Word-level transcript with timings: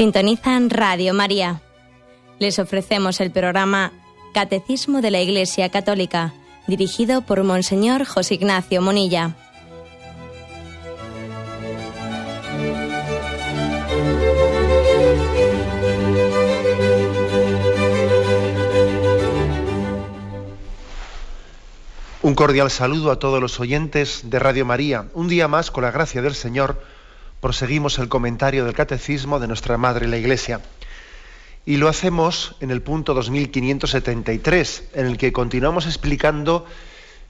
Sintonizan 0.00 0.70
Radio 0.70 1.12
María. 1.12 1.60
Les 2.38 2.58
ofrecemos 2.58 3.20
el 3.20 3.30
programa 3.30 3.92
Catecismo 4.32 5.02
de 5.02 5.10
la 5.10 5.20
Iglesia 5.20 5.68
Católica, 5.68 6.32
dirigido 6.66 7.20
por 7.20 7.44
Monseñor 7.44 8.06
José 8.06 8.36
Ignacio 8.36 8.80
Monilla. 8.80 9.36
Un 22.22 22.34
cordial 22.34 22.70
saludo 22.70 23.10
a 23.10 23.18
todos 23.18 23.38
los 23.38 23.60
oyentes 23.60 24.22
de 24.30 24.38
Radio 24.38 24.64
María. 24.64 25.10
Un 25.12 25.28
día 25.28 25.46
más, 25.46 25.70
con 25.70 25.84
la 25.84 25.90
gracia 25.90 26.22
del 26.22 26.34
Señor, 26.34 26.80
proseguimos 27.40 27.98
el 27.98 28.08
comentario 28.08 28.64
del 28.64 28.74
Catecismo 28.74 29.40
de 29.40 29.48
nuestra 29.48 29.78
Madre 29.78 30.06
la 30.06 30.18
Iglesia. 30.18 30.60
Y 31.66 31.76
lo 31.76 31.88
hacemos 31.88 32.56
en 32.60 32.70
el 32.70 32.82
punto 32.82 33.14
2573, 33.14 34.90
en 34.94 35.06
el 35.06 35.18
que 35.18 35.32
continuamos 35.32 35.86
explicando 35.86 36.66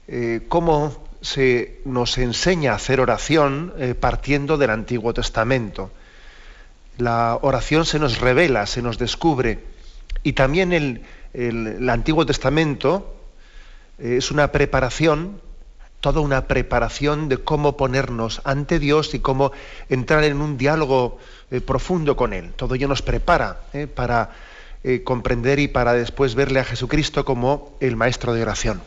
eh, 0.07 0.41
cómo 0.47 1.03
se 1.21 1.81
nos 1.85 2.17
enseña 2.17 2.71
a 2.71 2.75
hacer 2.75 2.99
oración 2.99 3.73
eh, 3.77 3.93
partiendo 3.93 4.57
del 4.57 4.71
Antiguo 4.71 5.13
Testamento. 5.13 5.91
La 6.97 7.37
oración 7.41 7.85
se 7.85 7.99
nos 7.99 8.19
revela, 8.19 8.65
se 8.65 8.81
nos 8.81 8.97
descubre. 8.97 9.59
Y 10.23 10.33
también 10.33 10.73
el, 10.73 11.03
Antiguo 11.89 12.25
Testamento 12.25 13.15
eh, 13.99 14.15
es 14.17 14.31
una 14.31 14.51
preparación 14.51 15.39
toda 16.01 16.19
una 16.19 16.47
preparación 16.47 17.29
de 17.29 17.37
cómo 17.37 17.77
ponernos 17.77 18.41
ante 18.43 18.79
Dios 18.79 19.13
y 19.13 19.19
cómo 19.19 19.51
entrar 19.87 20.23
en 20.23 20.41
un 20.41 20.57
diálogo 20.57 21.19
eh, 21.51 21.61
profundo 21.61 22.15
con 22.15 22.33
Él. 22.33 22.53
Todo 22.55 22.75
ello 22.75 22.87
nos 22.87 23.03
prepara 23.03 23.61
eh, 23.71 23.87
para 23.87 24.31
eh, 24.83 25.03
comprender 25.03 25.59
y 25.59 25.67
para 25.67 25.93
después 25.93 26.33
verle 26.33 26.59
a 26.59 26.65
Jesucristo 26.65 27.23
como 27.23 27.77
el 27.79 27.95
Maestro 27.95 28.33
de 28.33 28.41
oración. 28.41 28.81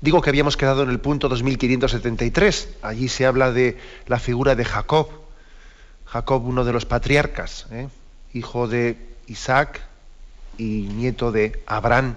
Digo 0.00 0.22
que 0.22 0.30
habíamos 0.30 0.56
quedado 0.56 0.84
en 0.84 0.90
el 0.90 1.00
punto 1.00 1.28
2573. 1.28 2.68
Allí 2.82 3.08
se 3.08 3.26
habla 3.26 3.50
de 3.50 3.76
la 4.06 4.20
figura 4.20 4.54
de 4.54 4.64
Jacob. 4.64 5.08
Jacob, 6.06 6.44
uno 6.46 6.64
de 6.64 6.72
los 6.72 6.84
patriarcas, 6.84 7.66
hijo 8.32 8.68
de 8.68 8.96
Isaac 9.26 9.80
y 10.58 10.88
nieto 10.92 11.32
de 11.32 11.62
Abraham. 11.66 12.14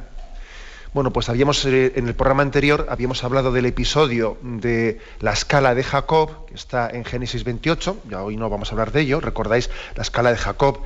Bueno, 0.93 1.11
pues 1.11 1.27
habíamos 1.29 1.65
eh, 1.65 1.93
en 1.95 2.07
el 2.07 2.15
programa 2.15 2.43
anterior 2.43 2.87
habíamos 2.89 3.23
hablado 3.23 3.51
del 3.51 3.65
episodio 3.65 4.37
de 4.41 4.99
la 5.19 5.33
escala 5.33 5.75
de 5.75 5.83
Jacob, 5.83 6.45
que 6.47 6.55
está 6.55 6.89
en 6.89 7.03
Génesis 7.03 7.43
28, 7.43 8.03
ya 8.09 8.23
hoy 8.23 8.37
no 8.37 8.49
vamos 8.49 8.69
a 8.69 8.71
hablar 8.71 8.91
de 8.93 9.01
ello, 9.01 9.19
recordáis 9.19 9.69
la 9.95 10.01
escala 10.01 10.31
de 10.31 10.37
Jacob, 10.37 10.79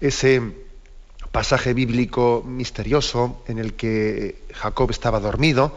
ese 0.00 0.42
pasaje 1.32 1.74
bíblico 1.74 2.44
misterioso 2.46 3.42
en 3.48 3.58
el 3.58 3.74
que 3.74 4.44
Jacob 4.54 4.90
estaba 4.90 5.18
dormido 5.18 5.74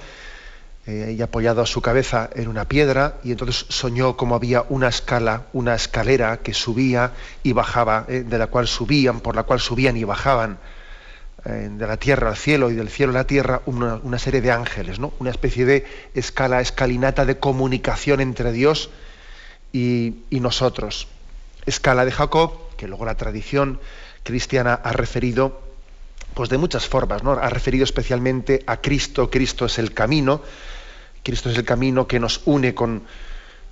eh, 0.86 1.16
y 1.18 1.22
apoyado 1.24 1.62
a 1.62 1.66
su 1.66 1.82
cabeza 1.82 2.30
en 2.36 2.48
una 2.48 2.66
piedra 2.66 3.18
y 3.24 3.32
entonces 3.32 3.66
soñó 3.70 4.16
como 4.16 4.36
había 4.36 4.64
una 4.70 4.90
escala, 4.90 5.48
una 5.54 5.74
escalera 5.74 6.38
que 6.38 6.54
subía 6.54 7.14
y 7.42 7.54
bajaba, 7.54 8.06
eh, 8.10 8.24
de 8.28 8.38
la 8.38 8.48
cual 8.48 8.68
subían, 8.68 9.22
por 9.22 9.36
la 9.36 9.44
cual 9.44 9.60
subían 9.60 9.98
y 9.98 10.04
bajaban 10.04 10.60
de 11.46 11.86
la 11.86 11.98
tierra 11.98 12.30
al 12.30 12.36
cielo 12.36 12.72
y 12.72 12.74
del 12.74 12.90
cielo 12.90 13.12
a 13.12 13.16
la 13.16 13.28
tierra 13.28 13.62
una, 13.68 14.18
serie 14.18 14.42
de 14.42 14.52
ángeles, 14.52 14.98
¿no? 14.98 15.14
una 15.20 15.30
especie 15.30 15.64
de 15.66 15.86
escala, 16.16 16.60
escalinata 16.60 17.24
de 17.24 17.38
comunicación 17.38 18.20
entre 18.20 18.52
Dios 18.52 18.90
y, 19.72 20.16
nosotros. 20.32 21.08
Escala 21.68 22.04
de 22.04 22.12
Jacob, 22.12 22.52
que 22.78 22.88
luego 22.88 23.06
la 23.06 23.16
tradición 23.16 23.80
cristiana 24.24 24.74
ha 24.74 24.92
referido 24.94 25.62
pues 26.34 26.50
de 26.50 26.58
muchas 26.58 26.88
formas, 26.88 27.24
¿no? 27.24 27.32
Ha 27.32 27.50
referido 27.50 27.84
especialmente 27.84 28.64
a 28.68 28.82
Cristo, 28.82 29.30
Cristo 29.30 29.66
es 29.66 29.78
el 29.78 29.94
camino, 29.94 30.42
Cristo 31.24 31.50
es 31.50 31.58
el 31.58 31.64
camino 31.64 32.08
que 32.08 32.20
nos 32.20 32.42
une 32.46 32.74
con, 32.74 33.04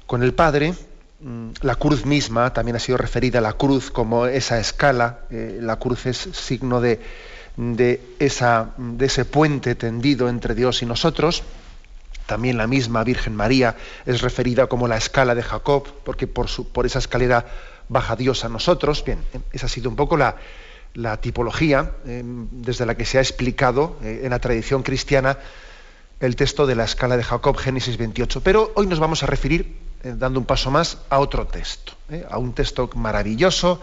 con 0.06 0.24
el 0.24 0.34
Padre, 0.34 0.74
mm, 1.20 1.50
la 1.62 1.76
cruz 1.76 2.06
misma 2.06 2.54
también 2.54 2.78
ha 2.78 2.80
sido 2.80 2.98
referida 2.98 3.40
a 3.40 3.42
la 3.42 3.54
cruz 3.54 3.92
como 3.92 4.28
esa 4.28 4.60
escala, 4.60 5.20
eh, 5.30 5.58
la 5.62 5.78
cruz 5.78 6.06
es 6.06 6.18
signo 6.18 6.80
de, 6.80 7.02
de, 7.58 8.02
esa, 8.19 8.74
de 8.78 9.06
ese 9.06 9.25
puente 9.25 9.75
tendido 9.75 10.30
entre 10.30 10.56
Dios 10.56 10.81
y 10.81 10.86
nosotros. 10.86 11.44
También 12.25 12.58
la 12.58 12.68
misma 12.68 13.03
Virgen 13.03 13.36
María 13.36 13.75
es 14.06 14.22
referida 14.22 14.68
como 14.68 14.88
la 14.88 14.97
escala 14.97 15.36
de 15.36 15.44
Jacob, 15.44 15.88
porque 16.03 16.25
por, 16.28 16.47
su, 16.47 16.69
por 16.69 16.86
esa 16.86 17.00
escalera 17.00 17.46
baja 17.90 18.16
Dios 18.16 18.46
a 18.46 18.50
nosotros. 18.50 19.03
Bien, 19.03 19.19
esa 19.52 19.66
ha 19.66 19.69
sido 19.69 19.90
un 19.90 19.96
poco 19.96 20.18
la, 20.18 20.38
tipología 21.22 21.92
eh, 22.06 22.22
desde 22.24 22.86
la 22.86 22.96
que 22.96 23.06
se 23.06 23.18
ha 23.18 23.22
explicado 23.22 23.97
eh, 24.03 24.22
en 24.24 24.30
la 24.30 24.40
tradición 24.40 24.84
cristiana 24.84 25.38
el 26.19 26.36
texto 26.36 26.66
de 26.66 26.75
la 26.75 26.86
escala 26.86 27.18
de 27.18 27.24
Jacob, 27.24 27.58
Génesis 27.58 27.97
28. 27.97 28.42
Pero 28.42 28.72
hoy 28.75 28.88
nos 28.88 29.00
vamos 29.00 29.24
a 29.24 29.25
referir, 29.25 29.75
eh, 30.03 30.13
dando 30.16 30.40
un 30.40 30.46
paso 30.46 30.72
más, 30.72 31.00
a 31.09 31.19
otro 31.19 31.47
texto, 31.47 31.94
a 32.30 32.38
un 32.38 32.53
texto 32.53 32.90
maravilloso 32.96 33.81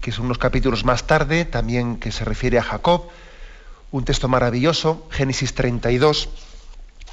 que 0.00 0.12
son 0.12 0.26
unos 0.26 0.38
capítulos 0.38 0.84
más 0.84 1.06
tarde, 1.06 1.44
también 1.44 1.96
que 1.96 2.12
se 2.12 2.24
refiere 2.24 2.58
a 2.58 2.62
Jacob, 2.62 3.08
un 3.90 4.04
texto 4.04 4.28
maravilloso, 4.28 5.06
Génesis 5.10 5.54
32, 5.54 6.28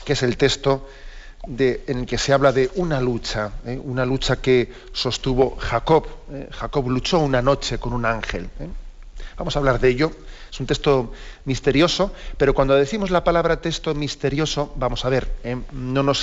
que 0.05 0.13
es 0.13 0.23
el 0.23 0.37
texto 0.37 0.87
en 1.47 1.99
el 1.99 2.05
que 2.05 2.17
se 2.17 2.33
habla 2.33 2.51
de 2.51 2.71
una 2.75 2.99
lucha, 3.01 3.51
¿eh? 3.65 3.79
una 3.83 4.05
lucha 4.05 4.37
que 4.37 4.71
sostuvo 4.93 5.55
Jacob. 5.57 6.07
¿eh? 6.31 6.49
Jacob 6.51 6.89
luchó 6.89 7.19
una 7.19 7.41
noche 7.41 7.77
con 7.77 7.93
un 7.93 8.05
ángel. 8.05 8.49
¿eh? 8.59 8.67
Vamos 9.37 9.55
a 9.55 9.59
hablar 9.59 9.79
de 9.79 9.89
ello. 9.89 10.11
Es 10.51 10.59
un 10.59 10.65
texto 10.65 11.11
misterioso, 11.43 12.13
pero 12.37 12.53
cuando 12.53 12.75
decimos 12.75 13.11
la 13.11 13.23
palabra 13.23 13.59
texto 13.59 13.93
misterioso, 13.93 14.73
vamos 14.77 15.03
a 15.03 15.09
ver, 15.09 15.29
no, 15.73 16.13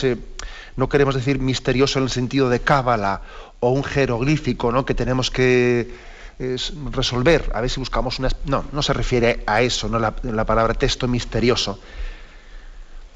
no 0.76 0.88
queremos 0.88 1.14
decir 1.14 1.38
misterioso 1.38 1.98
en 1.98 2.04
el 2.04 2.10
sentido 2.10 2.48
de 2.48 2.60
cábala 2.60 3.22
o 3.60 3.70
un 3.70 3.84
jeroglífico 3.84 4.72
¿no? 4.72 4.86
que 4.86 4.94
tenemos 4.94 5.30
que 5.30 5.90
resolver. 6.90 7.50
A 7.54 7.60
ver 7.60 7.70
si 7.70 7.80
buscamos 7.80 8.18
una... 8.18 8.28
No, 8.46 8.64
no 8.72 8.82
se 8.82 8.92
refiere 8.92 9.42
a 9.46 9.62
eso, 9.62 9.88
la, 9.88 10.44
palabra 10.44 10.74
texto 10.74 11.06
misterioso. 11.08 11.78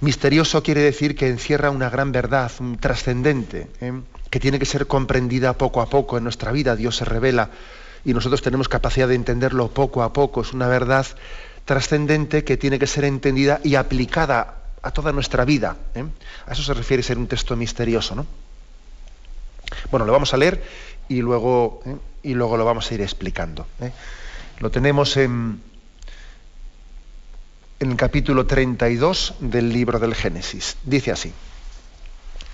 Misterioso 0.01 0.63
quiere 0.63 0.83
decir 0.83 1.17
que 1.17 1.29
encierra 1.29 1.71
una 1.71 1.89
gran 1.89 2.13
verdad, 2.13 2.53
trascendente, 2.81 3.71
¿eh? 3.81 3.93
que 4.31 4.41
tiene 4.41 4.59
que 4.59 4.67
ser 4.67 4.87
comprendida 4.87 5.55
poco 5.55 5.81
a 5.81 5.89
poco 5.89 6.19
en 6.19 6.25
nuestra 6.25 6.53
vida. 6.53 6.77
Dios 6.77 6.97
se 6.97 7.07
revela 7.07 7.51
y 8.07 8.15
nosotros 8.15 8.41
tenemos 8.41 8.69
capacidad 8.69 9.09
de 9.09 9.17
entenderlo 9.17 9.69
poco 9.69 10.05
a 10.05 10.13
poco. 10.13 10.43
Es 10.43 10.53
una 10.53 10.69
verdad 10.69 11.05
trascendente 11.65 12.45
que 12.45 12.57
tiene 12.57 12.79
que 12.79 12.87
ser 12.87 13.05
entendida 13.05 13.61
y 13.65 13.75
aplicada 13.75 14.63
a 14.81 14.93
toda 14.93 15.11
nuestra 15.11 15.45
vida. 15.45 15.77
¿eh? 15.93 16.05
A 16.47 16.53
eso 16.53 16.63
se 16.63 16.73
refiere 16.73 17.03
ser 17.03 17.19
un 17.19 17.27
texto 17.27 17.57
misterioso, 17.57 18.15
¿no? 18.15 18.25
Bueno, 19.91 20.07
lo 20.07 20.13
vamos 20.13 20.33
a 20.33 20.37
leer 20.37 20.63
y 21.09 21.21
luego, 21.21 21.83
¿eh? 21.85 21.97
y 22.23 22.35
luego 22.35 22.57
lo 22.57 22.65
vamos 22.65 22.89
a 22.89 22.95
ir 22.95 23.01
explicando. 23.01 23.67
¿eh? 23.81 23.91
Lo 24.61 24.71
tenemos 24.71 25.17
en, 25.17 25.61
en 27.81 27.91
el 27.91 27.97
capítulo 27.97 28.47
32 28.47 29.35
del 29.41 29.73
libro 29.73 29.99
del 29.99 30.15
Génesis. 30.15 30.77
Dice 30.85 31.11
así, 31.11 31.33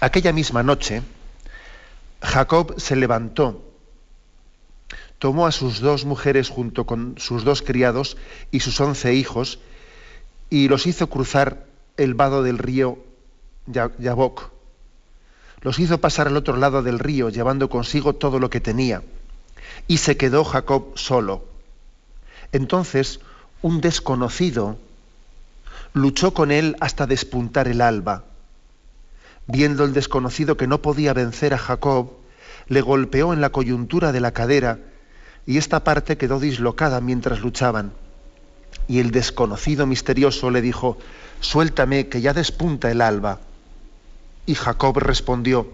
aquella 0.01 0.33
misma 0.33 0.63
noche, 0.63 1.03
Jacob 2.23 2.81
se 2.81 2.97
levantó, 2.97 3.72
tomó 5.23 5.47
a 5.47 5.53
sus 5.53 5.79
dos 5.79 6.05
mujeres 6.05 6.49
junto 6.49 6.85
con 6.85 7.15
sus 7.17 7.45
dos 7.45 7.63
criados 7.63 8.17
y 8.51 8.59
sus 8.59 8.81
once 8.81 9.15
hijos, 9.15 9.61
y 10.51 10.67
los 10.67 10.89
hizo 10.89 11.09
cruzar 11.09 11.65
el 11.97 12.15
vado 12.15 12.43
del 12.43 12.59
río 12.59 12.99
Yabok 13.69 14.51
los 15.61 15.79
hizo 15.79 15.99
pasar 15.99 16.27
al 16.27 16.37
otro 16.37 16.57
lado 16.57 16.83
del 16.83 16.99
río, 16.99 17.29
llevando 17.29 17.71
consigo 17.71 18.15
todo 18.15 18.41
lo 18.41 18.51
que 18.51 18.59
tenía. 18.59 19.05
Y 19.87 19.99
se 19.99 20.17
quedó 20.17 20.43
Jacob 20.43 20.99
solo. 20.99 21.45
Entonces 22.51 23.21
un 23.63 23.81
desconocido 23.81 24.77
luchó 25.93 26.35
con 26.35 26.51
él 26.51 26.77
hasta 26.81 27.07
despuntar 27.07 27.69
el 27.69 27.81
alba. 27.81 28.25
Viendo 29.47 29.85
el 29.85 29.93
desconocido 29.93 30.57
que 30.57 30.67
no 30.67 30.83
podía 30.83 31.13
vencer 31.13 31.55
a 31.55 31.59
Jacob, 31.59 32.11
le 32.67 32.81
golpeó 32.81 33.33
en 33.33 33.41
la 33.41 33.51
coyuntura 33.51 34.11
de 34.11 34.19
la 34.19 34.33
cadera 34.33 34.81
y 35.47 35.59
esta 35.59 35.85
parte 35.85 36.17
quedó 36.17 36.39
dislocada 36.39 37.01
mientras 37.01 37.41
luchaban. 37.41 37.93
Y 38.89 39.01
el 39.01 39.11
desconocido 39.11 39.87
misterioso 39.87 40.51
le 40.51 40.61
dijo, 40.61 40.99
suéltame 41.41 42.09
que 42.09 42.21
ya 42.21 42.33
despunta 42.33 42.91
el 42.91 43.01
alba. 43.01 43.41
Y 44.47 44.55
Jacob 44.55 44.99
respondió, 44.99 45.73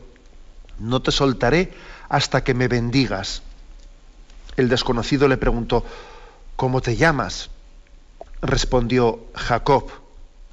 no 0.78 1.02
te 1.02 1.10
soltaré 1.10 1.72
hasta 2.08 2.44
que 2.44 2.54
me 2.54 2.68
bendigas. 2.68 3.42
El 4.56 4.68
desconocido 4.68 5.28
le 5.28 5.36
preguntó, 5.36 5.84
¿cómo 6.56 6.80
te 6.80 6.96
llamas? 6.96 7.50
Respondió 8.42 9.20
Jacob. 9.34 9.90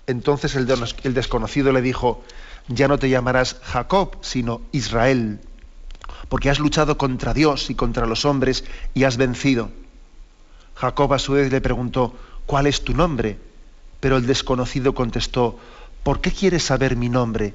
Entonces 0.07 0.55
el, 0.55 0.67
desconocido 1.13 1.71
le 1.71 1.81
dijo, 1.81 2.23
ya 2.67 2.87
no 2.87 2.99
te 2.99 3.09
llamarás 3.09 3.57
Jacob, 3.63 4.17
sino 4.21 4.61
Israel, 4.71 5.39
porque 6.29 6.49
has 6.49 6.59
luchado 6.59 6.97
contra 6.97 7.33
Dios 7.33 7.69
y 7.69 7.75
contra 7.75 8.05
los 8.05 8.25
hombres 8.25 8.63
y 8.93 9.03
has 9.03 9.17
vencido. 9.17 9.69
Jacob 10.75 11.13
a 11.13 11.19
su 11.19 11.33
vez 11.33 11.51
le 11.51 11.61
preguntó, 11.61 12.13
¿cuál 12.45 12.67
es 12.67 12.83
tu 12.83 12.93
nombre? 12.93 13.37
Pero 13.99 14.17
el 14.17 14.25
desconocido 14.25 14.93
contestó, 14.93 15.57
¿por 16.03 16.21
qué 16.21 16.31
quieres 16.31 16.63
saber 16.63 16.95
mi 16.95 17.09
nombre? 17.09 17.53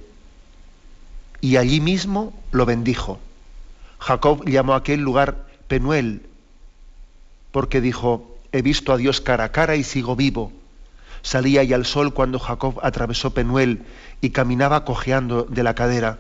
Y 1.40 1.56
allí 1.56 1.80
mismo 1.80 2.32
lo 2.50 2.66
bendijo. 2.66 3.18
Jacob 3.98 4.44
llamó 4.46 4.74
a 4.74 4.78
aquel 4.78 5.00
lugar 5.00 5.46
Penuel, 5.68 6.26
porque 7.52 7.80
dijo, 7.80 8.38
he 8.52 8.62
visto 8.62 8.92
a 8.92 8.96
Dios 8.96 9.20
cara 9.20 9.44
a 9.44 9.52
cara 9.52 9.76
y 9.76 9.84
sigo 9.84 10.16
vivo. 10.16 10.52
Salía 11.22 11.62
ya 11.62 11.76
el 11.76 11.84
sol 11.84 12.14
cuando 12.14 12.38
Jacob 12.38 12.80
atravesó 12.82 13.30
Penuel 13.34 13.84
y 14.20 14.30
caminaba 14.30 14.84
cojeando 14.84 15.44
de 15.44 15.62
la 15.62 15.74
cadera. 15.74 16.18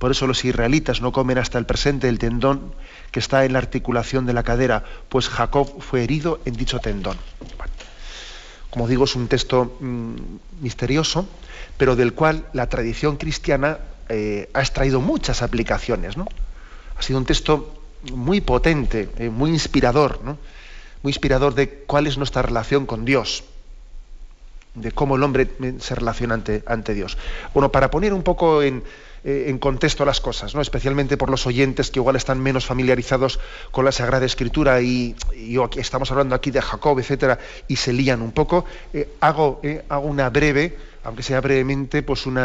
Por 0.00 0.12
eso 0.12 0.26
los 0.26 0.46
israelitas 0.46 1.02
no 1.02 1.12
comen 1.12 1.36
hasta 1.36 1.58
el 1.58 1.66
presente 1.66 2.08
el 2.08 2.18
tendón 2.18 2.72
que 3.10 3.20
está 3.20 3.44
en 3.44 3.52
la 3.52 3.58
articulación 3.58 4.24
de 4.24 4.32
la 4.32 4.42
cadera, 4.42 4.82
pues 5.10 5.28
Jacob 5.28 5.82
fue 5.82 6.02
herido 6.02 6.40
en 6.46 6.54
dicho 6.56 6.78
tendón. 6.78 7.18
como 8.70 8.88
digo, 8.88 9.04
es 9.04 9.14
un 9.14 9.28
texto 9.28 9.76
mm, 9.78 10.62
misterioso, 10.62 11.28
pero 11.76 11.96
del 11.96 12.14
cual 12.14 12.46
la 12.54 12.66
tradición 12.70 13.18
cristiana 13.18 13.76
eh, 14.08 14.48
ha 14.54 14.60
extraído 14.60 15.02
muchas 15.02 15.42
aplicaciones. 15.42 16.16
¿no? 16.16 16.26
Ha 16.96 17.02
sido 17.02 17.18
un 17.18 17.26
texto 17.26 17.82
muy 18.14 18.40
potente, 18.40 19.10
eh, 19.18 19.28
muy 19.28 19.50
inspirador, 19.50 20.22
¿no? 20.24 20.38
muy 21.02 21.10
inspirador 21.10 21.54
de 21.54 21.68
cuál 21.86 22.06
es 22.06 22.16
nuestra 22.16 22.40
relación 22.40 22.86
con 22.86 23.04
Dios 23.04 23.44
de 24.74 24.92
cómo 24.92 25.16
el 25.16 25.22
hombre 25.24 25.50
se 25.80 25.94
relaciona 25.96 26.34
ante, 26.34 26.62
ante 26.64 26.94
Dios. 26.94 27.18
Bueno, 27.52 27.72
para 27.72 27.90
poner 27.90 28.14
un 28.14 28.22
poco 28.22 28.62
en, 28.62 28.84
eh, 29.22 29.44
en 29.48 29.58
contexto 29.58 30.06
las 30.06 30.20
cosas, 30.20 30.54
¿no? 30.54 30.62
especialmente 30.62 31.18
por 31.18 31.28
los 31.28 31.46
oyentes 31.46 31.90
que 31.90 31.98
igual 31.98 32.16
están 32.16 32.40
menos 32.40 32.64
familiarizados 32.64 33.38
con 33.70 33.84
la 33.84 33.92
Sagrada 33.92 34.24
Escritura 34.24 34.80
y, 34.80 35.14
aquí, 35.62 35.78
estamos 35.78 36.10
hablando 36.10 36.34
aquí 36.34 36.50
de 36.50 36.62
Jacob, 36.62 36.98
etcétera, 36.98 37.38
y 37.68 37.76
se 37.76 37.92
lían 37.92 38.22
un 38.22 38.32
poco, 38.32 38.64
eh, 38.94 39.10
hago, 39.20 39.60
eh, 39.62 39.84
hago 39.90 40.06
una 40.06 40.30
breve, 40.30 40.78
aunque 41.04 41.22
sea 41.22 41.42
brevemente, 41.42 42.02
pues 42.02 42.24
un 42.24 42.38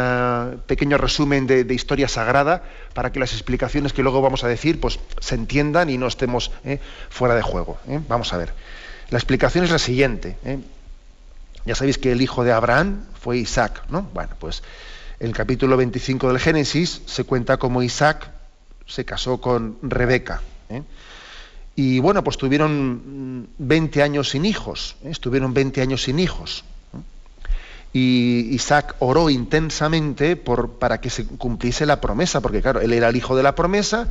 pequeño 0.66 0.98
resumen 0.98 1.46
de, 1.46 1.74
historia 1.74 2.08
sagrada 2.08 2.62
para 2.92 3.10
que 3.10 3.20
las 3.20 3.32
explicaciones 3.32 3.94
que 3.94 4.02
luego 4.02 4.20
vamos 4.20 4.44
a 4.44 4.48
decir 4.48 4.78
pues 4.80 4.98
se 5.20 5.34
entiendan 5.34 5.90
y 5.90 5.98
no 5.98 6.06
estemos 6.06 6.50
fuera 7.10 7.34
de 7.34 7.42
juego. 7.42 7.78
Vamos 8.08 8.32
a 8.32 8.38
ver. 8.38 8.54
La 9.10 9.18
explicación 9.18 9.64
es 9.64 9.70
la 9.70 9.78
siguiente. 9.78 10.38
Ya 11.66 11.74
sabéis 11.74 11.98
que 11.98 12.12
el 12.12 12.22
hijo 12.22 12.44
de 12.44 12.52
Abraham 12.52 13.04
fue 13.20 13.38
Isaac, 13.38 13.82
¿no? 13.90 14.08
Bueno, 14.14 14.30
pues 14.38 14.62
el 15.18 15.32
capítulo 15.32 15.76
25 15.76 16.28
del 16.28 16.38
Génesis 16.38 17.02
se 17.06 17.24
cuenta 17.24 17.56
cómo 17.56 17.82
Isaac 17.82 18.30
se 18.86 19.04
casó 19.04 19.40
con 19.40 19.78
Rebeca. 19.82 20.42
¿eh? 20.68 20.82
Y 21.74 21.98
bueno, 22.00 22.22
pues 22.22 22.36
tuvieron 22.36 23.48
20 23.58 24.02
años 24.02 24.30
sin 24.30 24.44
hijos, 24.44 24.96
¿eh? 25.04 25.10
estuvieron 25.10 25.54
20 25.54 25.80
años 25.80 26.02
sin 26.02 26.18
hijos. 26.18 26.64
¿eh? 26.94 26.98
Y 27.92 28.54
Isaac 28.54 28.94
oró 28.98 29.30
intensamente 29.30 30.36
para 30.36 31.00
que 31.00 31.10
se 31.10 31.26
cumpliese 31.26 31.86
la 31.86 32.00
promesa, 32.00 32.40
porque 32.40 32.60
claro, 32.60 32.80
él 32.80 32.92
era 32.92 33.08
el 33.08 33.16
hijo 33.16 33.36
de 33.36 33.42
la 33.42 33.54
promesa, 33.54 34.08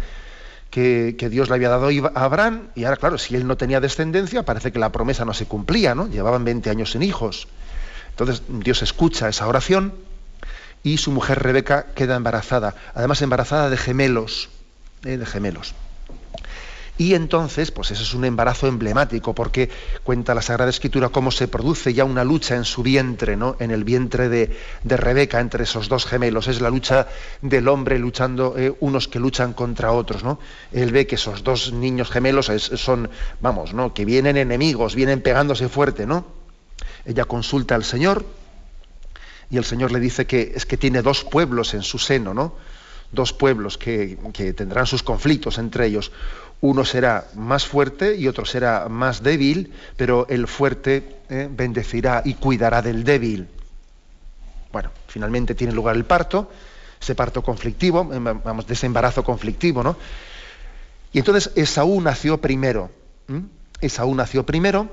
que, 0.71 1.15
Dios 1.29 1.49
le 1.49 1.55
había 1.55 1.69
dado 1.69 1.87
a 1.87 2.23
Abraham, 2.25 2.67
y 2.75 2.83
ahora, 2.83 2.97
claro, 2.97 3.17
si 3.17 3.35
él 3.35 3.47
no 3.47 3.55
tenía 3.55 3.79
descendencia, 3.79 4.43
parece 4.43 4.71
que 4.73 4.79
la 4.79 4.91
promesa 4.91 5.23
no 5.23 5.33
se 5.33 5.45
cumplía, 5.45 5.95
¿no? 5.95 6.07
Llevaban 6.07 6.43
20 6.43 6.69
años 6.69 6.91
sin 6.91 7.03
hijos. 7.03 7.47
Entonces 8.09 8.41
Dios 8.49 8.81
escucha 8.81 9.29
esa 9.29 9.47
oración 9.47 9.93
y 10.85 10.97
su 10.97 11.11
mujer 11.11 11.41
Rebeca 11.41 11.87
queda 11.95 12.15
embarazada, 12.15 12.75
además 12.93 13.19
embarazada 13.23 13.71
de 13.71 13.75
gemelos, 13.75 14.49
¿eh? 15.03 15.17
de 15.17 15.25
gemelos. 15.25 15.73
Y 16.99 17.15
entonces, 17.15 17.71
pues 17.71 17.89
ese 17.89 18.03
es 18.03 18.13
un 18.13 18.23
embarazo 18.23 18.67
emblemático, 18.67 19.33
porque 19.33 19.69
cuenta 20.03 20.35
la 20.35 20.43
Sagrada 20.43 20.69
Escritura 20.69 21.09
cómo 21.09 21.31
se 21.31 21.47
produce 21.47 21.95
ya 21.95 22.05
una 22.05 22.23
lucha 22.23 22.55
en 22.55 22.65
su 22.65 22.83
vientre, 22.83 23.35
¿no? 23.35 23.57
En 23.59 23.71
el 23.71 23.83
vientre 23.83 24.29
de, 24.29 24.55
Rebeca, 24.83 25.39
entre 25.39 25.63
esos 25.63 25.89
dos 25.89 26.05
gemelos. 26.05 26.47
Es 26.47 26.61
la 26.61 26.69
lucha 26.69 27.07
del 27.41 27.67
hombre 27.67 27.97
luchando, 27.97 28.53
eh, 28.55 28.73
unos 28.79 29.07
que 29.07 29.19
luchan 29.19 29.53
contra 29.53 29.91
otros, 29.91 30.23
¿no? 30.23 30.39
Él 30.71 30.91
ve 30.91 31.07
que 31.07 31.15
esos 31.15 31.43
dos 31.43 31.73
niños 31.73 32.11
gemelos 32.11 32.51
son, 32.75 33.09
vamos, 33.41 33.73
¿no? 33.73 33.93
Que 33.93 34.05
vienen 34.05 34.37
enemigos, 34.37 34.93
vienen 34.93 35.21
pegándose 35.21 35.67
fuerte, 35.67 36.05
¿no? 36.05 36.27
Ella 37.05 37.25
consulta 37.25 37.73
al 37.73 37.83
Señor 37.83 38.23
y 39.49 39.57
el 39.57 39.65
Señor 39.65 39.91
le 39.91 39.99
dice 39.99 40.25
que 40.25 40.53
es 40.55 40.65
que 40.65 40.77
tiene 40.77 41.01
dos 41.01 41.23
pueblos 41.23 41.73
en 41.73 41.81
su 41.81 41.97
seno, 41.99 42.33
¿no? 42.33 42.55
Dos 43.11 43.33
pueblos 43.33 43.77
que, 43.77 44.17
que 44.33 44.53
tendrán 44.53 44.87
sus 44.87 45.03
conflictos 45.03 45.57
entre 45.57 45.87
ellos 45.87 46.11
uno 46.61 46.85
será 46.85 47.27
más 47.35 47.65
fuerte 47.65 48.15
y 48.15 48.27
otro 48.27 48.45
será 48.45 48.87
más 48.89 49.21
débil, 49.21 49.73
pero 49.97 50.25
el 50.29 50.47
fuerte 50.47 51.17
eh, 51.29 51.49
bendecirá 51.51 52.21
y 52.25 52.35
cuidará 52.35 52.81
del 52.81 53.03
débil. 53.03 53.47
Bueno, 54.71 54.91
finalmente 55.07 55.55
tiene 55.55 55.73
lugar 55.73 55.95
el 55.95 56.05
parto, 56.05 56.49
ese 56.99 57.15
parto 57.15 57.43
conflictivo, 57.43 58.09
eh, 58.11 58.19
vamos, 58.19 58.65
de 58.67 58.73
ese 58.73 58.85
embarazo 58.85 59.23
conflictivo, 59.23 59.83
¿no? 59.83 59.97
Y 61.13 61.19
entonces 61.19 61.51
Esaú 61.55 62.01
nació 62.01 62.39
primero. 62.41 62.89
Esaú 63.79 64.15
nació 64.15 64.45
primero, 64.45 64.89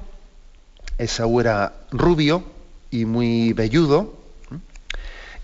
Esaú 0.99 1.41
era 1.41 1.73
rubio 1.91 2.45
y 2.91 3.05
muy 3.05 3.53
velludo, 3.53 4.22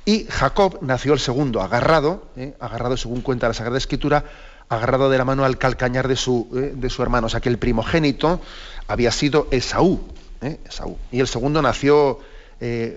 y 0.08 0.24
Jacob 0.30 0.78
nació 0.80 1.12
el 1.12 1.18
segundo, 1.18 1.60
agarrado, 1.60 2.30
¿eh? 2.34 2.54
agarrado 2.60 2.96
según 2.96 3.20
cuenta 3.20 3.46
la 3.46 3.52
Sagrada 3.52 3.76
Escritura, 3.76 4.24
agarrado 4.70 5.10
de 5.10 5.18
la 5.18 5.26
mano 5.26 5.44
al 5.44 5.58
calcañar 5.58 6.08
de 6.08 6.16
su, 6.16 6.48
eh, 6.56 6.72
de 6.74 6.88
su 6.88 7.02
hermano. 7.02 7.26
O 7.26 7.28
sea 7.28 7.40
que 7.40 7.50
el 7.50 7.58
primogénito 7.58 8.40
había 8.86 9.12
sido 9.12 9.48
Esaú, 9.50 10.00
¿eh? 10.40 10.60
Esaú. 10.66 10.96
Y 11.12 11.20
el 11.20 11.28
segundo 11.28 11.60
nació 11.60 12.20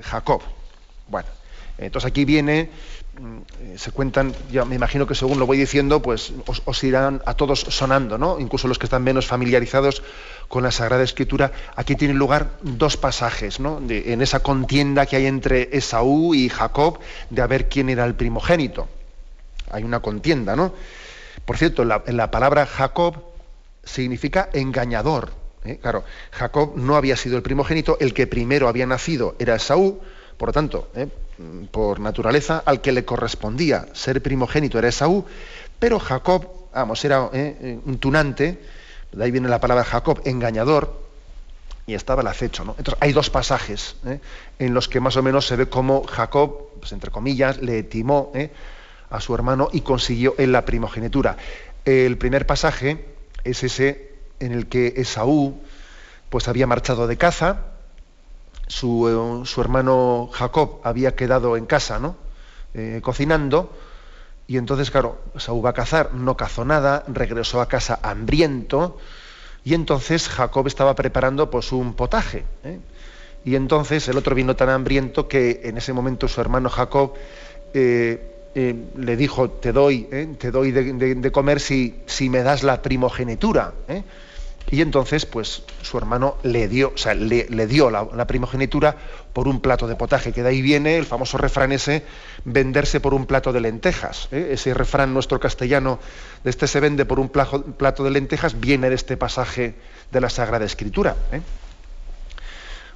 Jacob. 0.04 0.42
Bueno, 1.10 1.28
entonces 1.78 2.08
aquí 2.08 2.24
viene, 2.24 2.72
se 3.76 3.92
cuentan, 3.92 4.34
ya 4.52 4.64
me 4.64 4.76
imagino 4.76 5.06
que 5.06 5.16
según 5.16 5.38
lo 5.38 5.46
voy 5.46 5.58
diciendo, 5.58 6.02
pues 6.02 6.34
os, 6.66 6.84
irán 6.84 7.22
a 7.26 7.34
todos 7.34 7.60
sonando, 7.60 8.18
¿no? 8.18 8.40
Incluso 8.40 8.68
los 8.68 8.80
que 8.80 8.86
están 8.86 9.04
menos 9.04 9.28
familiarizados 9.28 10.02
con 10.48 10.64
la 10.64 10.72
Sagrada 10.72 11.04
Escritura, 11.04 11.52
aquí 11.76 11.96
tienen 11.96 12.18
lugar 12.18 12.52
dos 12.62 12.98
pasajes, 12.98 13.60
¿no? 13.60 13.82
en 13.90 14.22
esa 14.22 14.42
contienda 14.42 15.06
que 15.06 15.18
hay 15.18 15.26
entre 15.26 15.76
Esaú 15.76 16.34
y 16.34 16.50
Jacob 16.50 17.00
de 17.30 17.42
a 17.42 17.48
ver 17.48 17.70
quién 17.70 17.90
era 17.90 18.06
el 18.06 18.16
primogénito. 18.16 18.88
Hay 19.72 19.84
una 19.84 20.00
contienda, 20.02 20.56
¿no? 20.56 20.74
Por 21.46 21.58
cierto, 21.58 21.86
la, 21.86 22.04
la 22.08 22.32
palabra 22.32 22.66
Jacob 22.66 23.16
significa 23.84 24.50
engañador. 24.54 25.32
¿eh? 25.64 25.80
Claro, 25.82 26.04
Jacob 26.32 26.74
no 26.76 26.96
había 26.96 27.16
sido 27.16 27.38
el 27.38 27.44
primogénito, 27.44 27.98
el 28.00 28.14
que 28.14 28.28
primero 28.28 28.68
había 28.68 28.86
nacido 28.86 29.36
era 29.40 29.56
Esaú, 29.56 30.02
por 30.38 30.50
lo 30.50 30.54
tanto, 30.54 30.90
¿eh? 30.96 31.08
por 31.72 32.00
naturaleza, 32.00 32.64
al 32.66 32.82
que 32.82 32.92
le 32.92 33.06
correspondía 33.06 33.88
ser 33.94 34.22
primogénito 34.22 34.78
era 34.78 34.90
Esaú, 34.90 35.26
pero 35.80 36.00
Jacob, 36.00 36.48
vamos, 36.74 37.04
era 37.06 37.30
¿eh? 37.34 37.80
un 37.86 37.98
tunante, 37.98 38.62
de 39.12 39.24
ahí 39.24 39.32
viene 39.32 39.50
la 39.50 39.60
palabra 39.60 39.84
Jacob, 39.84 40.22
engañador, 40.26 41.02
y 41.88 41.96
estaba 41.96 42.22
el 42.22 42.28
acecho. 42.28 42.62
Entonces, 42.78 42.96
hay 43.00 43.12
dos 43.12 43.30
pasajes 43.30 43.96
en 44.60 44.74
los 44.74 44.88
que 44.88 45.00
más 45.00 45.18
o 45.18 45.24
menos 45.24 45.48
se 45.48 45.56
ve 45.56 45.68
cómo 45.68 46.04
Jacob, 46.04 46.70
pues, 46.80 46.92
entre 46.92 47.12
comillas, 47.12 47.58
le 47.58 47.84
timó 47.84 48.32
a 49.10 49.20
su 49.20 49.34
hermano 49.34 49.68
y 49.74 49.82
consiguió 49.82 50.36
en 50.38 50.52
la 50.52 50.64
primogenitura. 50.64 51.38
El 51.84 52.18
primer 52.18 52.46
pasaje 52.46 53.04
es 53.44 53.64
ese 53.64 54.12
en 54.40 54.52
el 54.54 54.68
que 54.68 54.94
Esaú 54.98 55.62
pues 56.30 56.48
había 56.48 56.68
marchado 56.68 57.08
de 57.08 57.18
caza, 57.18 57.71
su, 58.72 59.44
su 59.46 59.62
hermano 59.62 60.30
Jacob 60.32 60.80
había 60.84 61.14
quedado 61.14 61.58
en 61.58 61.66
casa, 61.66 62.00
¿no? 62.00 62.16
Eh, 62.74 63.02
cocinando, 63.04 63.72
y 64.48 64.58
entonces, 64.58 64.92
claro, 64.92 65.20
Esaú 65.36 65.62
va 65.62 65.72
a 65.72 65.74
cazar, 65.74 66.14
no 66.14 66.38
cazó 66.38 66.64
nada, 66.64 67.04
regresó 67.08 67.62
a 67.62 67.68
casa 67.68 68.00
hambriento, 68.02 68.98
y 69.66 69.74
entonces 69.74 70.30
Jacob 70.30 70.68
estaba 70.68 70.96
preparando 70.96 71.50
pues 71.50 71.72
un 71.72 71.94
potaje. 71.94 72.46
¿eh? 72.64 72.80
Y 73.44 73.56
entonces 73.56 74.08
el 74.08 74.18
otro 74.18 74.36
vino 74.36 74.56
tan 74.56 74.70
hambriento 74.70 75.28
que 75.28 75.62
en 75.64 75.78
ese 75.78 75.94
momento 75.94 76.28
su 76.28 76.42
hermano 76.42 76.70
Jacob 76.70 77.14
eh, 77.74 78.32
eh, 78.56 78.76
le 78.98 79.16
dijo, 79.16 79.50
te 79.50 79.72
doy, 79.72 80.08
eh, 80.12 80.36
te 80.38 80.52
doy 80.52 80.72
de, 80.72 81.32
comer 81.32 81.60
si, 81.60 82.02
si, 82.06 82.30
me 82.30 82.42
das 82.44 82.64
la 82.64 82.82
primogenitura. 82.82 83.74
Eh". 84.68 84.76
Y 84.78 84.82
entonces, 84.82 85.26
pues 85.26 85.64
su 85.82 85.98
hermano 85.98 86.38
le 86.44 86.68
dio, 86.68 86.92
o 86.96 86.98
sea, 86.98 87.14
le, 87.14 87.68
dio 87.68 87.90
la, 87.90 88.28
primogenitura 88.28 88.96
por 89.34 89.48
un 89.48 89.62
plato 89.62 89.88
de 89.88 89.96
potaje, 89.96 90.32
que 90.32 90.44
de 90.44 90.50
ahí 90.50 90.62
viene 90.62 90.98
el 90.98 91.06
famoso 91.06 91.38
refrán 91.38 91.72
ese, 91.72 92.04
venderse 92.46 93.00
por 93.00 93.14
un 93.14 93.26
plato 93.26 93.54
de 93.54 93.62
lentejas. 93.62 94.28
Ese 94.32 94.74
refrán 94.74 95.14
nuestro 95.14 95.40
castellano, 95.40 96.00
de 96.44 96.50
este 96.50 96.68
se 96.68 96.80
vende 96.80 97.06
por 97.06 97.20
un 97.20 97.30
plato, 97.30 98.04
de 98.04 98.10
lentejas, 98.10 98.60
viene 98.60 98.90
de 98.90 98.96
este 98.96 99.18
pasaje 99.18 99.76
de 100.12 100.22
la 100.22 100.30
Sagrada 100.30 100.66
Escritura. 100.66 101.16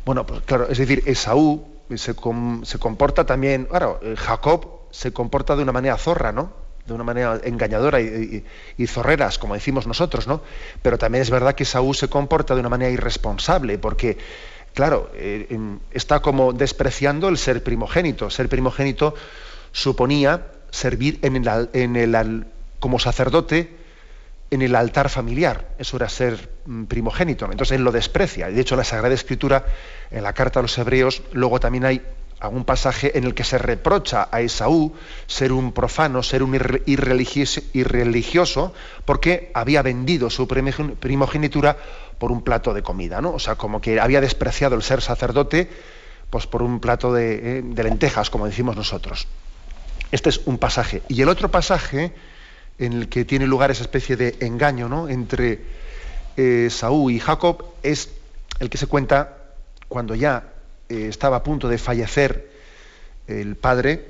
Bueno, 0.05 0.25
pues 0.25 0.41
claro, 0.41 0.67
es 0.69 0.77
decir, 0.77 1.03
Esaú 1.05 1.65
se, 1.95 2.15
se 2.63 2.79
comporta 2.79 3.25
también, 3.25 3.65
claro, 3.65 4.00
Jacob 4.15 4.75
se 4.91 5.12
comporta 5.12 5.55
de 5.55 5.63
una 5.63 5.72
manera 5.72 5.98
zorra, 5.98 6.31
¿no? 6.31 6.64
De 6.86 6.94
una 6.94 7.04
manera 7.04 7.39
engañadora 7.44 8.00
y, 8.00 8.44
zorreras, 8.88 9.39
como 9.39 9.56
decimos 9.56 9.88
nosotros, 9.88 10.27
¿no? 10.27 10.42
Pero 10.82 10.98
también 10.98 11.24
es 11.24 11.30
verdad 11.30 11.56
que 11.56 11.65
Saúl 11.65 11.96
se 11.96 12.08
comporta 12.08 12.54
de 12.54 12.60
una 12.60 12.70
manera 12.70 12.92
irresponsable, 12.92 13.77
porque, 13.80 14.18
claro, 14.74 15.10
eh, 15.15 15.58
está 15.92 16.22
como 16.22 16.54
despreciando 16.54 17.27
el 17.27 17.38
ser 17.38 17.63
primogénito. 17.63 18.30
Ser 18.30 18.50
primogénito 18.50 19.15
suponía 19.72 20.46
servir 20.70 21.20
en 21.24 21.96
el, 21.96 22.46
como 22.80 23.00
sacerdote 23.00 23.75
en 24.51 24.62
el 24.62 24.75
altar 24.75 25.10
familiar. 25.10 25.70
Eso 25.80 25.98
era 25.98 26.08
ser 26.08 26.50
mm, 26.65 26.84
primogénito. 26.84 27.46
Entonces 27.50 27.77
él 27.77 27.84
lo 27.84 27.92
desprecia. 27.92 28.48
De 28.48 28.62
hecho, 28.62 28.75
la 28.75 28.84
Sagrada 28.84 29.15
Escritura, 29.15 29.65
en 30.12 30.22
la 30.22 30.34
carta 30.34 30.60
a 30.60 30.62
los 30.62 30.77
Hebreos, 30.77 31.24
luego 31.32 31.60
también 31.60 31.86
hay 31.86 32.01
algún 32.39 32.65
pasaje 32.65 33.18
en 33.18 33.24
el 33.24 33.34
que 33.34 33.44
se 33.44 33.58
reprocha 33.58 34.27
a 34.32 34.42
Esaú 34.42 34.94
ser 35.27 35.51
un 35.51 35.72
profano, 35.72 36.22
ser 36.22 36.44
un 36.44 36.54
irreligioso, 36.86 38.74
porque 39.06 39.51
había 39.54 39.82
vendido 39.82 40.30
su 40.30 40.48
primogenitura 40.48 41.77
por 42.18 42.32
un 42.32 42.42
plato 42.44 42.74
de 42.74 42.84
comida, 42.84 43.22
¿no? 43.22 43.34
O 43.34 43.39
sea, 43.39 43.56
como 43.56 43.82
que 43.82 44.00
había 44.00 44.22
despreciado 44.22 44.75
el 44.75 44.84
ser 44.84 45.01
sacerdote 45.01 45.70
pues 46.30 46.48
por 46.48 46.63
un 46.63 46.80
plato 46.80 47.13
de, 47.13 47.60
eh, 47.60 47.84
lentejas, 47.84 48.30
como 48.30 48.46
decimos 48.46 48.75
nosotros. 48.75 49.27
Este 50.12 50.30
es 50.30 50.42
un 50.46 50.58
pasaje. 50.58 51.01
Y 51.08 51.22
el 51.22 51.30
otro 51.30 51.50
pasaje 51.50 52.13
en 52.77 52.94
el 52.94 53.10
que 53.10 53.25
tiene 53.25 53.48
lugar 53.48 53.72
esa 53.72 53.84
especie 53.84 54.18
de 54.18 54.36
engaño 54.42 54.89
¿no? 54.89 55.08
entre 55.08 55.62
eh, 56.36 56.68
Saúl 56.70 57.13
y 57.13 57.20
Jacob 57.20 57.63
es 57.84 58.10
el 58.60 58.70
que 58.70 58.77
se 58.77 58.88
cuenta 58.88 59.38
cuando 59.88 60.15
ya 60.15 60.54
eh, 60.89 61.08
estaba 61.10 61.38
a 61.38 61.44
punto 61.44 61.68
de 61.68 61.77
fallecer 61.77 62.50
el 63.27 63.56
padre, 63.56 64.06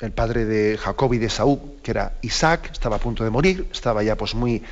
el 0.00 0.12
padre 0.12 0.44
de 0.44 0.76
Jacob 0.76 1.14
y 1.14 1.18
de 1.18 1.30
Saúl, 1.30 1.60
que 1.82 1.92
era 1.92 2.14
Isaac, 2.22 2.70
estaba 2.72 2.96
a 2.96 2.98
punto 2.98 3.24
de 3.24 3.30
morir, 3.30 3.68
estaba 3.72 4.02
ya 4.02 4.16
pues 4.16 4.34
muy 4.34 4.62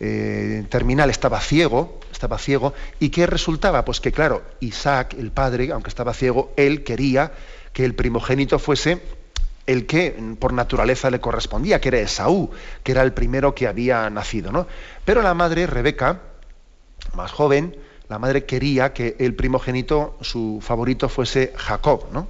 eh, 0.00 0.64
terminal, 0.68 1.10
estaba 1.10 1.40
ciego, 1.40 2.00
estaba 2.10 2.38
ciego, 2.38 2.74
y 3.00 3.10
¿qué 3.10 3.26
resultaba? 3.26 3.84
Pues 3.84 4.00
que 4.00 4.12
claro, 4.12 4.42
Isaac, 4.60 5.14
el 5.18 5.30
padre, 5.30 5.72
aunque 5.72 5.88
estaba 5.88 6.12
ciego, 6.12 6.52
él 6.56 6.84
quería 6.84 7.32
que 7.72 7.84
el 7.84 7.94
primogénito 7.94 8.58
fuese 8.58 9.00
el 9.66 9.86
que 9.86 10.16
por 10.38 10.52
naturaleza 10.52 11.10
le 11.10 11.20
correspondía, 11.20 11.80
que 11.80 11.88
era 11.88 12.00
Esaú, 12.00 12.50
que 12.82 12.92
era 12.92 13.02
el 13.02 13.12
primero 13.12 13.54
que 13.54 13.68
había 13.68 14.10
nacido. 14.10 14.50
¿no? 14.50 14.66
Pero 15.04 15.22
la 15.22 15.34
madre, 15.34 15.66
Rebeca, 15.66 16.20
más 17.14 17.30
joven, 17.30 17.76
la 18.12 18.18
madre 18.18 18.44
quería 18.44 18.92
que 18.92 19.16
el 19.18 19.34
primogénito, 19.34 20.18
su 20.20 20.60
favorito, 20.60 21.08
fuese 21.08 21.54
Jacob, 21.56 22.08
¿no? 22.12 22.28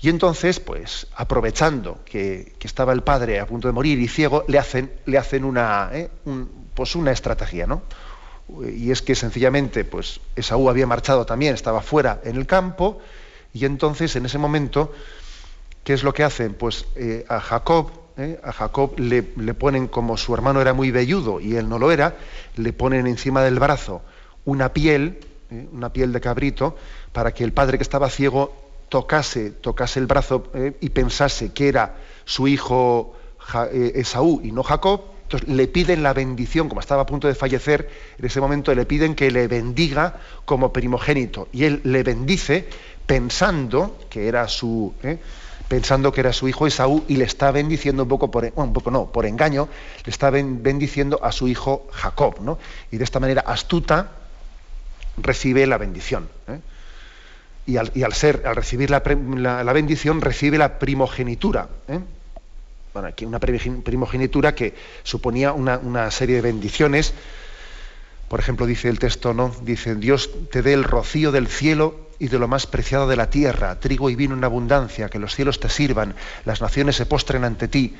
Y 0.00 0.08
entonces, 0.08 0.58
pues, 0.58 1.06
aprovechando 1.14 2.00
que, 2.04 2.56
estaba 2.60 2.92
el 2.92 3.04
padre 3.04 3.38
a 3.38 3.46
punto 3.46 3.68
de 3.68 3.72
morir 3.72 4.00
y 4.00 4.08
ciego, 4.08 4.44
le 4.48 4.58
hacen, 4.58 4.90
le 5.06 5.16
hacen 5.16 5.44
una, 5.44 5.90
¿eh? 5.92 6.10
pues 6.74 6.96
una 6.96 7.12
estrategia, 7.12 7.68
¿no? 7.68 7.82
Y 8.66 8.90
es 8.90 9.00
que 9.00 9.14
sencillamente, 9.14 9.84
pues, 9.84 10.20
Esaú 10.34 10.68
había 10.68 10.88
marchado 10.88 11.24
también, 11.24 11.54
estaba 11.54 11.80
fuera 11.80 12.20
en 12.24 12.34
el 12.34 12.46
campo, 12.46 12.98
y 13.52 13.66
entonces 13.66 14.16
en 14.16 14.26
ese 14.26 14.38
momento, 14.38 14.92
¿qué 15.84 15.92
es 15.92 16.02
lo 16.02 16.12
que 16.12 16.24
hacen? 16.24 16.54
Pues 16.54 16.86
eh, 16.96 17.24
a 17.28 17.38
Jacob, 17.38 17.92
¿eh? 18.16 18.40
a 18.42 18.50
Jacob 18.50 18.98
le, 18.98 19.32
le, 19.36 19.54
ponen, 19.54 19.86
como 19.86 20.16
su 20.16 20.34
hermano 20.34 20.60
era 20.60 20.74
muy 20.74 20.90
velludo 20.90 21.38
y 21.38 21.54
él 21.54 21.68
no 21.68 21.78
lo 21.78 21.92
era, 21.92 22.16
le 22.56 22.72
ponen 22.72 23.06
encima 23.06 23.40
del 23.42 23.60
brazo 23.60 24.02
una 24.44 24.72
piel, 24.72 25.18
¿eh? 25.50 25.68
una 25.72 25.92
piel 25.92 26.12
de 26.12 26.20
cabrito, 26.20 26.76
para 27.12 27.32
que 27.32 27.44
el 27.44 27.52
padre 27.52 27.78
que 27.78 27.82
estaba 27.82 28.10
ciego 28.10 28.54
tocase, 28.88 29.50
tocase 29.50 30.00
el 30.00 30.06
brazo 30.06 30.50
¿eh? 30.54 30.76
y 30.80 30.90
pensase 30.90 31.52
que 31.52 31.68
era 31.68 31.96
su 32.24 32.46
hijo 32.48 33.14
eh, 33.72 33.92
Esaú 33.96 34.40
y 34.42 34.52
no 34.52 34.62
Jacob. 34.62 35.02
Entonces 35.24 35.48
le 35.48 35.66
piden 35.68 36.02
la 36.02 36.12
bendición, 36.12 36.68
como 36.68 36.80
estaba 36.80 37.02
a 37.02 37.06
punto 37.06 37.26
de 37.28 37.34
fallecer, 37.34 37.88
en 38.18 38.24
ese 38.24 38.40
momento 38.40 38.74
le 38.74 38.84
piden 38.84 39.14
que 39.14 39.30
le 39.30 39.48
bendiga 39.48 40.20
como 40.44 40.72
primogénito. 40.72 41.48
Y 41.50 41.64
él 41.64 41.80
le 41.84 42.02
bendice 42.02 42.68
pensando 43.06 43.98
que 44.10 44.28
era 44.28 44.48
su, 44.48 44.92
pensando 45.68 46.12
que 46.12 46.20
era 46.20 46.32
su 46.32 46.48
hijo 46.48 46.66
Esaú 46.66 47.04
y 47.08 47.16
le 47.16 47.24
está 47.24 47.50
bendiciendo 47.50 48.02
un 48.02 48.08
poco 48.08 48.30
por, 48.30 48.52
un 48.54 48.72
poco 48.72 48.90
no, 48.90 49.10
por 49.10 49.26
engaño, 49.26 49.68
le 50.04 50.10
está 50.10 50.30
bendiciendo 50.30 51.18
a 51.22 51.32
su 51.32 51.48
hijo 51.48 51.88
Jacob, 51.90 52.40
¿no? 52.40 52.58
Y 52.90 52.98
de 52.98 53.04
esta 53.04 53.18
manera 53.20 53.42
astuta, 53.46 54.10
recibe 55.16 55.66
la 55.66 55.78
bendición. 55.78 56.28
¿eh? 56.48 56.60
Y, 57.66 57.76
al, 57.76 58.12
ser, 58.12 58.42
al 58.46 58.56
recibir 58.56 58.90
la, 58.90 59.00
bendición, 59.72 60.20
recibe 60.20 60.58
la 60.58 60.78
primogenitura. 60.78 61.68
¿eh? 61.88 62.00
Bueno, 62.92 63.08
aquí 63.08 63.24
una 63.24 63.40
primogenitura 63.40 64.54
que 64.54 64.74
suponía 65.02 65.52
una, 65.52 66.10
serie 66.10 66.36
de 66.36 66.42
bendiciones. 66.42 67.14
Por 68.28 68.40
ejemplo, 68.40 68.66
dice 68.66 68.88
el 68.88 68.98
texto, 68.98 69.34
¿no? 69.34 69.54
Dice, 69.62 69.94
Dios 69.94 70.30
te 70.50 70.62
dé 70.62 70.72
el 70.72 70.84
rocío 70.84 71.32
del 71.32 71.48
cielo 71.48 72.08
y 72.18 72.28
de 72.28 72.38
lo 72.38 72.48
más 72.48 72.66
preciado 72.66 73.08
de 73.08 73.16
la 73.16 73.30
tierra, 73.30 73.80
trigo 73.80 74.10
y 74.10 74.14
vino 74.14 74.34
en 74.34 74.44
abundancia, 74.44 75.08
que 75.08 75.18
los 75.18 75.34
cielos 75.34 75.60
te 75.60 75.68
sirvan, 75.68 76.14
las 76.44 76.60
naciones 76.60 76.96
se 76.96 77.06
postren 77.06 77.44
ante 77.44 77.68
ti, 77.68 77.96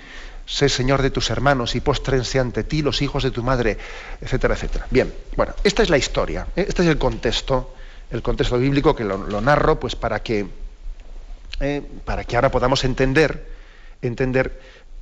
sé 0.47 0.69
Señor 0.69 1.03
de 1.03 1.11
tus 1.11 1.31
hermanos 1.31 1.75
y 1.75 1.81
postrense 1.81 2.39
ante 2.39 2.65
ti 2.65 2.83
los 2.83 3.03
hijos 3.03 3.23
de 3.23 3.31
tu 3.31 3.43
madre, 3.43 3.79
etcétera, 4.21 4.55
etcétera. 4.55 4.87
Bien, 4.91 5.13
bueno, 5.37 5.55
esta 5.65 5.83
es 5.83 5.91
la 5.91 5.99
historia, 5.99 6.47
¿eh? 6.57 6.67
este 6.69 6.83
es 6.83 6.89
el 6.89 6.99
contexto, 6.99 7.75
el 8.11 8.23
contexto 8.23 8.59
bíblico 8.59 8.95
que 8.95 9.05
lo, 9.05 9.41
narro, 9.41 9.81
pues 9.81 9.97
para 9.97 10.23
que, 10.23 10.47
¿eh? 11.61 11.83
para 12.05 12.25
que 12.25 12.37
ahora 12.37 12.51
podamos 12.51 12.85
entender, 12.85 13.47
entender 14.03 14.61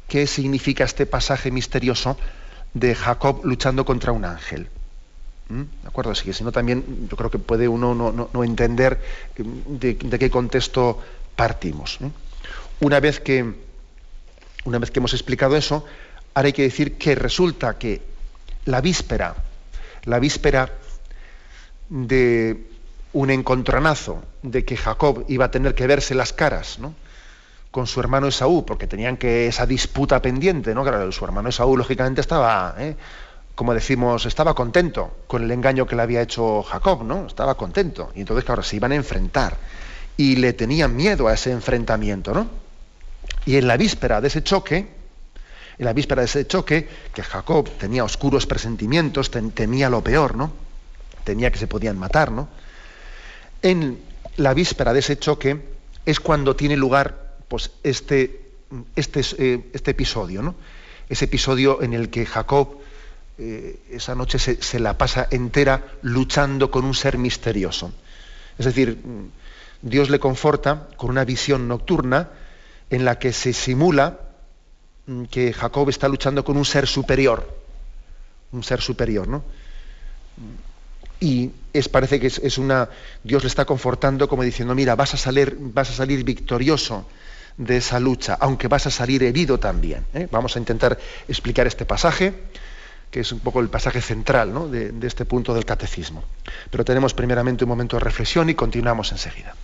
qué 0.09 0.27
significa 0.27 0.85
este 0.85 1.07
pasaje 1.07 1.51
misterioso 1.51 2.17
de 2.75 2.95
Jacob 2.95 3.41
luchando 3.45 3.85
contra 3.85 4.13
un 4.13 4.25
ángel. 4.25 4.69
¿Mm? 5.49 5.63
¿De 5.83 5.89
acuerdo? 5.89 6.13
Así 6.13 6.25
que 6.25 6.33
si 6.33 6.45
no 6.45 6.53
también 6.53 7.09
yo 7.11 7.17
creo 7.17 7.31
que 7.31 7.39
puede 7.39 7.69
uno 7.69 7.95
no, 7.95 8.45
entender 8.45 9.01
eh, 9.37 9.45
de, 9.67 10.19
qué 10.19 10.31
contexto 10.31 10.99
partimos. 11.37 11.99
Una 12.81 13.01
vez 13.01 13.21
que 13.21 13.55
una 14.64 14.78
vez 14.78 14.90
que 14.90 15.00
hemos 15.00 15.14
explicado 15.14 15.57
eso, 15.57 15.85
ahora 16.35 16.47
hay 16.47 16.52
que 16.52 16.62
decir 16.62 16.97
que 16.97 17.14
resulta 17.14 17.78
que 17.78 18.02
la 18.64 18.81
víspera, 18.81 19.35
la 20.04 20.19
víspera 20.19 20.71
de 21.88 22.66
un 23.12 23.31
encontronazo, 23.31 24.23
de 24.42 24.64
que 24.64 24.76
Jacob 24.76 25.25
iba 25.28 25.47
a 25.47 25.50
tener 25.50 25.75
que 25.75 25.87
verse 25.87 26.14
las 26.14 26.33
caras, 26.33 26.78
¿no? 26.78 26.95
con 27.73 27.87
su 27.87 28.00
hermano 28.00 28.28
Esaú, 28.28 28.64
porque 28.66 28.87
tenían 28.87 29.16
que 29.16 29.47
esa 29.47 29.66
disputa 29.66 30.21
pendiente, 30.21 30.75
¿no? 30.75 30.83
Claro, 30.83 31.11
su 31.11 31.25
hermano 31.25 31.49
Esaú 31.49 31.76
lógicamente 31.76 32.21
estaba, 32.21 32.75
¿eh? 32.78 32.97
como 33.54 33.73
decimos, 33.73 34.26
estaba 34.26 34.54
contento 34.54 35.16
con 35.26 35.42
el 35.42 35.50
engaño 35.50 35.87
que 35.87 35.97
le 35.97 36.02
había 36.02 36.21
hecho 36.21 36.62
Jacob, 36.62 37.02
¿no? 37.02 37.26
Estaba 37.26 37.54
contento. 37.54 38.12
Y 38.14 38.21
entonces, 38.21 38.45
claro, 38.45 38.62
se 38.62 38.76
iban 38.76 38.92
a 38.92 38.95
enfrentar. 38.95 39.57
Y 40.19 40.37
le 40.37 40.52
tenían 40.52 40.95
miedo 40.95 41.28
a 41.28 41.33
ese 41.33 41.50
enfrentamiento, 41.50 42.35
¿no? 42.35 42.47
Y 43.47 43.57
en 43.57 43.67
la 43.67 43.77
víspera 43.77 44.21
de 44.21 44.29
ese 44.29 44.43
choque, 44.43 44.89
en 45.79 45.85
la 45.85 45.93
víspera 45.93 46.23
de 46.23 46.27
ese 46.27 46.47
choque, 46.47 46.89
que 47.13 47.23
Jacob 47.23 47.69
tenía 47.79 48.05
oscuros 48.05 48.47
presentimientos, 48.47 49.31
temía 49.31 49.91
lo 49.91 50.03
peor, 50.03 50.37
¿no? 50.37 50.53
Temía 51.25 51.51
que 51.51 51.59
se 51.59 51.67
podían 51.67 51.99
matar, 51.99 52.31
¿no? 52.31 52.49
En 53.63 53.99
la 54.37 54.55
víspera 54.55 54.93
de 54.93 55.01
ese 55.01 55.19
choque 55.19 55.61
es 56.05 56.21
cuando 56.21 56.57
tiene 56.57 56.77
lugar 56.77 57.37
pues, 57.49 57.71
este, 57.83 58.51
este, 58.97 59.21
eh, 59.39 59.71
este 59.73 59.91
episodio, 59.93 60.43
¿no? 60.43 60.55
Ese 61.09 61.27
episodio 61.27 61.83
en 61.83 61.93
el 61.95 62.11
que 62.11 62.27
Jacob 62.27 62.79
eh, 63.39 63.81
esa 63.91 64.15
noche 64.15 64.39
se, 64.39 64.63
se, 64.63 64.79
la 64.79 64.97
pasa 64.97 65.27
entera 65.31 65.85
luchando 66.03 66.71
con 66.71 66.85
un 66.85 66.95
ser 66.95 67.19
misterioso. 67.19 67.93
Es 68.59 68.67
decir, 68.67 68.99
Dios 69.81 70.11
le 70.11 70.21
conforta 70.21 70.89
con 70.97 71.11
una 71.11 71.25
visión 71.25 71.67
nocturna 71.67 72.31
en 72.93 73.07
la 73.07 73.19
que 73.19 73.33
se 73.33 73.55
simula 73.55 74.21
mm, 75.07 75.25
que 75.25 75.53
Jacob 75.53 75.89
está 75.89 76.09
luchando 76.09 76.45
con 76.45 76.57
un 76.59 76.65
ser 76.65 76.87
superior, 76.87 77.49
un 78.53 78.63
ser 78.63 78.83
superior, 78.83 79.27
¿no? 79.27 79.43
Y 81.19 81.51
es, 81.73 81.89
parece 81.89 82.21
que 82.21 82.27
es, 82.27 82.59
una. 82.59 82.89
Dios 83.25 83.43
le 83.43 83.49
está 83.49 83.65
confortando 83.65 84.29
como 84.29 84.43
diciendo, 84.43 84.75
mira, 84.75 84.95
vas 84.95 85.15
a 85.15 85.17
salir, 85.17 85.57
vas 85.59 85.89
a 85.91 85.95
salir 85.95 86.23
victorioso 86.23 87.07
de 87.57 87.79
esa 87.79 87.99
lucha, 87.99 88.37
aunque 88.39 88.69
vas 88.69 88.87
a 88.87 88.91
salir 88.91 89.23
herido 89.23 89.59
también. 89.59 90.05
¿eh? 90.13 90.29
Vamos 90.31 90.57
a 90.57 90.59
intentar 90.59 90.99
explicar 91.29 91.67
este 91.67 91.87
pasaje, 91.87 92.35
que 93.11 93.21
es 93.21 93.33
un 93.33 93.39
poco 93.39 93.61
el 93.61 93.69
pasaje 93.69 94.03
central 94.03 94.71
de, 94.71 94.93
de 94.93 95.07
este 95.07 95.25
punto 95.25 95.55
del 95.55 95.65
catecismo. 95.65 96.25
Pero 96.71 96.85
tenemos 96.85 97.15
primeramente 97.15 97.65
un 97.65 97.69
momento 97.71 97.97
de 97.97 98.01
reflexión 98.01 98.51
y 98.51 98.55
continuamos 98.55 99.13
enseguida. 99.13 99.55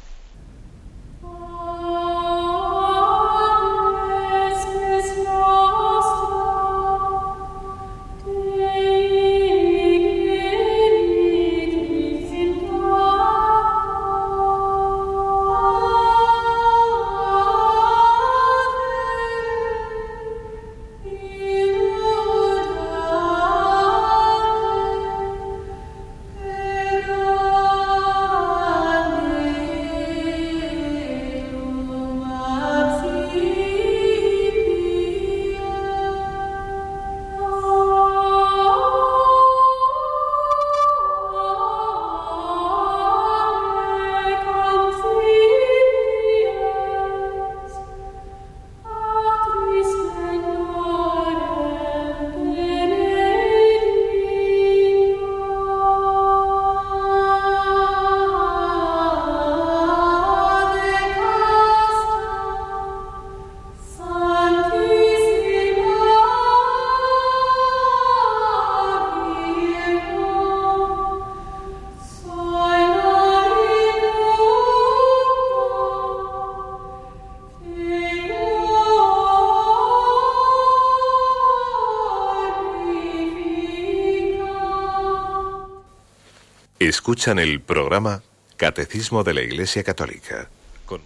Escuchan 87.08 87.38
el 87.38 87.62
programa 87.62 88.20
Catecismo 88.58 89.24
de 89.24 89.32
la 89.32 89.40
Iglesia 89.40 89.82
Católica 89.82 90.50
con 90.84 91.00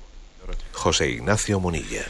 José 0.72 1.08
Ignacio 1.08 1.60
Munilla. 1.60 2.02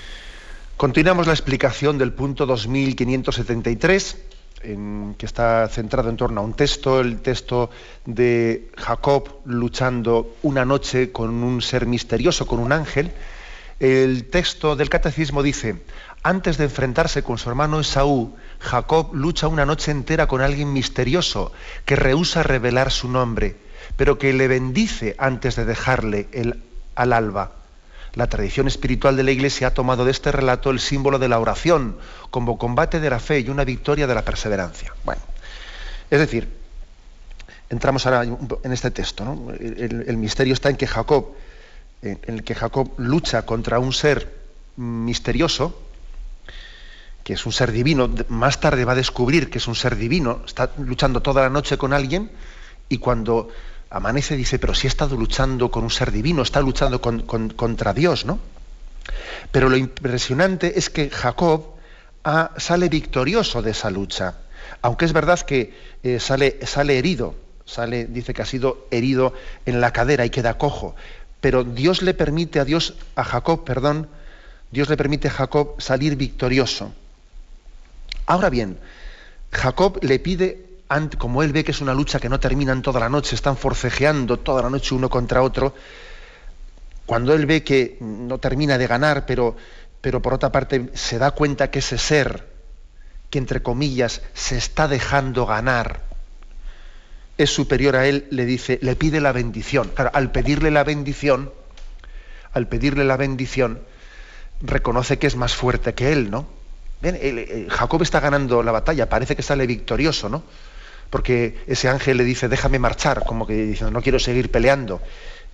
Continuamos 0.78 1.26
la 1.26 1.34
explicación 1.34 1.98
del 1.98 2.14
punto 2.14 2.46
2573, 2.46 4.16
en, 4.62 5.14
que 5.18 5.26
está 5.26 5.68
centrado 5.68 6.08
en 6.08 6.16
torno 6.16 6.40
a 6.40 6.44
un 6.44 6.54
texto, 6.54 7.00
el 7.00 7.20
texto 7.20 7.68
de 8.06 8.70
Jacob 8.78 9.28
luchando 9.44 10.36
una 10.40 10.64
noche 10.64 11.12
con 11.12 11.28
un 11.42 11.60
ser 11.60 11.84
misterioso, 11.84 12.46
con 12.46 12.60
un 12.60 12.72
ángel. 12.72 13.12
El 13.78 14.30
texto 14.30 14.74
del 14.74 14.88
catecismo 14.88 15.42
dice, 15.42 15.82
antes 16.22 16.56
de 16.56 16.64
enfrentarse 16.64 17.22
con 17.22 17.36
su 17.36 17.50
hermano 17.50 17.80
Esaú, 17.80 18.34
Jacob 18.58 19.12
lucha 19.12 19.48
una 19.48 19.66
noche 19.66 19.90
entera 19.90 20.28
con 20.28 20.40
alguien 20.40 20.72
misterioso 20.72 21.52
que 21.84 21.96
rehúsa 21.96 22.42
revelar 22.42 22.90
su 22.90 23.10
nombre, 23.10 23.56
pero 23.96 24.18
que 24.18 24.32
le 24.32 24.48
bendice 24.48 25.14
antes 25.18 25.56
de 25.56 25.64
dejarle 25.64 26.28
el, 26.32 26.62
al 26.94 27.12
alba. 27.12 27.52
La 28.14 28.26
tradición 28.26 28.68
espiritual 28.68 29.16
de 29.16 29.22
la 29.22 29.30
Iglesia 29.30 29.68
ha 29.68 29.74
tomado 29.74 30.04
de 30.04 30.10
este 30.10 30.32
relato 30.32 30.70
el 30.70 30.80
símbolo 30.80 31.18
de 31.18 31.28
la 31.28 31.38
oración 31.38 31.96
como 32.30 32.58
combate 32.58 33.00
de 33.00 33.08
la 33.08 33.20
fe 33.20 33.40
y 33.40 33.48
una 33.48 33.64
victoria 33.64 34.06
de 34.06 34.14
la 34.14 34.22
perseverancia. 34.22 34.92
Bueno, 35.04 35.22
es 36.10 36.18
decir, 36.18 36.48
entramos 37.70 38.04
ahora 38.04 38.24
en 38.24 38.72
este 38.72 38.90
texto. 38.90 39.54
El, 39.58 40.04
el, 40.06 40.16
misterio 40.18 40.52
está 40.52 40.68
en 40.68 40.76
que 40.76 40.86
Jacob, 40.86 41.34
en 42.02 42.18
el 42.26 42.44
que 42.44 42.54
Jacob 42.54 42.92
lucha 42.98 43.46
contra 43.46 43.78
un 43.78 43.94
ser 43.94 44.42
misterioso, 44.76 45.80
que 47.24 47.34
es 47.34 47.46
un 47.46 47.52
ser 47.52 47.72
divino, 47.72 48.10
más 48.28 48.60
tarde 48.60 48.84
va 48.84 48.92
a 48.92 48.96
descubrir 48.96 49.48
que 49.48 49.58
es 49.58 49.66
un 49.68 49.74
ser 49.74 49.96
divino, 49.96 50.42
está 50.44 50.70
luchando 50.78 51.22
toda 51.22 51.42
la 51.42 51.48
noche 51.48 51.78
con 51.78 51.92
alguien 51.92 52.30
y 52.88 52.98
cuando 52.98 53.48
amanece 53.92 54.36
dice, 54.36 54.58
pero 54.58 54.74
si 54.74 54.86
ha 54.86 54.90
estado 54.90 55.16
luchando 55.16 55.70
con 55.70 55.84
un 55.84 55.90
ser 55.90 56.10
divino, 56.10 56.42
está 56.42 56.60
luchando 56.60 57.00
contra 57.00 57.92
Dios, 57.92 58.24
¿no? 58.24 58.40
Pero 59.50 59.68
lo 59.68 59.76
impresionante 59.76 60.78
es 60.78 60.88
que 60.88 61.10
Jacob 61.10 61.74
ah, 62.24 62.52
sale 62.56 62.88
victorioso 62.88 63.60
de 63.60 63.72
esa 63.72 63.90
lucha, 63.90 64.36
aunque 64.80 65.04
es 65.04 65.12
verdad 65.12 65.38
que 65.40 65.74
eh, 66.02 66.18
sale, 66.20 66.58
sale 66.64 66.98
herido, 66.98 67.34
sale, 67.66 68.06
dice 68.06 68.32
que 68.32 68.40
ha 68.40 68.46
sido 68.46 68.86
herido 68.90 69.34
en 69.66 69.82
la 69.82 69.92
cadera 69.92 70.24
y 70.24 70.30
queda 70.30 70.56
cojo, 70.56 70.96
pero 71.42 71.62
Dios 71.62 72.00
le 72.00 72.14
permite 72.14 72.60
a 72.60 72.64
Dios, 72.64 72.94
a 73.14 73.24
Jacob, 73.24 73.64
perdón, 73.64 74.08
Dios 74.70 74.88
le 74.88 74.96
permite 74.96 75.28
a 75.28 75.32
Jacob 75.32 75.74
salir 75.82 76.16
victorioso. 76.16 76.92
Ahora 78.24 78.48
bien, 78.48 78.78
Jacob 79.50 79.98
le 80.00 80.18
pide, 80.18 80.64
como 81.18 81.42
él 81.42 81.52
ve 81.52 81.64
que 81.64 81.70
es 81.70 81.80
una 81.80 81.94
lucha 81.94 82.18
que 82.18 82.28
no 82.28 82.40
termina 82.40 82.72
en 82.72 82.82
toda 82.82 83.00
la 83.00 83.08
noche, 83.08 83.34
están 83.34 83.56
forcejeando 83.56 84.38
toda 84.38 84.62
la 84.62 84.70
noche 84.70 84.94
uno 84.94 85.08
contra 85.08 85.42
otro, 85.42 85.74
cuando 87.06 87.34
él 87.34 87.46
ve 87.46 87.62
que 87.62 87.96
no 88.00 88.38
termina 88.38 88.78
de 88.78 88.86
ganar, 88.86 89.26
pero, 89.26 89.56
pero 90.00 90.20
por 90.20 90.34
otra 90.34 90.52
parte 90.52 90.90
se 90.94 91.18
da 91.18 91.32
cuenta 91.32 91.70
que 91.70 91.80
ese 91.80 91.98
ser, 91.98 92.48
que 93.30 93.38
entre 93.38 93.62
comillas 93.62 94.22
se 94.34 94.56
está 94.56 94.88
dejando 94.88 95.46
ganar, 95.46 96.00
es 97.38 97.50
superior 97.50 97.96
a 97.96 98.06
él, 98.06 98.26
le 98.30 98.44
dice, 98.44 98.78
le 98.82 98.94
pide 98.94 99.20
la 99.20 99.32
bendición. 99.32 99.90
al 99.96 100.30
pedirle 100.30 100.70
la 100.70 100.84
bendición, 100.84 101.52
al 102.52 102.68
pedirle 102.68 103.04
la 103.04 103.16
bendición, 103.16 103.80
reconoce 104.60 105.18
que 105.18 105.26
es 105.26 105.36
más 105.36 105.54
fuerte 105.54 105.94
que 105.94 106.12
él, 106.12 106.30
¿no? 106.30 106.46
Jacob 107.68 108.02
está 108.02 108.20
ganando 108.20 108.62
la 108.62 108.70
batalla, 108.70 109.08
parece 109.08 109.34
que 109.34 109.42
sale 109.42 109.66
victorioso, 109.66 110.28
¿no? 110.28 110.44
Porque 111.12 111.62
ese 111.66 111.90
ángel 111.90 112.16
le 112.16 112.24
dice, 112.24 112.48
déjame 112.48 112.78
marchar, 112.78 113.24
como 113.26 113.46
que 113.46 113.52
diciendo, 113.52 113.90
no 113.90 114.00
quiero 114.00 114.18
seguir 114.18 114.50
peleando. 114.50 115.02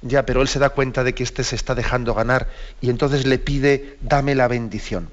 Ya, 0.03 0.25
pero 0.25 0.41
él 0.41 0.47
se 0.47 0.61
da 0.61 0.69
cuenta 0.69 1.03
de 1.03 1.15
que 1.15 1.25
éste 1.25 1.43
se 1.43 1.57
está 1.57 1.75
dejando 1.75 2.15
ganar 2.15 2.47
y 2.81 2.91
entonces 2.91 3.27
le 3.27 3.41
pide, 3.41 3.99
dame 4.01 4.37
la 4.37 4.47
bendición. 4.47 5.11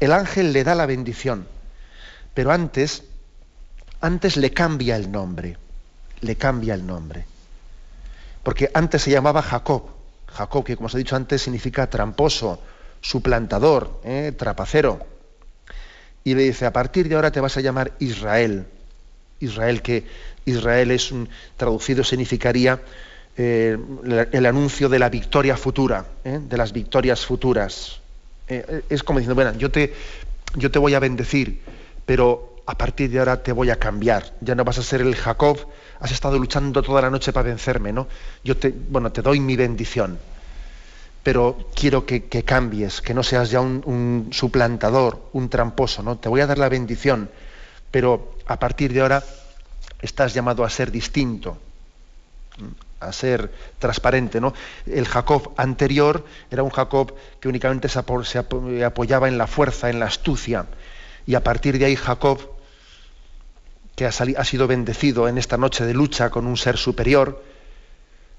El 0.00 0.12
ángel 0.12 0.54
le 0.54 0.64
da 0.64 0.74
la 0.74 0.86
bendición, 0.86 1.46
pero 2.32 2.50
antes, 2.50 3.02
antes 4.00 4.38
le 4.38 4.52
cambia 4.52 4.96
el 4.96 5.12
nombre, 5.12 5.58
le 6.22 6.36
cambia 6.36 6.72
el 6.72 6.86
nombre. 6.86 7.26
Porque 8.42 8.70
antes 8.72 9.02
se 9.02 9.10
llamaba 9.10 9.42
Jacob, 9.42 9.82
Jacob, 10.28 10.64
que 10.64 10.76
como 10.76 10.86
os 10.86 10.94
he 10.94 10.98
dicho 10.98 11.14
antes 11.14 11.42
significa 11.42 11.90
tramposo, 11.90 12.62
suplantador, 13.02 14.00
¿eh? 14.02 14.32
trapacero 14.34 15.06
y 16.24 16.34
le 16.34 16.44
dice, 16.44 16.64
a 16.64 16.72
partir 16.72 17.08
de 17.08 17.16
ahora 17.16 17.30
te 17.30 17.40
vas 17.40 17.56
a 17.58 17.60
llamar 17.60 17.92
Israel. 17.98 18.66
Israel, 19.40 19.82
que 19.82 20.04
Israel 20.44 20.90
es 20.90 21.12
un, 21.12 21.28
traducido 21.56 22.04
significaría 22.04 22.80
eh, 23.36 23.76
el 24.32 24.46
anuncio 24.46 24.88
de 24.88 24.98
la 24.98 25.08
victoria 25.08 25.56
futura, 25.56 26.04
¿eh? 26.24 26.40
de 26.42 26.56
las 26.56 26.72
victorias 26.72 27.24
futuras. 27.24 28.00
Eh, 28.48 28.82
es 28.88 29.02
como 29.02 29.18
diciendo, 29.18 29.34
bueno, 29.34 29.56
yo 29.58 29.70
te, 29.70 29.94
yo 30.56 30.70
te 30.70 30.78
voy 30.78 30.94
a 30.94 31.00
bendecir, 31.00 31.60
pero 32.04 32.56
a 32.66 32.76
partir 32.76 33.10
de 33.10 33.18
ahora 33.18 33.42
te 33.42 33.52
voy 33.52 33.70
a 33.70 33.76
cambiar. 33.76 34.34
Ya 34.40 34.54
no 34.54 34.64
vas 34.64 34.78
a 34.78 34.82
ser 34.82 35.00
el 35.00 35.14
Jacob, 35.14 35.58
has 36.00 36.12
estado 36.12 36.38
luchando 36.38 36.82
toda 36.82 37.02
la 37.02 37.10
noche 37.10 37.32
para 37.32 37.48
vencerme, 37.48 37.92
¿no? 37.92 38.08
Yo 38.44 38.56
te, 38.56 38.74
bueno, 38.90 39.12
te 39.12 39.22
doy 39.22 39.40
mi 39.40 39.56
bendición 39.56 40.18
pero 41.28 41.58
quiero 41.74 42.06
que, 42.06 42.22
cambies, 42.42 43.02
que 43.02 43.12
no 43.12 43.22
seas 43.22 43.50
ya 43.50 43.60
un, 43.60 44.28
suplantador, 44.32 45.28
un 45.34 45.50
tramposo, 45.50 46.02
¿no? 46.02 46.16
Te 46.16 46.30
voy 46.30 46.40
a 46.40 46.46
dar 46.46 46.56
la 46.56 46.70
bendición, 46.70 47.28
pero 47.90 48.36
a 48.46 48.58
partir 48.58 48.92
de 48.92 49.00
ahora 49.00 49.22
estás 50.00 50.34
llamado 50.34 50.64
a 50.64 50.70
ser 50.70 50.90
distinto, 50.90 51.58
a 53.00 53.12
ser 53.12 53.52
transparente, 53.78 54.40
¿no? 54.40 54.54
El 54.86 55.06
Jacob 55.06 55.52
anterior 55.56 56.24
era 56.50 56.62
un 56.62 56.70
Jacob 56.70 57.14
que 57.40 57.48
únicamente 57.48 57.88
se, 57.88 57.98
apoyaba 57.98 59.28
en 59.28 59.38
la 59.38 59.46
fuerza, 59.46 59.90
en 59.90 60.00
la 60.00 60.06
astucia, 60.06 60.66
y 61.26 61.34
a 61.34 61.42
partir 61.42 61.78
de 61.78 61.84
ahí 61.84 61.96
Jacob, 61.96 62.40
que 63.94 64.06
ha, 64.06 64.12
sido 64.12 64.66
bendecido 64.66 65.28
en 65.28 65.38
esta 65.38 65.56
noche 65.56 65.84
de 65.84 65.94
lucha 65.94 66.30
con 66.30 66.46
un 66.46 66.56
ser 66.56 66.76
superior, 66.76 67.42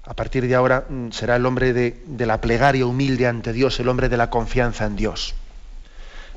a 0.04 0.14
partir 0.14 0.46
de 0.48 0.54
ahora 0.54 0.86
mm, 0.88 1.10
será 1.10 1.36
el 1.36 1.44
hombre 1.44 1.72
de, 1.72 2.26
la 2.26 2.40
plegaria 2.40 2.86
humilde 2.86 3.26
ante 3.26 3.52
Dios, 3.52 3.78
el 3.78 3.88
hombre 3.88 4.08
de 4.08 4.16
la 4.16 4.30
confianza 4.30 4.86
en 4.86 4.96
Dios. 4.96 5.34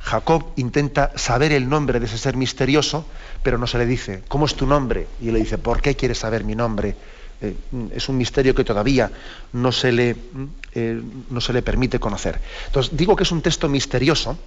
Jacob 0.03 0.51
intenta 0.57 1.11
saber 1.15 1.53
el 1.53 1.69
nombre 1.69 1.99
de 1.99 2.05
ese 2.05 2.17
ser 2.17 2.35
misterioso, 2.35 3.05
pero 3.41 3.57
no 3.57 3.67
se 3.67 3.77
le 3.77 3.85
dice, 3.85 4.21
¿cómo 4.27 4.45
es 4.45 4.55
tu 4.55 4.67
nombre? 4.67 5.07
Y 5.21 5.31
le 5.31 5.39
dice, 5.39 5.57
¿por 5.57 5.81
qué 5.81 5.95
quieres 5.95 6.19
saber 6.19 6.43
mi 6.43 6.55
nombre? 6.55 6.95
Eh, 7.41 7.55
es 7.95 8.09
un 8.09 8.17
misterio 8.17 8.53
que 8.53 8.65
todavía 8.65 9.09
no 9.53 9.71
se, 9.71 9.93
le, 9.93 10.13
mm, 10.13 10.45
eh, 10.75 11.01
no 11.29 11.39
se 11.39 11.53
le 11.53 11.61
permite 11.61 11.99
conocer. 11.99 12.39
Entonces, 12.67 12.95
digo 12.97 13.15
que 13.15 13.23
es 13.23 13.31
un 13.31 13.41
texto 13.41 13.69
misterioso, 13.69 14.37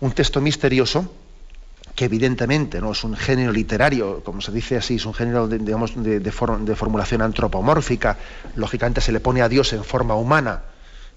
un 0.00 0.12
texto 0.12 0.40
misterioso 0.40 1.12
que 1.94 2.06
evidentemente 2.06 2.80
no 2.80 2.92
es 2.92 3.04
un 3.04 3.14
género 3.14 3.52
literario, 3.52 4.24
como 4.24 4.40
se 4.40 4.50
dice 4.50 4.78
así, 4.78 4.94
es 4.94 5.04
un 5.04 5.12
género 5.12 5.46
de, 5.46 5.58
digamos, 5.58 5.92
de, 5.94 6.32
formulación 6.32 7.20
antropomórfica, 7.20 8.16
lógicamente 8.56 9.02
se 9.02 9.12
le 9.12 9.20
pone 9.20 9.42
a 9.42 9.48
Dios 9.50 9.74
en 9.74 9.84
forma 9.84 10.14
humana, 10.14 10.62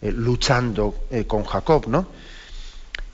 eh, 0.02 0.12
luchando 0.12 1.06
con 1.28 1.46
Jacob, 1.46 1.88
¿no? 1.88 2.08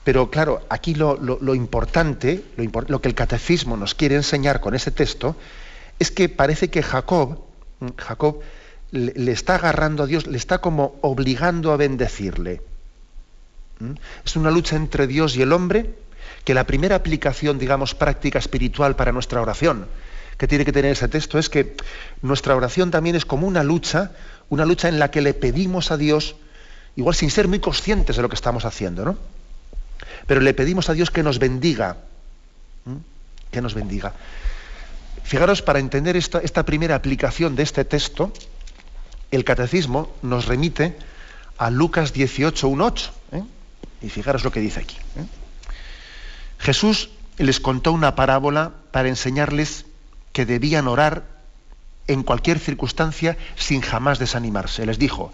Pero 0.04 0.30
claro, 0.30 0.62
aquí 0.68 0.94
lo, 0.94 1.16
importante, 1.54 2.44
lo, 2.56 3.00
que 3.00 3.08
el 3.08 3.14
catecismo 3.14 3.76
nos 3.76 3.94
quiere 3.94 4.16
enseñar 4.16 4.60
con 4.60 4.74
ese 4.74 4.90
texto, 4.90 5.36
es 5.98 6.10
que 6.10 6.28
parece 6.28 6.70
que 6.70 6.82
Jacob, 6.82 7.38
Jacob 7.96 8.40
le, 8.90 9.12
le 9.14 9.32
está 9.32 9.54
agarrando 9.54 10.02
a 10.02 10.06
Dios, 10.06 10.26
le 10.26 10.36
está 10.36 10.58
como 10.58 10.96
obligando 11.02 11.72
a 11.72 11.76
bendecirle. 11.76 12.62
¿Mm? 13.78 13.92
Es 14.24 14.36
una 14.36 14.50
lucha 14.50 14.74
entre 14.76 15.06
Dios 15.06 15.36
y 15.36 15.42
el 15.42 15.52
hombre, 15.52 15.94
que 16.44 16.54
la 16.54 16.66
primera 16.66 16.96
aplicación, 16.96 17.58
digamos, 17.58 17.94
práctica 17.94 18.40
espiritual 18.40 18.96
para 18.96 19.12
nuestra 19.12 19.40
oración 19.40 19.86
que 20.42 20.48
tiene 20.48 20.64
que 20.64 20.72
tener 20.72 20.90
ese 20.90 21.06
texto 21.06 21.38
es 21.38 21.48
que 21.48 21.76
nuestra 22.20 22.56
oración 22.56 22.90
también 22.90 23.14
es 23.14 23.24
como 23.24 23.46
una 23.46 23.62
lucha, 23.62 24.10
una 24.48 24.64
lucha 24.64 24.88
en 24.88 24.98
la 24.98 25.10
que 25.10 25.20
le 25.20 25.34
pedimos 25.34 25.92
a 25.92 25.96
Dios, 25.96 26.34
igual 26.96 27.14
sin 27.14 27.30
ser 27.30 27.46
muy 27.46 27.60
conscientes 27.60 28.16
de 28.16 28.22
lo 28.22 28.28
que 28.28 28.34
estamos 28.34 28.64
haciendo, 28.64 29.04
¿no? 29.04 29.16
Pero 30.26 30.40
le 30.40 30.54
pedimos 30.54 30.88
a 30.88 30.94
Dios 30.94 31.10
que 31.10 31.22
nos 31.22 31.38
bendiga, 31.38 31.96
que 33.50 33.60
nos 33.60 33.74
bendiga. 33.74 34.12
Fijaros, 35.22 35.62
para 35.62 35.78
entender 35.78 36.16
esta, 36.16 36.64
primera 36.64 36.94
aplicación 36.94 37.54
de 37.56 37.62
este 37.62 37.84
texto, 37.84 38.32
el 39.30 39.44
catecismo 39.44 40.14
nos 40.22 40.46
remite 40.46 40.96
a 41.58 41.70
Lucas 41.70 42.12
18, 42.12 42.68
1, 42.68 42.84
8. 42.84 43.12
Y 44.02 44.08
fijaros 44.08 44.42
lo 44.42 44.50
que 44.50 44.60
dice 44.60 44.80
aquí. 44.80 44.96
¿eh? 45.16 45.24
Jesús 46.58 47.10
les 47.38 47.60
contó 47.60 47.92
una 47.92 48.14
parábola 48.14 48.72
para 48.90 49.08
enseñarles 49.08 49.86
que 50.32 50.44
debían 50.44 50.88
orar 50.88 51.24
en 52.08 52.22
cualquier 52.22 52.58
circunstancia 52.58 53.36
sin 53.56 53.80
jamás 53.80 54.18
desanimarse. 54.18 54.86
Les 54.86 54.98
dijo, 54.98 55.32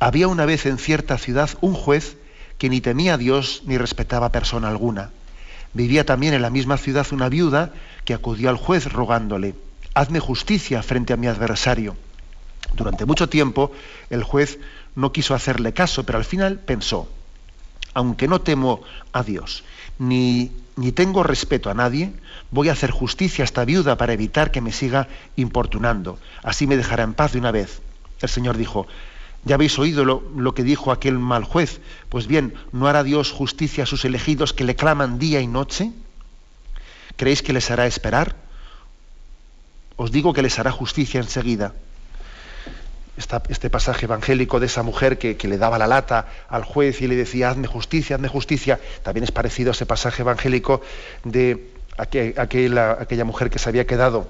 había 0.00 0.28
una 0.28 0.46
vez 0.46 0.66
en 0.66 0.78
cierta 0.78 1.18
ciudad 1.18 1.50
un 1.60 1.74
juez 1.74 2.16
que 2.58 2.68
ni 2.68 2.80
temía 2.80 3.14
a 3.14 3.18
Dios 3.18 3.62
ni 3.66 3.78
respetaba 3.78 4.26
a 4.26 4.32
persona 4.32 4.68
alguna. 4.68 5.10
Vivía 5.74 6.06
también 6.06 6.34
en 6.34 6.42
la 6.42 6.50
misma 6.50 6.78
ciudad 6.78 7.06
una 7.12 7.28
viuda 7.28 7.72
que 8.04 8.14
acudió 8.14 8.48
al 8.48 8.56
juez 8.56 8.90
rogándole, 8.92 9.54
hazme 9.94 10.20
justicia 10.20 10.82
frente 10.82 11.12
a 11.12 11.16
mi 11.16 11.26
adversario. 11.26 11.96
Durante 12.74 13.04
mucho 13.04 13.28
tiempo 13.28 13.72
el 14.10 14.22
juez 14.22 14.58
no 14.94 15.12
quiso 15.12 15.34
hacerle 15.34 15.72
caso, 15.72 16.04
pero 16.04 16.18
al 16.18 16.24
final 16.24 16.58
pensó, 16.58 17.08
aunque 17.94 18.28
no 18.28 18.40
temo 18.40 18.82
a 19.12 19.22
Dios, 19.22 19.64
ni, 19.98 20.52
ni 20.76 20.92
tengo 20.92 21.22
respeto 21.22 21.70
a 21.70 21.74
nadie, 21.74 22.12
voy 22.50 22.68
a 22.68 22.72
hacer 22.72 22.90
justicia 22.90 23.42
a 23.42 23.46
esta 23.46 23.64
viuda 23.64 23.96
para 23.96 24.12
evitar 24.12 24.50
que 24.50 24.60
me 24.60 24.72
siga 24.72 25.08
importunando. 25.36 26.18
Así 26.42 26.66
me 26.66 26.76
dejará 26.76 27.02
en 27.02 27.14
paz 27.14 27.32
de 27.32 27.38
una 27.38 27.50
vez. 27.50 27.80
El 28.20 28.28
Señor 28.28 28.56
dijo, 28.56 28.86
ya 29.46 29.54
habéis 29.54 29.78
oído 29.78 30.04
lo, 30.04 30.54
que 30.54 30.64
dijo 30.64 30.90
aquel 30.90 31.20
mal 31.20 31.44
juez. 31.44 31.80
Pues 32.08 32.26
bien, 32.26 32.54
¿no 32.72 32.88
hará 32.88 33.04
Dios 33.04 33.30
justicia 33.30 33.84
a 33.84 33.86
sus 33.86 34.04
elegidos 34.04 34.52
que 34.52 34.64
le 34.64 34.74
claman 34.74 35.20
día 35.20 35.40
y 35.40 35.46
noche? 35.46 35.92
¿Creéis 37.14 37.42
que 37.42 37.52
les 37.52 37.70
hará 37.70 37.86
esperar? 37.86 38.34
Os 39.94 40.10
digo 40.10 40.32
que 40.32 40.42
les 40.42 40.58
hará 40.58 40.72
justicia 40.72 41.20
enseguida 41.20 41.74
este 43.16 43.70
pasaje 43.70 44.04
evangélico 44.04 44.60
de 44.60 44.66
esa 44.66 44.82
mujer 44.82 45.16
que, 45.16 45.38
le 45.48 45.58
daba 45.58 45.78
la 45.78 45.86
lata 45.86 46.26
al 46.48 46.64
juez 46.64 47.00
y 47.00 47.06
le 47.06 47.14
decía, 47.16 47.48
hazme 47.48 47.68
justicia, 47.68 48.16
hazme 48.16 48.28
justicia, 48.28 48.80
también 49.04 49.24
es 49.24 49.32
parecido 49.32 49.70
a 49.70 49.72
ese 49.72 49.86
pasaje 49.86 50.22
evangélico 50.22 50.82
de 51.24 51.70
aquella 51.96 53.24
mujer 53.24 53.48
que 53.48 53.58
se 53.58 53.68
había 53.68 53.86
quedado 53.86 54.28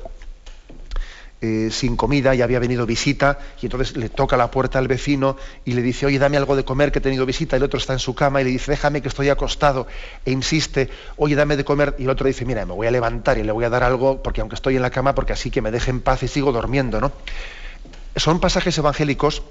eh, 1.47 1.71
sin 1.71 1.97
comida 1.97 2.35
y 2.35 2.43
había 2.43 2.59
venido 2.59 2.87
visita 2.87 3.39
y 3.61 3.67
entonces 3.67 3.97
le 3.97 4.09
toca 4.09 4.37
la 4.37 4.51
puerta 4.51 4.79
al 4.79 4.89
vecino 4.89 5.37
y 5.65 5.73
le 5.73 5.83
dice, 5.83 6.07
oye, 6.07 6.19
dame 6.19 6.37
algo 6.37 6.57
de 6.57 6.65
comer 6.65 6.91
que 6.91 6.99
he 6.99 7.03
tenido 7.03 7.25
visita, 7.25 7.57
y 7.57 7.59
el 7.59 7.63
otro 7.63 7.79
está 7.79 7.93
en 7.93 7.99
su 7.99 8.15
cama 8.15 8.41
y 8.41 8.45
le 8.45 8.51
dice, 8.51 8.71
déjame 8.71 9.03
que 9.03 9.09
estoy 9.09 9.29
acostado 9.29 9.87
e 10.25 10.33
insiste, 10.33 10.91
oye, 11.17 11.35
dame 11.35 11.57
de 11.57 11.65
comer 11.65 11.95
y 11.99 12.05
el 12.05 12.11
otro 12.11 12.27
dice, 12.27 12.45
mira, 12.45 12.67
me 12.67 12.73
voy 12.73 12.87
a 12.87 12.91
levantar 12.91 13.39
y 13.39 13.43
le 13.43 13.53
voy 13.53 13.65
a 13.65 13.71
dar 13.71 13.85
algo 13.85 14.23
porque 14.23 14.41
aunque 14.41 14.57
estoy 14.57 14.77
en 14.77 14.83
la 14.83 14.91
cama, 14.91 15.15
porque 15.15 15.33
así 15.33 15.51
que 15.51 15.63
me 15.63 15.71
deje 15.71 15.91
en 15.91 16.01
paz 16.01 16.23
y 16.23 16.29
sigo 16.29 16.53
durmiendo, 16.53 17.01
¿no? 17.01 17.13
son 18.17 18.41
pasajes 18.41 18.77
evangélicos 18.79 19.43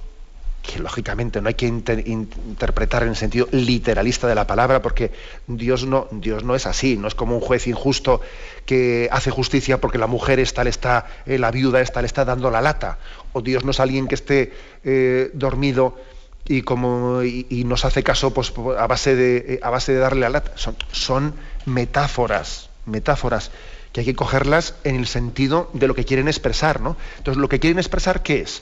que 0.65 0.79
lógicamente 0.79 1.41
no 1.41 1.47
hay 1.47 1.53
que 1.53 1.67
interpretar 1.67 3.03
en 3.03 3.09
el 3.09 3.15
sentido 3.15 3.47
literalista 3.51 4.27
de 4.27 4.35
la 4.35 4.47
palabra, 4.47 4.81
porque 4.81 5.11
Dios 5.47 5.85
no, 5.85 6.07
Dios 6.11 6.43
no 6.43 6.55
es 6.55 6.65
así, 6.65 6.97
no 6.97 7.07
es 7.07 7.15
como 7.15 7.35
un 7.35 7.41
juez 7.41 7.67
injusto 7.67 8.21
que 8.65 9.07
hace 9.11 9.31
justicia 9.31 9.79
porque 9.79 9.97
la 9.97 10.07
mujer 10.07 10.39
esta 10.39 10.63
le 10.63 10.69
está, 10.69 11.05
eh, 11.25 11.37
la 11.37 11.51
viuda 11.51 11.81
esta 11.81 12.01
le 12.01 12.07
está 12.07 12.25
dando 12.25 12.49
la 12.49 12.61
lata, 12.61 12.97
o 13.33 13.41
Dios 13.41 13.63
no 13.63 13.71
es 13.71 13.79
alguien 13.79 14.07
que 14.07 14.15
esté 14.15 14.53
eh, 14.83 15.29
dormido 15.33 15.97
y 16.47 16.61
como 16.61 17.23
y, 17.23 17.63
nos 17.65 17.85
hace 17.85 18.03
caso 18.03 18.33
pues 18.33 18.53
a 18.77 18.87
base 18.87 19.15
de 19.15 19.37
eh, 19.55 19.59
a 19.63 19.69
base 19.69 19.93
de 19.93 19.99
darle 19.99 20.21
la 20.21 20.29
lata. 20.29 20.51
Son, 20.55 20.75
son 20.91 21.33
metáforas, 21.65 22.69
metáforas 22.85 23.51
que 23.91 24.01
hay 24.01 24.05
que 24.05 24.15
cogerlas 24.15 24.75
en 24.83 24.97
el 24.97 25.07
sentido 25.07 25.69
de 25.73 25.87
lo 25.87 25.95
que 25.95 26.03
quieren 26.03 26.27
expresar, 26.27 26.81
¿no? 26.81 26.97
Entonces, 27.17 27.39
lo 27.39 27.47
que 27.47 27.61
quieren 27.61 27.79
expresar, 27.79 28.23
¿qué 28.23 28.41
es? 28.41 28.61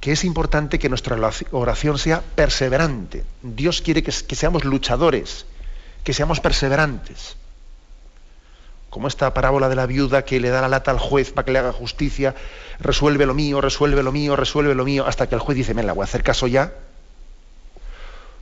Que 0.00 0.12
es 0.12 0.24
importante 0.24 0.78
que 0.78 0.88
nuestra 0.88 1.18
oración 1.50 1.98
sea 1.98 2.22
perseverante. 2.22 3.24
Dios 3.42 3.82
quiere 3.82 4.02
que, 4.02 4.12
seamos 4.12 4.64
luchadores, 4.64 5.46
que 6.04 6.12
seamos 6.12 6.40
perseverantes. 6.40 7.36
Como 8.90 9.08
esta 9.08 9.34
parábola 9.34 9.68
de 9.68 9.76
la 9.76 9.86
viuda 9.86 10.24
que 10.24 10.40
le 10.40 10.48
da 10.50 10.60
la 10.60 10.68
lata 10.68 10.90
al 10.90 10.98
juez 10.98 11.32
para 11.32 11.44
que 11.44 11.52
le 11.52 11.58
haga 11.58 11.72
justicia, 11.72 12.34
resuelve 12.78 13.26
lo 13.26 13.34
mío, 13.34 13.60
resuelve 13.60 14.02
lo 14.02 14.12
mío, 14.12 14.36
resuelve 14.36 14.74
lo 14.74 14.84
mío, 14.84 15.06
hasta 15.06 15.28
que 15.28 15.34
el 15.34 15.40
juez 15.40 15.56
dice, 15.56 15.74
me 15.74 15.82
la 15.82 15.92
voy 15.92 16.02
a 16.02 16.04
hacer 16.04 16.22
caso 16.22 16.46
ya, 16.46 16.72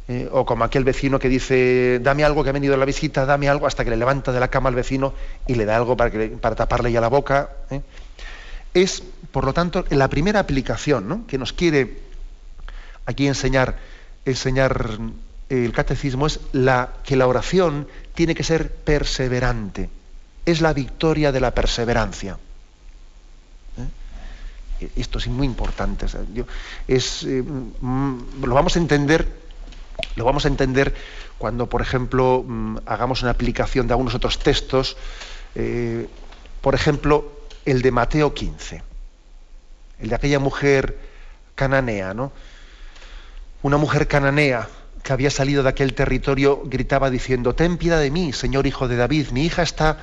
eh, 0.06 0.28
o 0.30 0.44
como 0.44 0.64
aquel 0.64 0.84
vecino 0.84 1.18
que 1.18 1.30
dice, 1.30 1.98
dame 2.02 2.24
algo 2.24 2.44
que 2.44 2.50
ha 2.50 2.52
venido 2.52 2.74
a 2.74 2.76
la 2.76 2.84
visita, 2.84 3.24
dame 3.24 3.48
algo, 3.48 3.66
hasta 3.66 3.84
que 3.84 3.90
le 3.90 3.96
levanta 3.96 4.32
de 4.32 4.40
la 4.40 4.48
cama 4.48 4.68
al 4.68 4.74
vecino 4.74 5.14
y 5.46 5.54
le 5.54 5.64
da 5.64 5.76
algo 5.76 5.96
para, 5.96 6.54
taparle 6.54 6.92
ya 6.92 7.00
la 7.00 7.08
boca. 7.08 7.50
¿eh? 7.70 7.80
Es, 8.74 9.02
por 9.34 9.46
lo 9.46 9.52
tanto, 9.52 9.84
la 9.90 10.06
primera 10.06 10.38
aplicación 10.38 11.24
que 11.26 11.38
nos 11.38 11.52
quiere 11.52 11.98
aquí 13.04 13.26
enseñar, 13.26 13.80
enseñar 14.24 15.00
el 15.48 15.72
catecismo 15.72 16.28
es 16.28 16.38
que 17.02 17.16
la 17.16 17.26
oración 17.26 17.88
tiene 18.14 18.36
que 18.36 18.44
ser 18.44 18.70
perseverante. 18.70 19.90
Es 20.46 20.60
la 20.60 20.72
victoria 20.72 21.32
de 21.32 21.40
la 21.40 21.52
perseverancia. 21.52 22.38
¿eh? 24.80 24.88
Esto 24.94 25.18
es 25.18 25.26
muy 25.26 25.48
importante. 25.48 26.06
Es, 26.86 27.26
mm, 27.26 28.44
lo 28.44 28.54
vamos 28.54 28.76
a 28.76 28.78
entender 28.78 29.26
lo 30.14 30.24
vamos 30.24 30.44
a 30.44 30.48
entender 30.48 30.94
cuando, 31.38 31.68
por 31.68 31.82
ejemplo, 31.82 32.44
mm, 32.46 32.76
hagamos 32.86 33.22
una 33.22 33.32
aplicación 33.32 33.88
de 33.88 33.94
algunos 33.94 34.14
otros 34.14 34.38
textos, 34.38 34.96
eh, 35.56 36.06
por 36.60 36.76
ejemplo, 36.76 37.32
el 37.64 37.82
de 37.82 37.90
Mateo 37.90 38.32
15, 38.32 38.93
el 40.00 40.09
de 40.09 40.14
aquella 40.14 40.38
mujer 40.38 40.98
cananea, 41.54 42.14
¿no? 42.14 42.33
Una 43.62 43.76
mujer 43.76 44.09
cananea 44.09 44.68
que 45.02 45.12
había 45.12 45.30
salido 45.30 45.62
de 45.62 45.68
aquel 45.68 45.94
territorio 45.94 46.62
gritaba 46.64 47.11
diciendo, 47.11 47.54
ten 47.54 47.76
piedad 47.76 48.00
de 48.00 48.11
mí, 48.11 48.33
Señor 48.33 48.66
Hijo 48.66 48.88
de 48.88 48.96
David, 48.96 49.28
mi 49.30 49.44
hija 49.44 49.62
está 49.62 49.98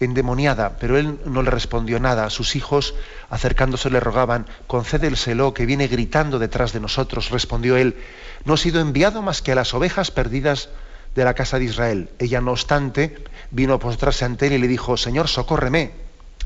endemoniada, 0.00 0.76
pero 0.78 0.98
él 0.98 1.18
no 1.24 1.42
le 1.42 1.50
respondió 1.50 2.00
nada. 2.00 2.28
Sus 2.30 2.56
hijos, 2.56 2.94
acercándose, 3.30 3.90
le 3.90 4.00
rogaban, 4.00 4.46
concédelselo, 4.66 5.54
que 5.54 5.66
viene 5.66 5.88
gritando 5.88 6.38
detrás 6.38 6.72
de 6.72 6.80
nosotros. 6.80 7.30
Respondió 7.30 7.76
él, 7.76 7.96
no 8.44 8.54
he 8.54 8.58
sido 8.58 8.80
enviado 8.80 9.22
más 9.22 9.42
que 9.42 9.52
a 9.52 9.54
las 9.54 9.74
ovejas 9.74 10.10
perdidas 10.10 10.68
de 11.14 11.24
la 11.24 11.34
casa 11.34 11.58
de 11.58 11.66
Israel. 11.66 12.10
Ella, 12.18 12.40
no 12.40 12.52
obstante, 12.52 13.24
vino 13.50 13.74
a 13.74 13.78
postrarse 13.78 14.24
ante 14.24 14.46
él 14.46 14.54
y 14.54 14.58
le 14.58 14.68
dijo, 14.68 14.96
Señor, 14.96 15.28
socórreme. 15.28 16.01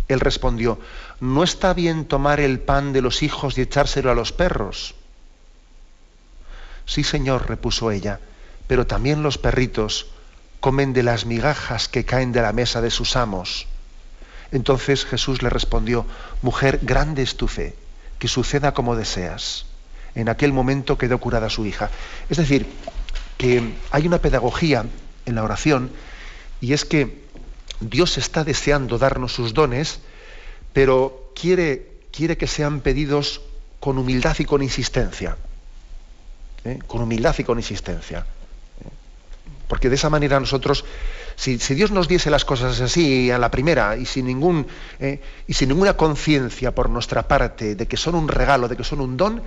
Él 0.08 0.20
respondió, 0.20 0.78
¿no 1.20 1.42
está 1.42 1.74
bien 1.74 2.04
tomar 2.04 2.40
el 2.40 2.60
pan 2.60 2.92
de 2.92 3.02
los 3.02 3.22
hijos 3.22 3.58
y 3.58 3.62
echárselo 3.62 4.10
a 4.10 4.14
los 4.14 4.32
perros? 4.32 4.94
Sí, 6.84 7.02
Señor, 7.02 7.48
repuso 7.48 7.90
ella, 7.90 8.20
pero 8.68 8.86
también 8.86 9.22
los 9.22 9.38
perritos 9.38 10.06
comen 10.60 10.92
de 10.92 11.02
las 11.02 11.26
migajas 11.26 11.88
que 11.88 12.04
caen 12.04 12.32
de 12.32 12.42
la 12.42 12.52
mesa 12.52 12.80
de 12.80 12.90
sus 12.90 13.16
amos. 13.16 13.66
Entonces 14.52 15.04
Jesús 15.04 15.42
le 15.42 15.50
respondió, 15.50 16.06
Mujer, 16.42 16.80
grande 16.82 17.22
es 17.22 17.36
tu 17.36 17.48
fe, 17.48 17.74
que 18.18 18.28
suceda 18.28 18.72
como 18.72 18.94
deseas. 18.94 19.66
En 20.14 20.28
aquel 20.28 20.52
momento 20.52 20.96
quedó 20.96 21.18
curada 21.18 21.50
su 21.50 21.66
hija. 21.66 21.90
Es 22.30 22.38
decir, 22.38 22.66
que 23.36 23.74
hay 23.90 24.06
una 24.06 24.18
pedagogía 24.18 24.86
en 25.26 25.34
la 25.34 25.44
oración 25.44 25.90
y 26.60 26.72
es 26.72 26.84
que 26.84 27.25
Dios 27.80 28.18
está 28.18 28.44
deseando 28.44 28.98
darnos 28.98 29.32
sus 29.32 29.54
dones, 29.54 30.00
pero 30.72 31.32
quiere, 31.34 31.98
quiere 32.12 32.36
que 32.36 32.46
sean 32.46 32.80
pedidos 32.80 33.42
con 33.80 33.98
humildad 33.98 34.36
y 34.38 34.44
con 34.44 34.62
insistencia. 34.62 35.36
¿eh? 36.64 36.78
Con 36.86 37.02
humildad 37.02 37.34
y 37.38 37.44
con 37.44 37.58
insistencia. 37.58 38.26
Porque 39.68 39.88
de 39.88 39.96
esa 39.96 40.10
manera 40.10 40.38
nosotros, 40.38 40.84
si, 41.34 41.56
Dios 41.56 41.90
nos 41.90 42.08
diese 42.08 42.30
las 42.30 42.44
cosas 42.44 42.80
así 42.80 43.30
a 43.30 43.38
la 43.38 43.50
primera 43.50 43.96
y 43.96 44.06
sin, 44.06 44.26
ningún, 44.26 44.66
eh, 45.00 45.20
y 45.46 45.54
sin 45.54 45.70
ninguna 45.70 45.96
conciencia 45.96 46.74
por 46.74 46.88
nuestra 46.88 47.26
parte 47.26 47.74
de 47.74 47.86
que 47.86 47.96
son 47.96 48.14
un 48.14 48.28
regalo, 48.28 48.68
de 48.68 48.76
que 48.76 48.84
son 48.84 49.00
un 49.00 49.16
don, 49.16 49.42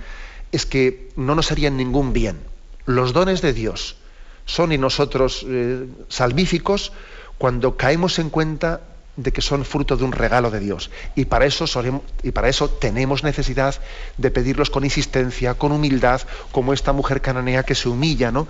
es 0.52 0.66
que 0.66 1.08
no 1.16 1.34
nos 1.34 1.50
harían 1.52 1.76
ningún 1.76 2.12
bien. 2.12 2.40
Los 2.84 3.12
dones 3.12 3.40
de 3.40 3.52
Dios 3.52 3.96
son 4.44 4.72
en 4.72 4.80
nosotros 4.80 5.44
eh, 5.48 5.86
salvíficos 6.08 6.92
cuando 7.40 7.78
caemos 7.78 8.18
en 8.18 8.28
cuenta 8.28 8.82
de 9.16 9.32
que 9.32 9.40
son 9.40 9.64
fruto 9.64 9.96
de 9.96 10.04
un 10.04 10.12
regalo 10.12 10.50
de 10.50 10.60
Dios. 10.60 10.90
Y 11.14 11.24
para 11.24 11.46
eso, 11.46 12.68
tenemos 12.68 13.24
necesidad 13.24 13.76
de 14.18 14.30
pedirlos 14.30 14.68
con 14.68 14.84
insistencia, 14.84 15.54
con 15.54 15.72
humildad, 15.72 16.20
como 16.52 16.74
esta 16.74 16.92
mujer 16.92 17.22
cananea 17.22 17.62
que 17.62 17.74
se 17.74 17.88
humilla, 17.88 18.30
¿no? 18.30 18.46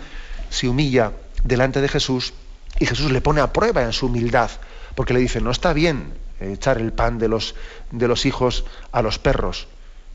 Se 0.50 0.68
humilla 0.68 1.12
delante 1.44 1.80
de 1.80 1.86
Jesús 1.86 2.34
y 2.80 2.86
Jesús 2.86 3.12
le 3.12 3.20
pone 3.20 3.40
a 3.40 3.52
prueba 3.52 3.84
en 3.84 3.92
su 3.92 4.06
humildad, 4.06 4.50
porque 4.96 5.14
le 5.14 5.20
dice, 5.20 5.40
no 5.40 5.52
está 5.52 5.72
bien 5.72 6.12
echar 6.40 6.78
el 6.78 6.92
pan 6.92 7.20
de 7.20 7.28
los, 7.28 7.54
de 7.92 8.08
los 8.08 8.26
hijos 8.26 8.64
a 8.90 9.02
los 9.02 9.20
perros. 9.20 9.68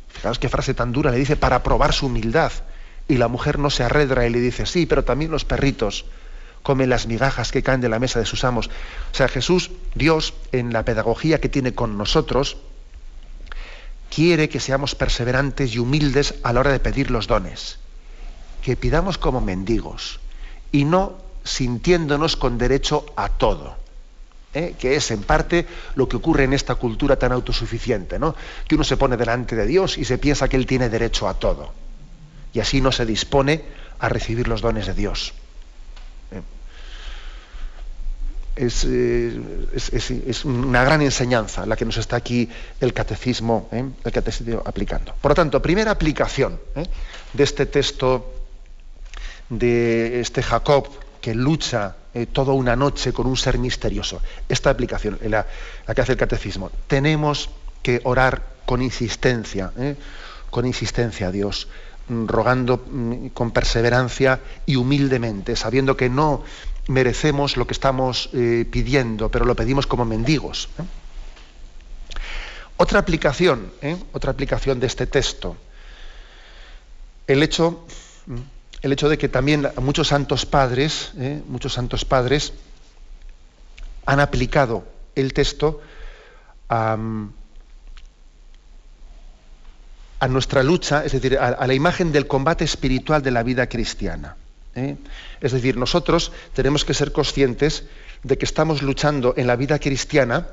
Fijaos 0.09 0.37
qué 0.37 0.49
frase 0.49 0.73
tan 0.73 0.91
dura, 0.91 1.11
le 1.11 1.17
dice, 1.17 1.37
para 1.37 1.63
probar 1.63 1.93
su 1.93 2.07
humildad. 2.07 2.51
Y 3.07 3.15
la 3.15 3.29
mujer 3.29 3.57
no 3.57 3.69
se 3.69 3.85
arredra 3.85 4.27
y 4.27 4.31
le 4.31 4.41
dice, 4.41 4.65
sí, 4.65 4.85
pero 4.85 5.05
también 5.05 5.31
los 5.31 5.45
perritos 5.45 6.03
comen 6.65 6.89
las 6.89 7.05
migajas 7.05 7.51
que 7.51 7.61
caen 7.61 7.79
de 7.79 7.89
la 7.89 7.99
mesa 7.99 8.17
de 8.17 8.25
sus 8.25 8.43
amos. 8.43 8.71
O 9.11 9.15
sea, 9.15 9.27
Jesús, 9.27 9.69
Dios, 9.93 10.33
en 10.51 10.73
la 10.73 10.83
pedagogía 10.83 11.39
que 11.39 11.47
tiene 11.47 11.75
con 11.75 11.95
nosotros, 11.95 12.57
quiere 14.09 14.49
que 14.49 14.59
seamos 14.59 14.95
perseverantes 14.95 15.75
y 15.75 15.79
humildes 15.79 16.33
a 16.41 16.53
la 16.53 16.61
hora 16.61 16.71
de 16.71 16.79
pedir 16.79 17.11
los 17.11 17.27
dones. 17.27 17.77
Que 18.63 18.75
pidamos 18.75 19.19
como 19.19 19.41
mendigos, 19.41 20.19
y 20.71 20.85
no 20.85 21.19
sintiéndonos 21.43 22.35
con 22.35 22.57
derecho 22.57 23.05
a 23.15 23.29
todo. 23.29 23.77
¿eh? 24.55 24.73
que 24.79 24.95
es 24.95 25.11
en 25.11 25.21
parte 25.21 25.67
lo 25.93 26.09
que 26.09 26.15
ocurre 26.15 26.45
en 26.45 26.53
esta 26.53 26.73
cultura 26.73 27.19
tan 27.19 27.31
autosuficiente, 27.31 28.17
¿no? 28.17 28.35
que 28.67 28.73
uno 28.73 28.83
se 28.83 28.97
pone 28.97 29.17
delante 29.17 29.55
de 29.55 29.67
Dios 29.67 29.99
y 29.99 30.05
se 30.05 30.17
piensa 30.17 30.47
que 30.47 30.55
Él 30.55 30.65
tiene 30.65 30.89
derecho 30.89 31.27
a 31.27 31.35
todo. 31.35 31.73
Y 32.53 32.59
así 32.59 32.81
no 32.81 32.91
se 32.91 33.05
dispone 33.05 33.65
a 33.99 34.09
recibir 34.09 34.47
los 34.47 34.61
dones 34.61 34.87
de 34.87 34.95
Dios. 34.95 35.33
¿Eh? 38.55 39.69
es, 40.27 40.45
una 40.45 40.83
gran 40.83 41.01
enseñanza 41.01 41.65
la 41.65 41.75
que 41.75 41.85
nos 41.85 41.97
está 41.97 42.15
aquí 42.15 42.49
el 42.79 42.93
catecismo, 42.93 43.69
el 43.71 44.11
catecismo 44.11 44.61
aplicando. 44.65 45.13
Por 45.21 45.31
lo 45.31 45.35
tanto, 45.35 45.61
primera 45.61 45.91
aplicación 45.91 46.59
de 47.33 47.43
este 47.43 47.65
texto 47.65 48.33
de 49.49 50.19
este 50.21 50.41
Jacob 50.41 50.87
que 51.21 51.35
lucha 51.35 51.95
toda 52.31 52.53
una 52.53 52.75
noche 52.75 53.11
con 53.11 53.27
un 53.27 53.35
ser 53.35 53.57
misterioso. 53.57 54.21
Esta 54.47 54.69
aplicación, 54.69 55.19
la, 55.23 55.45
la 55.85 55.93
que 55.93 56.01
hace 56.01 56.13
el 56.13 56.17
catecismo. 56.17 56.71
Tenemos 56.87 57.49
que 57.83 58.01
orar 58.03 58.41
con 58.65 58.81
insistencia, 58.81 59.71
con 60.49 60.65
insistencia 60.65 61.27
a 61.27 61.31
Dios 61.31 61.67
rogando 62.09 62.85
mm, 62.85 63.27
con 63.27 63.51
perseverancia 63.51 64.39
y 64.65 64.75
humildemente, 64.75 65.55
sabiendo 65.55 65.97
que 65.97 66.09
no 66.09 66.43
merecemos 66.87 67.57
lo 67.57 67.65
que 67.65 67.73
estamos 67.73 68.29
eh, 68.33 68.65
pidiendo, 68.69 69.29
pero 69.29 69.45
lo 69.45 69.55
pedimos 69.55 69.87
como 69.87 70.05
mendigos. 70.05 70.69
Otra 72.77 72.99
aplicación, 72.99 73.71
¿eh? 73.81 73.97
otra 74.11 74.31
aplicación 74.31 74.79
de 74.79 74.87
este 74.87 75.07
texto, 75.07 75.55
el 77.27 77.41
hecho, 77.41 77.85
mm, 78.25 78.35
el 78.81 78.91
hecho 78.91 79.09
de 79.09 79.17
que 79.17 79.29
también 79.29 79.69
muchos 79.81 80.09
santos 80.09 80.45
padres, 80.45 81.13
¿eh? 81.17 81.41
muchos 81.47 81.73
santos 81.73 82.05
padres 82.05 82.53
han 84.05 84.19
aplicado 84.19 84.83
el 85.15 85.33
texto 85.33 85.81
a, 86.69 86.97
a 90.19 90.27
nuestra 90.27 90.63
lucha, 90.63 91.05
es 91.05 91.11
decir, 91.13 91.37
a, 91.37 91.65
la 91.65 91.73
imagen 91.73 92.11
del 92.11 92.27
combate 92.27 92.63
espiritual 92.63 93.21
de 93.21 93.31
la 93.31 93.43
vida 93.43 93.67
cristiana. 93.67 94.35
¿Eh? 94.75 94.97
Es 95.41 95.51
decir, 95.51 95.77
nosotros 95.77 96.31
tenemos 96.53 96.85
que 96.85 96.93
ser 96.93 97.11
conscientes 97.11 97.85
de 98.23 98.37
que 98.37 98.45
estamos 98.45 98.81
luchando 98.81 99.33
en 99.37 99.47
la 99.47 99.55
vida 99.55 99.79
cristiana 99.79 100.47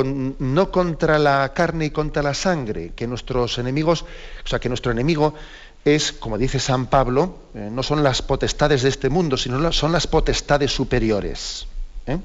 no 0.00 0.70
contra 0.70 1.18
la 1.18 1.52
carne 1.52 1.86
y 1.86 1.90
contra 1.90 2.22
la 2.22 2.32
sangre, 2.32 2.92
que 2.96 3.06
nuestros 3.06 3.58
enemigos, 3.58 4.02
o 4.44 4.48
sea, 4.48 4.58
que 4.58 4.70
nuestro 4.70 4.90
enemigo 4.90 5.34
es, 5.84 6.12
como 6.12 6.38
dice 6.38 6.58
San 6.58 6.86
Pablo, 6.86 7.40
eh, 7.54 7.68
no 7.70 7.82
son 7.82 8.02
las 8.02 8.22
potestades 8.22 8.82
de 8.82 8.88
este 8.88 9.10
mundo, 9.10 9.36
sino 9.36 9.70
son 9.72 9.92
las 9.92 10.06
potestades 10.06 10.72
superiores. 10.72 11.66
¿eh? 12.06 12.18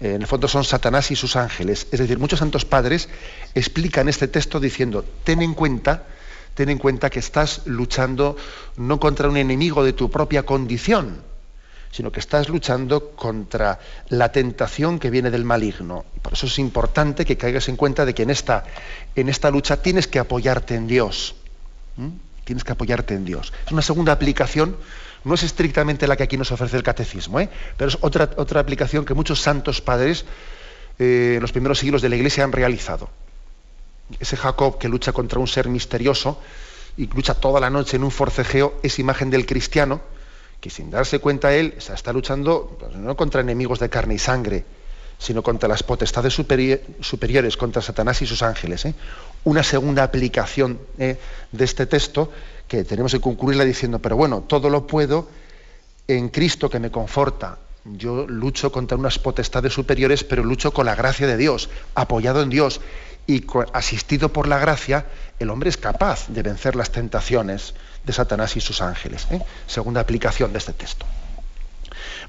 en 0.00 0.20
el 0.20 0.26
fondo 0.26 0.48
son 0.48 0.64
Satanás 0.64 1.12
y 1.12 1.16
sus 1.16 1.36
ángeles. 1.36 1.86
Es 1.92 2.00
decir, 2.00 2.18
muchos 2.18 2.40
santos 2.40 2.64
padres 2.64 3.08
explican 3.54 4.08
este 4.08 4.26
texto 4.26 4.58
diciendo, 4.58 5.04
ten 5.22 5.42
en 5.42 5.54
cuenta, 5.54 6.06
ten 6.54 6.68
en 6.68 6.78
cuenta 6.78 7.10
que 7.10 7.18
estás 7.18 7.62
luchando 7.66 8.36
no 8.76 9.00
contra 9.00 9.28
un 9.28 9.36
enemigo 9.36 9.84
de 9.84 9.92
tu 9.92 10.10
propia 10.10 10.44
condición, 10.44 11.22
sino 11.90 12.10
que 12.10 12.20
estás 12.20 12.48
luchando 12.48 13.10
contra 13.10 13.78
la 14.08 14.32
tentación 14.32 14.98
que 14.98 15.10
viene 15.10 15.30
del 15.30 15.44
maligno. 15.44 16.04
Por 16.22 16.32
eso 16.32 16.46
es 16.46 16.58
importante 16.58 17.24
que 17.24 17.36
caigas 17.36 17.68
en 17.68 17.76
cuenta 17.76 18.04
de 18.04 18.14
que 18.14 18.22
en 18.22 18.30
esta, 18.30 18.64
en 19.14 19.28
esta 19.28 19.50
lucha 19.50 19.82
tienes 19.82 20.06
que 20.06 20.18
apoyarte 20.18 20.74
en 20.74 20.86
Dios. 20.86 21.34
Tienes 22.44 22.64
que 22.64 22.72
apoyarte 22.72 23.14
en 23.14 23.24
Dios. 23.24 23.52
Es 23.66 23.72
una 23.72 23.82
segunda 23.82 24.12
aplicación 24.12 24.76
no 25.24 25.34
es 25.34 25.42
estrictamente 25.42 26.06
la 26.06 26.16
que 26.16 26.24
aquí 26.24 26.36
nos 26.36 26.50
ofrece 26.52 26.76
el 26.76 26.82
catecismo, 26.82 27.40
¿eh? 27.40 27.48
pero 27.76 27.90
es 27.90 27.98
otra, 28.00 28.30
otra 28.36 28.60
aplicación 28.60 29.04
que 29.04 29.14
muchos 29.14 29.40
santos 29.40 29.80
padres 29.80 30.24
eh, 30.98 31.34
en 31.36 31.40
los 31.40 31.52
primeros 31.52 31.78
siglos 31.78 32.02
de 32.02 32.08
la 32.08 32.16
Iglesia 32.16 32.44
han 32.44 32.52
realizado. 32.52 33.10
Ese 34.20 34.36
Jacob 34.36 34.78
que 34.78 34.88
lucha 34.88 35.12
contra 35.12 35.38
un 35.38 35.48
ser 35.48 35.68
misterioso 35.68 36.40
y 36.96 37.06
lucha 37.06 37.34
toda 37.34 37.60
la 37.60 37.70
noche 37.70 37.96
en 37.96 38.04
un 38.04 38.10
forcejeo 38.10 38.74
es 38.82 38.98
imagen 38.98 39.30
del 39.30 39.46
cristiano 39.46 40.00
que 40.62 40.70
sin 40.70 40.90
darse 40.90 41.18
cuenta 41.18 41.52
él 41.52 41.74
está 41.76 42.12
luchando 42.12 42.76
pues, 42.78 42.94
no 42.94 43.16
contra 43.16 43.40
enemigos 43.40 43.80
de 43.80 43.90
carne 43.90 44.14
y 44.14 44.18
sangre, 44.18 44.64
sino 45.18 45.42
contra 45.42 45.68
las 45.68 45.82
potestades 45.82 46.32
superiores, 46.32 47.56
contra 47.56 47.82
Satanás 47.82 48.22
y 48.22 48.26
sus 48.26 48.44
ángeles. 48.44 48.84
¿eh? 48.84 48.94
Una 49.42 49.64
segunda 49.64 50.04
aplicación 50.04 50.78
de 50.96 51.18
este 51.64 51.86
texto 51.86 52.30
que 52.68 52.84
tenemos 52.84 53.10
que 53.10 53.20
concluirla 53.20 53.64
diciendo, 53.64 53.98
pero 53.98 54.16
bueno, 54.16 54.44
todo 54.46 54.70
lo 54.70 54.86
puedo 54.86 55.28
en 56.06 56.28
Cristo 56.28 56.70
que 56.70 56.78
me 56.78 56.92
conforta. 56.92 57.58
Yo 57.84 58.24
lucho 58.28 58.70
contra 58.70 58.96
unas 58.96 59.18
potestades 59.18 59.72
superiores, 59.72 60.22
pero 60.22 60.44
lucho 60.44 60.72
con 60.72 60.86
la 60.86 60.94
gracia 60.94 61.26
de 61.26 61.36
Dios, 61.36 61.70
apoyado 61.96 62.40
en 62.40 62.50
Dios 62.50 62.80
y 63.26 63.44
asistido 63.72 64.32
por 64.32 64.48
la 64.48 64.58
gracia, 64.58 65.06
el 65.38 65.50
hombre 65.50 65.70
es 65.70 65.76
capaz 65.76 66.28
de 66.28 66.42
vencer 66.42 66.76
las 66.76 66.90
tentaciones 66.90 67.74
de 68.04 68.12
Satanás 68.12 68.56
y 68.56 68.60
sus 68.60 68.80
ángeles. 68.80 69.26
¿eh? 69.30 69.40
Segunda 69.66 70.00
aplicación 70.00 70.52
de 70.52 70.58
este 70.58 70.72
texto. 70.72 71.06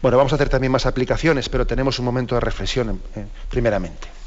Bueno, 0.02 0.18
vamos 0.18 0.34
a 0.34 0.36
hacer 0.36 0.50
también 0.50 0.72
más 0.72 0.86
aplicaciones, 0.86 1.50
pero 1.50 1.66
tenemos 1.66 1.98
un 2.00 2.06
momento 2.06 2.36
de 2.36 2.42
reflexión 2.42 3.02
eh, 3.16 3.26
primeramente. 3.50 4.23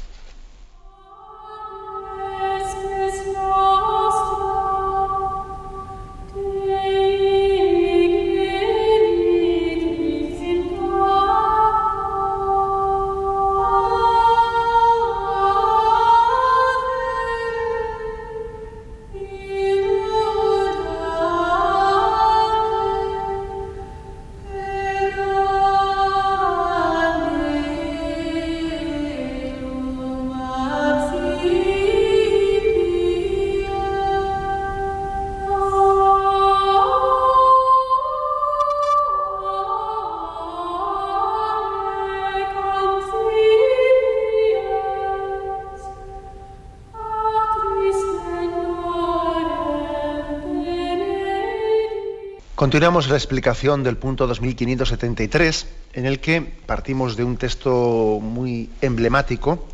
Continuamos 52.67 53.07
la 53.07 53.15
explicación 53.15 53.81
del 53.81 53.95
punto 53.95 54.27
2573, 54.27 55.67
en 55.93 56.05
el 56.05 56.19
que 56.19 56.41
partimos 56.41 57.15
de 57.15 57.23
un 57.23 57.37
texto 57.37 58.19
muy 58.21 58.69
emblemático 58.81 59.69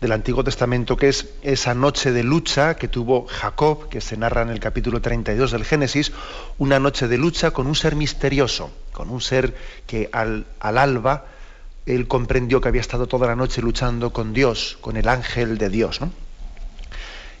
del 0.00 0.10
Antiguo 0.10 0.42
Testamento, 0.42 0.96
que 0.96 1.08
es 1.08 1.28
esa 1.42 1.72
noche 1.72 2.10
de 2.10 2.24
lucha 2.24 2.74
que 2.74 2.88
tuvo 2.88 3.28
Jacob, 3.28 3.88
que 3.88 4.00
se 4.00 4.16
narra 4.16 4.42
en 4.42 4.48
el 4.48 4.58
capítulo 4.58 5.00
32 5.00 5.52
del 5.52 5.64
Génesis, 5.64 6.10
una 6.58 6.80
noche 6.80 7.06
de 7.06 7.16
lucha 7.16 7.52
con 7.52 7.68
un 7.68 7.76
ser 7.76 7.94
misterioso, 7.94 8.72
con 8.90 9.08
un 9.10 9.20
ser 9.20 9.54
que 9.86 10.10
al, 10.10 10.46
alba 10.58 11.26
él 11.86 12.08
comprendió 12.08 12.60
que 12.60 12.66
había 12.66 12.80
estado 12.80 13.06
toda 13.06 13.28
la 13.28 13.36
noche 13.36 13.62
luchando 13.62 14.12
con 14.12 14.32
Dios, 14.32 14.78
con 14.80 14.96
el 14.96 15.08
ángel 15.08 15.58
de 15.58 15.70
Dios. 15.70 16.00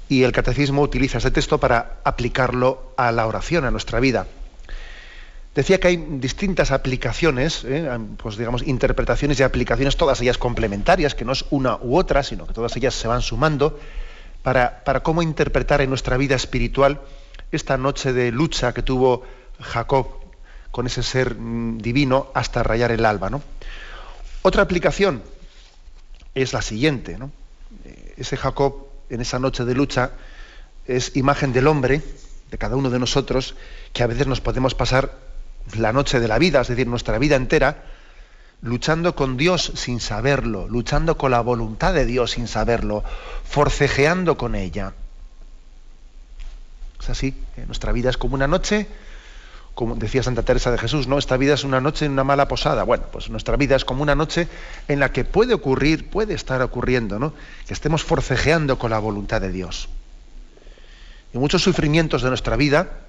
Y 0.08 0.22
el 0.22 0.30
catecismo 0.30 0.82
utiliza 0.82 1.18
ese 1.18 1.32
texto 1.32 1.58
para 1.58 1.96
aplicarlo 2.04 2.92
a 2.96 3.10
la 3.10 3.26
oración, 3.26 3.64
a 3.64 3.72
nuestra 3.72 3.98
vida. 3.98 4.28
Decía 5.56 5.80
que 5.80 5.88
hay 5.88 5.96
distintas 5.96 6.70
aplicaciones, 6.70 7.64
¿eh? 7.64 7.88
pues 8.18 8.36
digamos, 8.36 8.62
interpretaciones 8.66 9.40
y 9.40 9.42
aplicaciones, 9.42 9.96
todas 9.96 10.20
ellas 10.20 10.36
complementarias, 10.36 11.14
que 11.14 11.24
no 11.24 11.32
es 11.32 11.46
una 11.48 11.78
u 11.80 11.96
otra, 11.96 12.22
sino 12.22 12.46
que 12.46 12.52
todas 12.52 12.76
ellas 12.76 12.94
se 12.94 13.08
van 13.08 13.22
sumando, 13.22 13.80
para, 14.42 15.02
cómo 15.02 15.22
interpretar 15.22 15.80
en 15.80 15.88
nuestra 15.88 16.18
vida 16.18 16.36
espiritual 16.36 17.00
esta 17.52 17.78
noche 17.78 18.12
de 18.12 18.32
lucha 18.32 18.74
que 18.74 18.82
tuvo 18.82 19.22
Jacob 19.58 20.08
con 20.70 20.86
ese 20.86 21.02
ser 21.02 21.34
mm, 21.34 21.78
divino 21.78 22.30
hasta 22.34 22.62
rayar 22.62 22.92
el 22.92 23.06
alba. 23.06 23.30
¿no? 23.30 23.40
Otra 24.42 24.62
aplicación 24.62 25.22
es 26.34 26.52
la 26.52 26.60
siguiente. 26.60 27.16
¿no? 27.16 27.30
Eh, 27.86 28.14
ese 28.18 28.36
Jacob 28.36 28.88
en 29.08 29.22
esa 29.22 29.38
noche 29.38 29.64
de 29.64 29.74
lucha 29.74 30.10
es 30.86 31.16
imagen 31.16 31.54
del 31.54 31.66
hombre, 31.66 32.02
de 32.50 32.58
cada 32.58 32.76
uno 32.76 32.90
de 32.90 32.98
nosotros, 32.98 33.56
que 33.94 34.02
a 34.02 34.06
veces 34.06 34.26
nos 34.26 34.42
podemos 34.42 34.74
pasar 34.74 35.24
la 35.74 35.92
noche 35.92 36.20
de 36.20 36.28
la 36.28 36.38
vida, 36.38 36.60
es 36.60 36.68
decir, 36.68 36.86
nuestra 36.86 37.18
vida 37.18 37.36
entera, 37.36 37.84
luchando 38.62 39.14
con 39.14 39.36
Dios 39.36 39.72
sin 39.74 40.00
saberlo, 40.00 40.68
luchando 40.68 41.16
con 41.16 41.30
la 41.30 41.40
voluntad 41.40 41.92
de 41.94 42.06
Dios 42.06 42.32
sin 42.32 42.48
saberlo, 42.48 43.04
forcejeando 43.44 44.36
con 44.36 44.54
ella. 44.54 44.94
Es 47.00 47.10
así, 47.10 47.34
nuestra 47.66 47.92
vida 47.92 48.10
es 48.10 48.16
como 48.16 48.34
una 48.34 48.46
noche, 48.46 48.86
como 49.74 49.94
decía 49.94 50.22
Santa 50.22 50.42
Teresa 50.42 50.70
de 50.70 50.78
Jesús, 50.78 51.06
¿no? 51.06 51.18
Esta 51.18 51.36
vida 51.36 51.54
es 51.54 51.62
una 51.62 51.80
noche 51.80 52.06
en 52.06 52.12
una 52.12 52.24
mala 52.24 52.48
posada. 52.48 52.82
Bueno, 52.82 53.04
pues 53.12 53.28
nuestra 53.28 53.56
vida 53.56 53.76
es 53.76 53.84
como 53.84 54.02
una 54.02 54.14
noche 54.14 54.48
en 54.88 55.00
la 55.00 55.12
que 55.12 55.24
puede 55.24 55.52
ocurrir, 55.52 56.08
puede 56.08 56.32
estar 56.32 56.62
ocurriendo, 56.62 57.18
¿no? 57.18 57.34
Que 57.66 57.74
estemos 57.74 58.02
forcejeando 58.02 58.78
con 58.78 58.90
la 58.90 58.98
voluntad 58.98 59.42
de 59.42 59.52
Dios. 59.52 59.90
Y 61.34 61.38
muchos 61.38 61.62
sufrimientos 61.62 62.22
de 62.22 62.30
nuestra 62.30 62.56
vida 62.56 63.00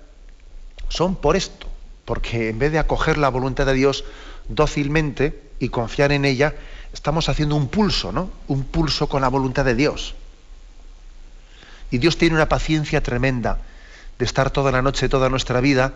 son 0.89 1.15
por 1.15 1.37
esto, 1.37 1.66
porque 2.07 2.47
en 2.47 2.57
vez 2.57 2.71
de 2.71 2.79
acoger 2.79 3.17
la 3.17 3.27
voluntad 3.27 3.65
de 3.65 3.73
Dios 3.73 4.05
dócilmente, 4.47 5.43
y 5.59 5.67
confiar 5.67 6.13
en 6.13 6.23
ella, 6.23 6.55
estamos 6.93 7.27
haciendo 7.27 7.57
un 7.57 7.67
pulso, 7.67 8.13
¿no? 8.13 8.31
Un 8.47 8.63
pulso 8.63 9.09
con 9.09 9.21
la 9.21 9.27
voluntad 9.27 9.65
de 9.65 9.75
Dios. 9.75 10.15
Y 11.91 11.97
Dios 11.97 12.17
tiene 12.17 12.35
una 12.35 12.47
paciencia 12.47 13.03
tremenda 13.03 13.59
de 14.19 14.25
estar 14.25 14.51
toda 14.51 14.71
la 14.71 14.81
noche, 14.81 15.09
toda 15.09 15.27
nuestra 15.27 15.59
vida, 15.59 15.95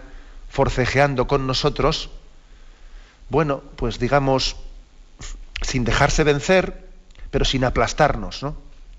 forcejeando 0.49 1.27
con 1.27 1.47
nosotros, 1.47 2.09
bueno, 3.29 3.61
pues 3.77 3.99
digamos, 3.99 4.57
sin 5.61 5.85
dejarse 5.85 6.25
vencer, 6.25 6.89
pero 7.29 7.45
sin 7.45 7.63
aplastarnos, 7.63 8.43
¿no? 8.43 8.57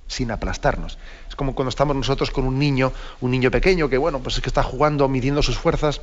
Sin 0.09 0.31
aplastarnos. 0.31 0.97
Es 1.29 1.37
como 1.37 1.55
cuando 1.55 1.69
estamos 1.69 1.95
nosotros 1.95 2.31
con 2.31 2.47
un 2.47 2.59
niño, 2.59 2.93
un 3.21 3.31
niño 3.31 3.51
pequeño 3.51 3.91
que, 3.91 3.99
bueno, 3.99 4.21
pues 4.21 4.37
es 4.37 4.43
que 4.43 4.49
está 4.49 4.63
jugando, 4.63 5.09
midiendo 5.09 5.43
sus 5.43 5.59
fuerzas, 5.59 6.01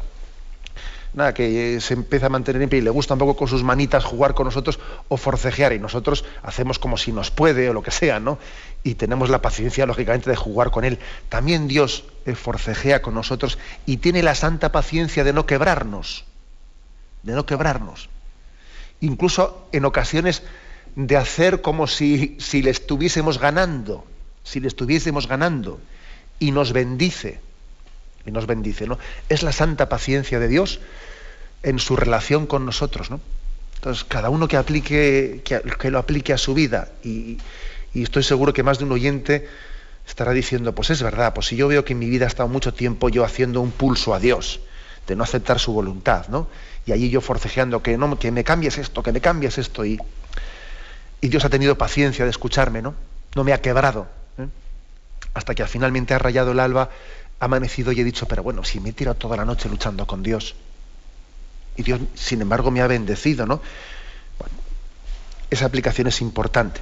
nada, 1.14 1.34
que 1.34 1.76
eh, 1.76 1.82
se 1.82 1.94
empieza 1.94 2.28
a 2.28 2.30
mantener 2.30 2.62
en 2.62 2.70
pie 2.70 2.80
y 2.80 2.82
le 2.82 2.90
gusta 2.90 3.14
un 3.14 3.20
poco 3.20 3.36
con 3.36 3.48
sus 3.48 3.64
manitas 3.64 4.04
jugar 4.04 4.34
con 4.34 4.46
nosotros 4.46 4.80
o 5.08 5.18
forcejear 5.18 5.74
y 5.74 5.80
nosotros 5.80 6.26
hacemos 6.44 6.80
como 6.80 6.98
si 6.98 7.12
nos 7.12 7.32
puede 7.32 7.70
o 7.70 7.74
lo 7.74 7.82
que 7.82 7.92
sea, 7.92 8.20
¿no? 8.20 8.38
Y 8.84 8.96
tenemos 8.96 9.30
la 9.30 9.42
paciencia, 9.42 9.86
lógicamente, 9.86 10.30
de 10.30 10.36
jugar 10.36 10.72
con 10.72 10.86
él. 10.86 11.00
También 11.30 11.68
Dios 11.68 12.06
eh, 12.26 12.36
forcejea 12.36 13.02
con 13.02 13.14
nosotros 13.14 13.58
y 13.86 13.98
tiene 13.98 14.24
la 14.24 14.36
santa 14.36 14.72
paciencia 14.72 15.24
de 15.24 15.34
no 15.34 15.46
quebrarnos, 15.46 16.26
de 17.24 17.34
no 17.34 17.46
quebrarnos. 17.46 18.10
Incluso 19.02 19.68
en 19.72 19.86
ocasiones 19.86 20.44
de 20.96 21.18
hacer 21.18 21.62
como 21.62 21.88
si, 21.88 22.38
si 22.40 22.62
le 22.62 22.72
estuviésemos 22.72 23.40
ganando, 23.40 24.06
si 24.44 24.60
le 24.60 24.68
estuviésemos 24.68 25.28
ganando, 25.28 25.80
y 26.40 26.52
nos 26.52 26.74
bendice 26.74 27.40
y 28.26 28.32
nos 28.32 28.46
bendice. 28.46 28.88
¿no? 28.88 28.98
Es 29.30 29.44
la 29.44 29.52
santa 29.52 29.90
paciencia 29.90 30.40
de 30.40 30.48
Dios 30.48 30.80
en 31.64 31.80
su 31.80 31.96
relación 31.96 32.48
con 32.48 32.66
nosotros. 32.66 33.12
¿no? 33.12 33.20
Entonces, 33.80 34.04
cada 34.04 34.30
uno 34.30 34.50
que, 34.50 34.58
aplique, 34.58 35.42
que, 35.44 35.90
lo 35.90 36.00
aplique 36.00 36.34
a 36.34 36.38
su 36.38 36.54
vida, 36.54 36.90
y, 37.02 37.38
estoy 37.94 38.24
seguro 38.24 38.52
que 38.52 38.62
más 38.62 38.78
de 38.78 38.84
un 38.84 38.92
oyente 38.92 39.48
estará 40.06 40.34
diciendo, 40.34 40.76
pues 40.76 40.90
es 40.90 41.02
verdad, 41.02 41.34
pues 41.34 41.48
si 41.48 41.56
yo 41.56 41.70
veo 41.70 41.86
que 41.86 41.94
en 41.94 42.00
mi 42.00 42.10
vida 42.10 42.26
ha 42.26 42.28
estado 42.28 42.50
mucho 42.50 42.74
tiempo 42.74 43.08
yo 43.08 43.24
haciendo 43.24 43.62
un 43.62 43.72
pulso 43.72 44.14
a 44.14 44.20
Dios, 44.20 44.60
de 45.08 45.16
no 45.16 45.24
aceptar 45.24 45.60
su 45.60 45.72
voluntad, 45.72 46.28
¿no? 46.28 46.50
Y 46.86 46.92
allí 46.92 47.10
yo 47.10 47.22
forcejeando 47.22 47.82
que 47.82 47.98
no, 47.98 48.20
que 48.20 48.32
me 48.32 48.44
cambies 48.44 48.78
esto, 48.78 49.02
que 49.02 49.14
me 49.14 49.22
cambies 49.22 49.58
esto, 49.58 49.86
y, 49.86 49.98
y 51.22 51.30
Dios 51.30 51.46
ha 51.46 51.50
tenido 51.50 51.78
paciencia 51.78 52.26
de 52.26 52.32
escucharme, 52.32 52.82
¿no? 52.82 52.96
No 53.34 53.46
me 53.46 53.54
ha 53.54 53.62
quebrado. 53.62 54.08
¿eh? 54.38 54.48
Hasta 55.34 55.56
que 55.56 55.66
finalmente 55.68 56.14
ha 56.14 56.20
rayado 56.20 56.52
el 56.52 56.60
alba 56.60 56.90
amanecido 57.40 57.92
y 57.92 58.02
he 58.02 58.04
dicho, 58.04 58.28
pero 58.28 58.44
bueno, 58.44 58.64
si 58.64 58.80
me 58.80 58.90
he 58.90 58.94
tirado 58.94 59.16
toda 59.16 59.38
la 59.38 59.46
noche 59.46 59.70
luchando 59.70 60.06
con 60.06 60.24
Dios, 60.24 60.56
y 61.78 61.84
Dios, 61.84 62.02
sin 62.14 62.42
embargo, 62.42 62.72
me 62.72 62.82
ha 62.82 62.88
bendecido, 62.88 63.46
¿no? 63.46 63.62
Bueno, 64.38 64.54
esa 65.50 65.66
aplicación 65.66 66.08
es 66.08 66.20
importante. 66.22 66.82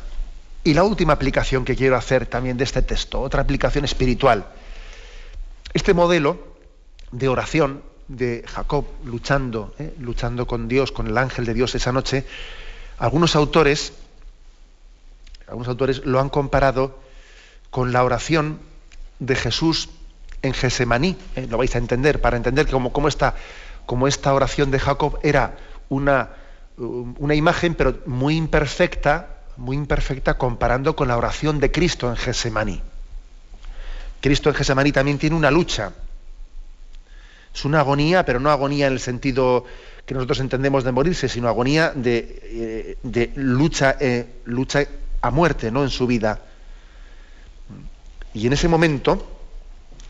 Y 0.64 0.74
la 0.74 0.84
última 0.84 1.14
aplicación 1.14 1.64
que 1.64 1.76
quiero 1.76 1.96
hacer 1.96 2.26
también 2.26 2.58
de 2.58 2.64
este 2.64 2.82
texto, 2.82 3.22
otra 3.22 3.42
aplicación 3.42 3.86
espiritual. 3.86 4.48
Este 5.74 5.94
modelo 5.94 6.58
de 7.12 7.28
oración 7.28 7.84
de 8.08 8.44
Jacob 8.48 8.86
luchando, 9.06 9.76
¿eh? 9.80 9.94
luchando 10.00 10.48
con 10.48 10.68
Dios, 10.68 10.92
con 10.92 11.08
el 11.08 11.18
ángel 11.18 11.46
de 11.46 11.54
Dios 11.54 11.76
esa 11.76 11.92
noche, 11.92 12.26
algunos 12.98 13.36
autores, 13.36 13.94
algunos 15.48 15.68
autores 15.68 16.06
lo 16.06 16.20
han 16.20 16.30
comparado 16.30 17.00
con 17.70 17.94
la 17.94 18.04
oración 18.04 18.60
de 19.20 19.36
Jesús 19.36 19.90
en 20.48 20.54
Gesemaní, 20.54 21.16
eh, 21.36 21.48
lo 21.50 21.58
vais 21.58 21.76
a 21.76 21.78
entender, 21.78 22.22
para 22.22 22.38
entender 22.38 22.68
cómo, 22.68 22.92
cómo, 22.92 23.08
esta, 23.08 23.36
esta 24.08 24.34
oración 24.34 24.72
de 24.72 24.80
Jacob 24.80 25.20
era 25.24 25.58
una, 25.90 26.30
una 26.78 27.36
imagen, 27.36 27.76
pero 27.76 28.00
muy 28.06 28.36
imperfecta, 28.36 29.38
muy 29.58 29.78
imperfecta 29.78 30.38
comparando 30.38 30.96
con 30.96 31.08
la 31.08 31.18
oración 31.18 31.60
de 31.60 31.72
Cristo 31.72 32.10
en 32.10 32.16
Gesemaní. 32.16 32.82
Cristo 34.22 34.50
en 34.50 34.56
Gesemaní 34.56 34.92
también 34.92 35.18
tiene 35.18 35.36
una 35.36 35.52
lucha. 35.52 35.92
Es 37.54 37.66
una 37.66 37.80
agonía, 37.80 38.26
pero 38.26 38.40
no 38.40 38.52
agonía 38.52 38.88
en 38.88 38.94
el 38.94 39.00
sentido 39.00 39.66
que 40.06 40.14
nosotros 40.14 40.40
entendemos 40.40 40.84
de 40.84 40.92
morirse, 40.92 41.28
sino 41.28 41.48
agonía 41.48 41.92
de, 41.94 42.40
eh, 42.44 42.98
de 43.04 43.32
lucha, 43.36 43.98
eh, 44.00 44.26
lucha 44.46 44.86
a 45.22 45.32
muerte 45.32 45.72
¿no? 45.72 45.84
en 45.84 45.90
su 45.90 46.08
vida. 46.08 46.40
Y 48.34 48.48
en 48.48 48.54
ese 48.54 48.68
momento, 48.68 49.37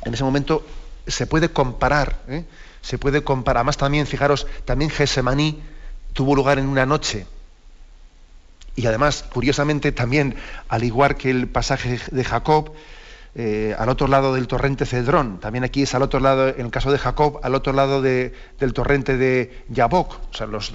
en 0.04 0.14
ese 0.14 0.24
momento 0.24 0.66
se 1.08 1.26
puede 1.28 1.50
comparar, 1.50 2.20
¿eh? 2.28 2.46
se 2.82 2.98
puede 2.98 3.24
comparar. 3.24 3.62
Además 3.62 3.78
también, 3.78 4.08
fijaros, 4.08 4.48
también 4.66 4.92
Gesemaní 4.92 5.62
tuvo 6.14 6.36
lugar 6.36 6.60
en 6.60 6.68
una 6.68 6.86
noche. 6.86 7.26
Y 8.76 8.86
además, 8.86 9.24
curiosamente, 9.34 9.92
también, 9.92 10.36
al 10.70 10.84
igual 10.84 11.18
que 11.18 11.32
el 11.32 11.48
pasaje 11.48 12.00
de 12.12 12.24
Jacob, 12.24 12.72
eh, 13.40 13.76
al 13.78 13.88
otro 13.90 14.08
lado 14.08 14.34
del 14.34 14.48
torrente 14.48 14.88
Cedrón, 14.88 15.40
también 15.40 15.64
aquí 15.64 15.84
es 15.84 15.94
al 15.94 16.02
otro 16.02 16.20
lado, 16.20 16.48
en 16.48 16.66
el 16.66 16.72
caso 16.72 16.92
de 16.92 16.98
Jacob, 16.98 17.40
al 17.44 17.54
otro 17.54 17.72
lado 17.72 18.02
del 18.02 18.74
torrente 18.74 19.16
de 19.16 19.64
Yabok, 19.70 20.16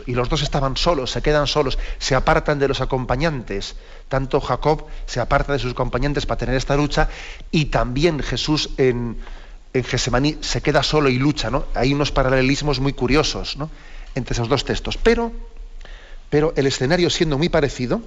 y 0.06 0.14
los 0.14 0.28
dos 0.28 0.42
estaban 0.42 0.76
solos, 0.76 1.10
se 1.10 1.22
quedan 1.22 1.48
solos, 1.48 1.76
se 1.98 2.14
apartan 2.14 2.60
de 2.60 2.68
los 2.68 2.80
acompañantes. 2.80 3.74
Tanto 4.08 4.40
Jacob 4.40 4.86
se 5.06 5.18
aparta 5.18 5.52
de 5.52 5.58
sus 5.58 5.72
acompañantes 5.72 6.24
para 6.24 6.38
tener 6.38 6.54
esta 6.54 6.76
lucha, 6.76 7.08
y 7.50 7.64
también 7.64 8.20
Jesús 8.20 8.70
en, 8.76 9.16
en 9.72 9.82
Gesemaní 9.82 10.38
se 10.40 10.60
queda 10.60 10.84
solo 10.84 11.08
y 11.08 11.18
lucha. 11.18 11.50
Hay 11.74 11.92
unos 11.92 12.12
paralelismos 12.12 12.78
muy 12.78 12.92
curiosos 12.92 13.58
entre 14.14 14.34
esos 14.34 14.48
dos 14.48 14.64
textos. 14.64 14.96
Pero, 14.98 15.32
pero 16.30 16.52
el 16.54 16.68
escenario 16.68 17.10
siendo 17.10 17.38
muy 17.38 17.48
parecido, 17.48 18.02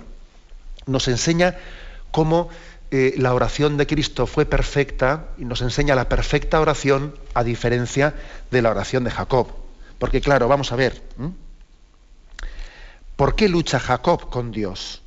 nos 0.86 1.10
enseña 1.10 1.58
cómo 2.12 2.47
eh, 2.91 3.15
la 3.17 3.33
oración 3.33 3.77
de 3.77 3.88
Cristo 3.88 4.27
fue 4.27 4.45
perfecta 4.45 5.29
y 5.38 5.45
nos 5.45 5.61
enseña 5.61 5.95
la 5.95 6.07
perfecta 6.07 6.61
oración 6.61 7.15
a 7.33 7.43
diferencia 7.43 8.13
de 8.51 8.61
la 8.61 8.69
oración 8.69 9.03
de 9.03 9.11
Jacob. 9.11 9.47
Porque 9.97 10.21
claro, 10.21 10.47
vamos 10.47 10.71
a 10.71 10.75
ver, 10.75 11.01
¿por 13.15 13.36
qué 13.36 13.49
lucha 13.49 13.79
Jacob 13.79 14.29
con 14.29 14.51
Dios? 14.51 15.01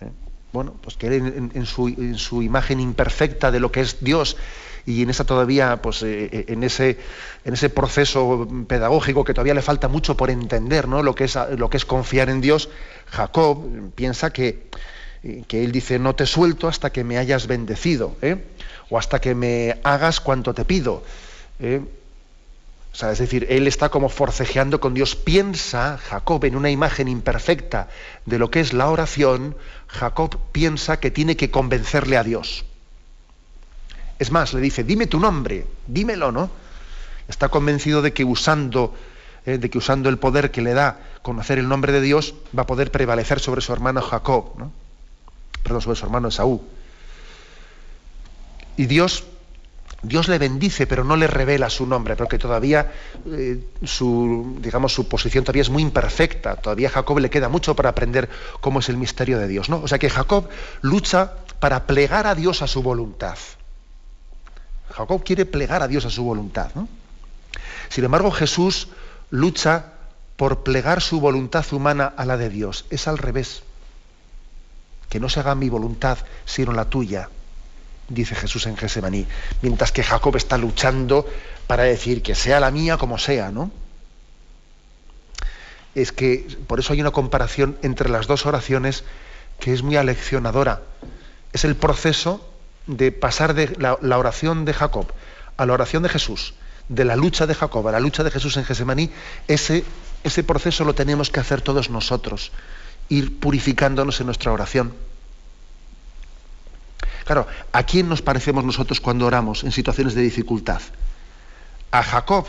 ¿Eh? 0.00 0.10
Bueno, 0.52 0.74
pues 0.82 0.96
que 0.96 1.14
en, 1.14 1.66
su, 1.66 2.42
imagen 2.42 2.80
imperfecta 2.80 3.52
de 3.52 3.60
lo 3.60 3.70
que 3.70 3.82
es 3.82 4.02
Dios 4.02 4.36
y 4.84 5.02
en 5.02 5.10
esa 5.10 5.24
todavía, 5.24 5.80
pues 5.80 6.02
eh, 6.02 6.46
en, 6.48 6.64
ese, 6.64 6.98
en 7.44 7.54
ese 7.54 7.70
proceso 7.70 8.48
pedagógico 8.66 9.22
que 9.22 9.32
todavía 9.32 9.54
le 9.54 9.62
falta 9.62 9.86
mucho 9.86 10.16
por 10.16 10.28
entender, 10.28 10.88
¿no? 10.88 11.04
Lo 11.04 11.14
que 11.14 11.24
es, 11.24 11.38
lo 11.56 11.70
que 11.70 11.76
es 11.76 11.84
confiar 11.84 12.30
en 12.30 12.40
Dios, 12.40 12.68
Jacob 13.06 13.64
piensa 13.94 14.32
que 14.32 14.66
que 15.46 15.62
él 15.62 15.70
dice, 15.70 15.98
no 15.98 16.14
te 16.14 16.26
suelto 16.26 16.66
hasta 16.66 16.90
que 16.90 17.04
me 17.04 17.16
hayas 17.16 17.46
bendecido, 17.46 18.16
¿eh? 18.22 18.44
o 18.90 18.98
hasta 18.98 19.20
que 19.20 19.34
me 19.34 19.78
hagas 19.84 20.20
cuanto 20.20 20.52
te 20.52 20.64
pido. 20.64 21.04
¿eh? 21.60 21.80
O 22.92 22.94
sea, 22.94 23.12
es 23.12 23.18
decir, 23.18 23.46
él 23.48 23.68
está 23.68 23.88
como 23.88 24.08
forcejeando 24.08 24.80
con 24.80 24.94
Dios. 24.94 25.14
Piensa, 25.14 25.96
Jacob, 25.96 26.44
en 26.44 26.56
una 26.56 26.70
imagen 26.70 27.08
imperfecta 27.08 27.88
de 28.26 28.38
lo 28.38 28.50
que 28.50 28.60
es 28.60 28.72
la 28.72 28.90
oración, 28.90 29.56
Jacob 29.86 30.36
piensa 30.50 30.98
que 30.98 31.10
tiene 31.10 31.36
que 31.36 31.50
convencerle 31.50 32.16
a 32.16 32.24
Dios. 32.24 32.64
Es 34.18 34.30
más, 34.30 34.52
le 34.52 34.60
dice, 34.60 34.84
dime 34.84 35.06
tu 35.06 35.20
nombre, 35.20 35.66
dímelo, 35.86 36.32
¿no? 36.32 36.50
Está 37.28 37.48
convencido 37.48 38.02
de 38.02 38.12
que 38.12 38.24
usando, 38.24 38.94
¿eh? 39.46 39.56
de 39.56 39.70
que 39.70 39.78
usando 39.78 40.08
el 40.08 40.18
poder 40.18 40.50
que 40.50 40.62
le 40.62 40.74
da 40.74 40.98
conocer 41.22 41.58
el 41.58 41.68
nombre 41.68 41.92
de 41.92 42.00
Dios, 42.00 42.34
va 42.56 42.64
a 42.64 42.66
poder 42.66 42.90
prevalecer 42.90 43.38
sobre 43.40 43.62
su 43.62 43.72
hermano 43.72 44.02
Jacob, 44.02 44.54
¿no? 44.58 44.81
Perdón, 45.62 45.82
sobre 45.82 45.98
su 45.98 46.04
hermano 46.04 46.28
Esaú. 46.28 46.62
Y 48.76 48.86
Dios, 48.86 49.24
Dios 50.02 50.28
le 50.28 50.38
bendice, 50.38 50.86
pero 50.86 51.04
no 51.04 51.16
le 51.16 51.26
revela 51.26 51.70
su 51.70 51.86
nombre, 51.86 52.16
porque 52.16 52.38
todavía 52.38 52.92
eh, 53.26 53.64
su, 53.84 54.56
digamos, 54.60 54.92
su 54.94 55.08
posición 55.08 55.44
todavía 55.44 55.62
es 55.62 55.70
muy 55.70 55.82
imperfecta. 55.82 56.56
Todavía 56.56 56.88
a 56.88 56.92
Jacob 56.92 57.18
le 57.18 57.30
queda 57.30 57.48
mucho 57.48 57.76
para 57.76 57.90
aprender 57.90 58.28
cómo 58.60 58.80
es 58.80 58.88
el 58.88 58.96
misterio 58.96 59.38
de 59.38 59.48
Dios. 59.48 59.68
¿no? 59.68 59.82
O 59.82 59.88
sea 59.88 59.98
que 59.98 60.10
Jacob 60.10 60.48
lucha 60.80 61.34
para 61.60 61.86
plegar 61.86 62.26
a 62.26 62.34
Dios 62.34 62.62
a 62.62 62.66
su 62.66 62.82
voluntad. 62.82 63.38
Jacob 64.92 65.22
quiere 65.24 65.46
plegar 65.46 65.82
a 65.82 65.88
Dios 65.88 66.04
a 66.04 66.10
su 66.10 66.24
voluntad. 66.24 66.70
Sin 67.88 68.04
embargo, 68.04 68.30
Jesús 68.30 68.88
lucha 69.30 69.92
por 70.36 70.62
plegar 70.62 71.00
su 71.00 71.20
voluntad 71.20 71.64
humana 71.72 72.12
a 72.16 72.24
la 72.24 72.36
de 72.36 72.50
Dios. 72.50 72.86
Es 72.90 73.06
al 73.06 73.18
revés 73.18 73.62
que 75.12 75.20
no 75.20 75.28
se 75.28 75.40
haga 75.40 75.54
mi 75.54 75.68
voluntad 75.68 76.16
sino 76.46 76.72
la 76.72 76.86
tuya, 76.86 77.28
dice 78.08 78.34
Jesús 78.34 78.64
en 78.64 78.78
Gesemaní, 78.78 79.26
mientras 79.60 79.92
que 79.92 80.02
Jacob 80.02 80.34
está 80.36 80.56
luchando 80.56 81.28
para 81.66 81.82
decir 81.82 82.22
que 82.22 82.34
sea 82.34 82.60
la 82.60 82.70
mía 82.70 82.96
como 82.96 83.18
sea, 83.18 83.50
¿no? 83.50 83.70
Es 85.94 86.12
que 86.12 86.46
por 86.66 86.80
eso 86.80 86.94
hay 86.94 87.02
una 87.02 87.10
comparación 87.10 87.76
entre 87.82 88.08
las 88.08 88.26
dos 88.26 88.46
oraciones 88.46 89.04
que 89.60 89.74
es 89.74 89.82
muy 89.82 89.96
aleccionadora. 89.96 90.80
Es 91.52 91.66
el 91.66 91.76
proceso 91.76 92.48
de 92.86 93.12
pasar 93.12 93.52
de 93.52 93.68
la, 93.76 94.16
oración 94.16 94.64
de 94.64 94.72
Jacob 94.72 95.12
a 95.58 95.66
la 95.66 95.74
oración 95.74 96.02
de 96.02 96.08
Jesús, 96.08 96.54
de 96.88 97.04
la 97.04 97.16
lucha 97.16 97.46
de 97.46 97.54
Jacob 97.54 97.86
a 97.86 97.92
la 97.92 98.00
lucha 98.00 98.24
de 98.24 98.30
Jesús 98.30 98.56
en 98.56 98.64
Gesemaní, 98.64 99.10
ese 99.46 99.84
ese 100.24 100.44
proceso 100.44 100.84
lo 100.84 100.94
tenemos 100.94 101.30
que 101.30 101.40
hacer 101.40 101.62
todos 101.62 101.90
nosotros, 101.90 102.52
ir 103.12 103.38
purificándonos 103.38 104.20
en 104.20 104.26
nuestra 104.26 104.52
oración. 104.52 104.94
Claro, 107.24 107.46
¿a 107.72 107.82
quién 107.84 108.08
nos 108.08 108.22
parecemos 108.22 108.64
nosotros 108.64 109.00
cuando 109.00 109.26
oramos 109.26 109.64
en 109.64 109.72
situaciones 109.72 110.14
de 110.14 110.22
dificultad? 110.22 110.80
A 111.90 112.02
Jacob, 112.02 112.46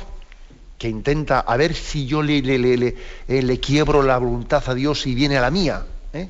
que 0.78 0.88
intenta 0.88 1.42
a 1.42 1.58
ver 1.58 1.76
si 1.76 2.06
yo 2.06 2.24
le, 2.24 2.42
le, 2.42 2.58
le, 2.58 2.96
eh, 3.28 3.60
quiebro 3.60 4.04
la 4.04 4.18
voluntad 4.18 4.64
a 4.68 4.74
Dios 4.74 5.06
y 5.06 5.14
viene 5.14 5.38
a 5.38 5.42
la 5.42 5.52
mía. 5.52 5.86
¿eh? 6.14 6.30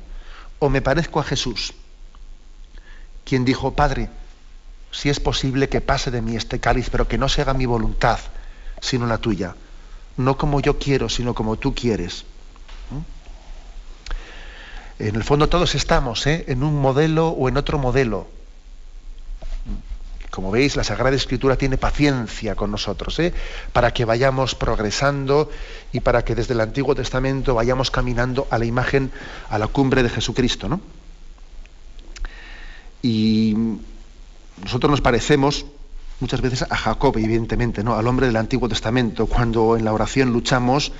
O 0.58 0.68
me 0.68 0.82
parezco 0.82 1.20
a 1.20 1.24
Jesús, 1.24 1.72
quien 3.24 3.44
dijo, 3.44 3.74
Padre, 3.74 4.10
si 4.90 5.10
es 5.10 5.20
posible 5.20 5.68
que 5.68 5.80
pase 5.80 6.10
de 6.10 6.22
mí 6.22 6.36
este 6.36 6.58
cáliz, 6.58 6.90
pero 6.90 7.06
que 7.06 7.18
no 7.18 7.28
se 7.28 7.40
haga 7.42 7.54
mi 7.54 7.66
voluntad, 7.66 8.18
sino 8.80 9.06
la 9.06 9.18
tuya. 9.18 9.54
No 10.16 10.36
como 10.36 10.60
yo 10.60 10.78
quiero, 10.78 11.08
sino 11.08 11.34
como 11.34 11.56
tú 11.56 11.72
quieres. 11.74 12.24
En 14.98 15.16
el 15.16 15.24
fondo 15.24 15.48
todos 15.48 15.74
estamos 15.74 16.26
¿eh? 16.26 16.44
en 16.48 16.62
un 16.62 16.80
modelo 16.80 17.28
o 17.28 17.48
en 17.48 17.56
otro 17.56 17.78
modelo. 17.78 18.28
Como 20.30 20.50
veis, 20.50 20.74
la 20.76 20.82
Sagrada 20.82 21.14
Escritura 21.14 21.56
tiene 21.56 21.78
paciencia 21.78 22.56
con 22.56 22.70
nosotros, 22.70 23.18
¿eh? 23.20 23.32
para 23.72 23.92
que 23.92 24.04
vayamos 24.04 24.54
progresando 24.54 25.50
y 25.92 26.00
para 26.00 26.24
que 26.24 26.34
desde 26.34 26.54
el 26.54 26.60
Antiguo 26.60 26.94
Testamento 26.94 27.54
vayamos 27.54 27.90
caminando 27.90 28.48
a 28.50 28.58
la 28.58 28.64
imagen, 28.64 29.12
a 29.48 29.58
la 29.58 29.68
cumbre 29.68 30.02
de 30.02 30.10
Jesucristo. 30.10 30.68
¿no? 30.68 30.80
Y 33.02 33.54
nosotros 34.62 34.90
nos 34.90 35.00
parecemos 35.00 35.66
muchas 36.20 36.40
veces 36.40 36.62
a 36.62 36.76
Jacob, 36.76 37.16
evidentemente, 37.18 37.84
¿no? 37.84 37.94
al 37.94 38.06
hombre 38.06 38.26
del 38.26 38.36
Antiguo 38.36 38.68
Testamento, 38.68 39.26
cuando 39.26 39.76
en 39.76 39.84
la 39.84 39.92
oración 39.92 40.32
luchamos 40.32 40.92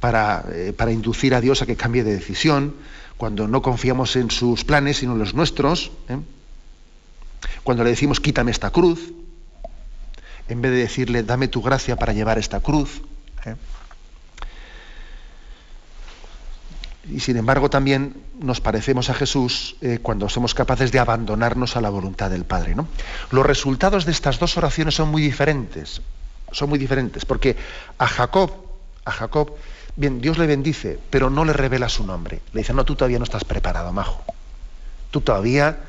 para, 0.00 0.44
eh, 0.52 0.72
para 0.76 0.92
inducir 0.92 1.34
a 1.34 1.40
Dios 1.40 1.62
a 1.62 1.66
que 1.66 1.76
cambie 1.76 2.04
de 2.04 2.14
decisión, 2.14 2.74
cuando 3.16 3.48
no 3.48 3.62
confiamos 3.62 4.14
en 4.16 4.30
sus 4.30 4.64
planes, 4.64 4.98
sino 4.98 5.12
en 5.12 5.18
los 5.18 5.34
nuestros, 5.34 5.90
¿eh? 6.08 6.18
cuando 7.64 7.84
le 7.84 7.90
decimos 7.90 8.20
quítame 8.20 8.50
esta 8.50 8.70
cruz, 8.70 9.12
en 10.48 10.62
vez 10.62 10.72
de 10.72 10.78
decirle 10.78 11.22
dame 11.22 11.48
tu 11.48 11.62
gracia 11.62 11.96
para 11.96 12.12
llevar 12.12 12.38
esta 12.38 12.60
cruz. 12.60 13.02
¿eh? 13.44 13.56
Y 17.10 17.20
sin 17.20 17.36
embargo 17.36 17.70
también 17.70 18.22
nos 18.38 18.60
parecemos 18.60 19.08
a 19.08 19.14
Jesús 19.14 19.76
cuando 20.02 20.28
somos 20.28 20.54
capaces 20.54 20.92
de 20.92 20.98
abandonarnos 20.98 21.74
a 21.76 21.80
la 21.80 21.88
voluntad 21.88 22.30
del 22.30 22.44
Padre. 22.44 22.74
¿no? 22.74 22.86
Los 23.30 23.46
resultados 23.46 24.04
de 24.04 24.12
estas 24.12 24.38
dos 24.38 24.58
oraciones 24.58 24.94
son 24.94 25.08
muy 25.08 25.22
diferentes. 25.22 26.02
Son 26.52 26.68
muy 26.68 26.78
diferentes, 26.78 27.24
porque 27.24 27.56
a 27.98 28.06
Jacob, 28.06 28.52
a 29.04 29.10
Jacob, 29.10 29.54
bien, 29.98 30.20
Dios 30.20 30.38
le 30.38 30.46
bendice, 30.46 30.98
pero 31.10 31.28
no 31.28 31.44
le 31.44 31.52
revela 31.52 31.88
su 31.88 32.06
nombre. 32.06 32.40
Le 32.52 32.60
dice, 32.60 32.72
no, 32.72 32.84
tú 32.84 32.94
todavía 32.94 33.18
no 33.18 33.24
estás 33.24 33.44
preparado, 33.44 33.92
majo. 33.92 34.22
Tú 35.10 35.20
todavía 35.20 35.80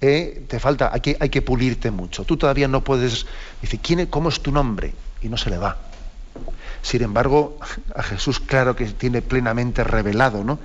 eh, 0.00 0.44
te 0.48 0.58
falta, 0.58 0.90
hay 0.92 1.00
que, 1.00 1.16
hay 1.20 1.28
que 1.28 1.42
pulirte 1.42 1.90
mucho. 1.92 2.24
Tú 2.24 2.36
todavía 2.36 2.66
no 2.66 2.82
puedes. 2.82 3.24
Dice, 3.60 3.78
¿quién, 3.78 4.06
¿cómo 4.06 4.28
es 4.28 4.40
tu 4.40 4.50
nombre? 4.50 4.92
Y 5.22 5.28
no 5.28 5.36
se 5.36 5.48
le 5.48 5.58
va. 5.58 5.78
Sin 6.82 7.02
embargo, 7.02 7.58
a 7.94 8.02
Jesús 8.02 8.40
claro 8.40 8.74
que 8.74 8.86
tiene 8.86 9.22
plenamente 9.22 9.84
revelado 9.84 10.42
¿no? 10.42 10.58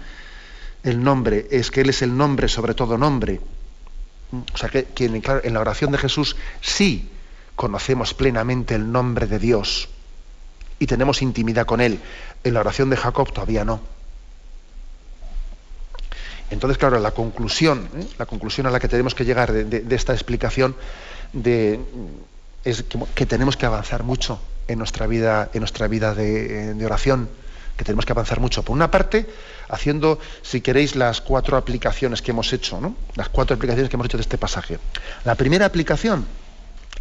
el 0.83 1.03
nombre, 1.03 1.47
es 1.51 1.69
que 1.69 1.81
Él 1.81 1.89
es 1.89 2.01
el 2.01 2.17
nombre 2.17 2.47
sobre 2.47 2.73
todo 2.73 2.97
nombre. 2.97 3.39
O 4.53 4.57
sea 4.57 4.69
que, 4.69 4.87
en 4.97 5.53
la 5.53 5.59
oración 5.59 5.91
de 5.91 5.99
Jesús 5.99 6.35
sí 6.61 7.09
conocemos 7.55 8.13
plenamente 8.13 8.75
el 8.75 8.91
nombre 8.91 9.27
de 9.27 9.39
Dios 9.39 9.89
y 10.79 10.85
tenemos 10.85 11.21
intimidad 11.21 11.65
con 11.65 11.81
Él. 11.81 11.99
En 12.47 12.53
la 12.53 12.61
oración 12.61 12.89
de 12.89 12.95
Jacob 12.95 13.33
todavía 13.33 13.65
no. 13.65 13.81
Entonces, 16.49 16.77
claro, 16.77 16.97
la 16.99 17.11
conclusión, 17.11 17.89
¿eh? 17.93 18.07
la 18.17 18.25
conclusión 18.25 18.67
a 18.67 18.71
la 18.71 18.79
que 18.79 18.87
tenemos 18.87 19.13
que 19.13 19.25
llegar 19.25 19.51
de, 19.51 19.95
esta 19.95 20.13
explicación 20.13 20.73
de, 21.33 21.77
es 22.63 22.85
que 23.15 23.25
tenemos 23.25 23.57
que 23.57 23.65
avanzar 23.65 24.03
mucho 24.03 24.39
en 24.69 24.79
nuestra 24.79 25.07
vida, 25.07 25.49
en 25.53 25.59
nuestra 25.59 25.89
vida 25.89 26.15
de, 26.15 26.85
oración, 26.85 27.27
que 27.75 27.83
tenemos 27.83 28.05
que 28.05 28.13
avanzar 28.13 28.39
mucho. 28.39 28.63
Por 28.63 28.77
una 28.77 28.89
parte, 28.89 29.27
haciendo, 29.67 30.19
si 30.41 30.61
queréis, 30.61 30.95
las 30.95 31.19
cuatro 31.19 31.57
aplicaciones 31.57 32.21
que 32.21 32.31
hemos 32.31 32.53
hecho, 32.53 32.79
¿no? 32.79 32.95
Las 33.15 33.27
cuatro 33.27 33.57
aplicaciones 33.57 33.89
que 33.89 33.97
hemos 33.97 34.05
hecho 34.05 34.17
de 34.17 34.23
este 34.23 34.37
pasaje. 34.37 34.79
La 35.25 35.35
primera 35.35 35.65
aplicación, 35.65 36.25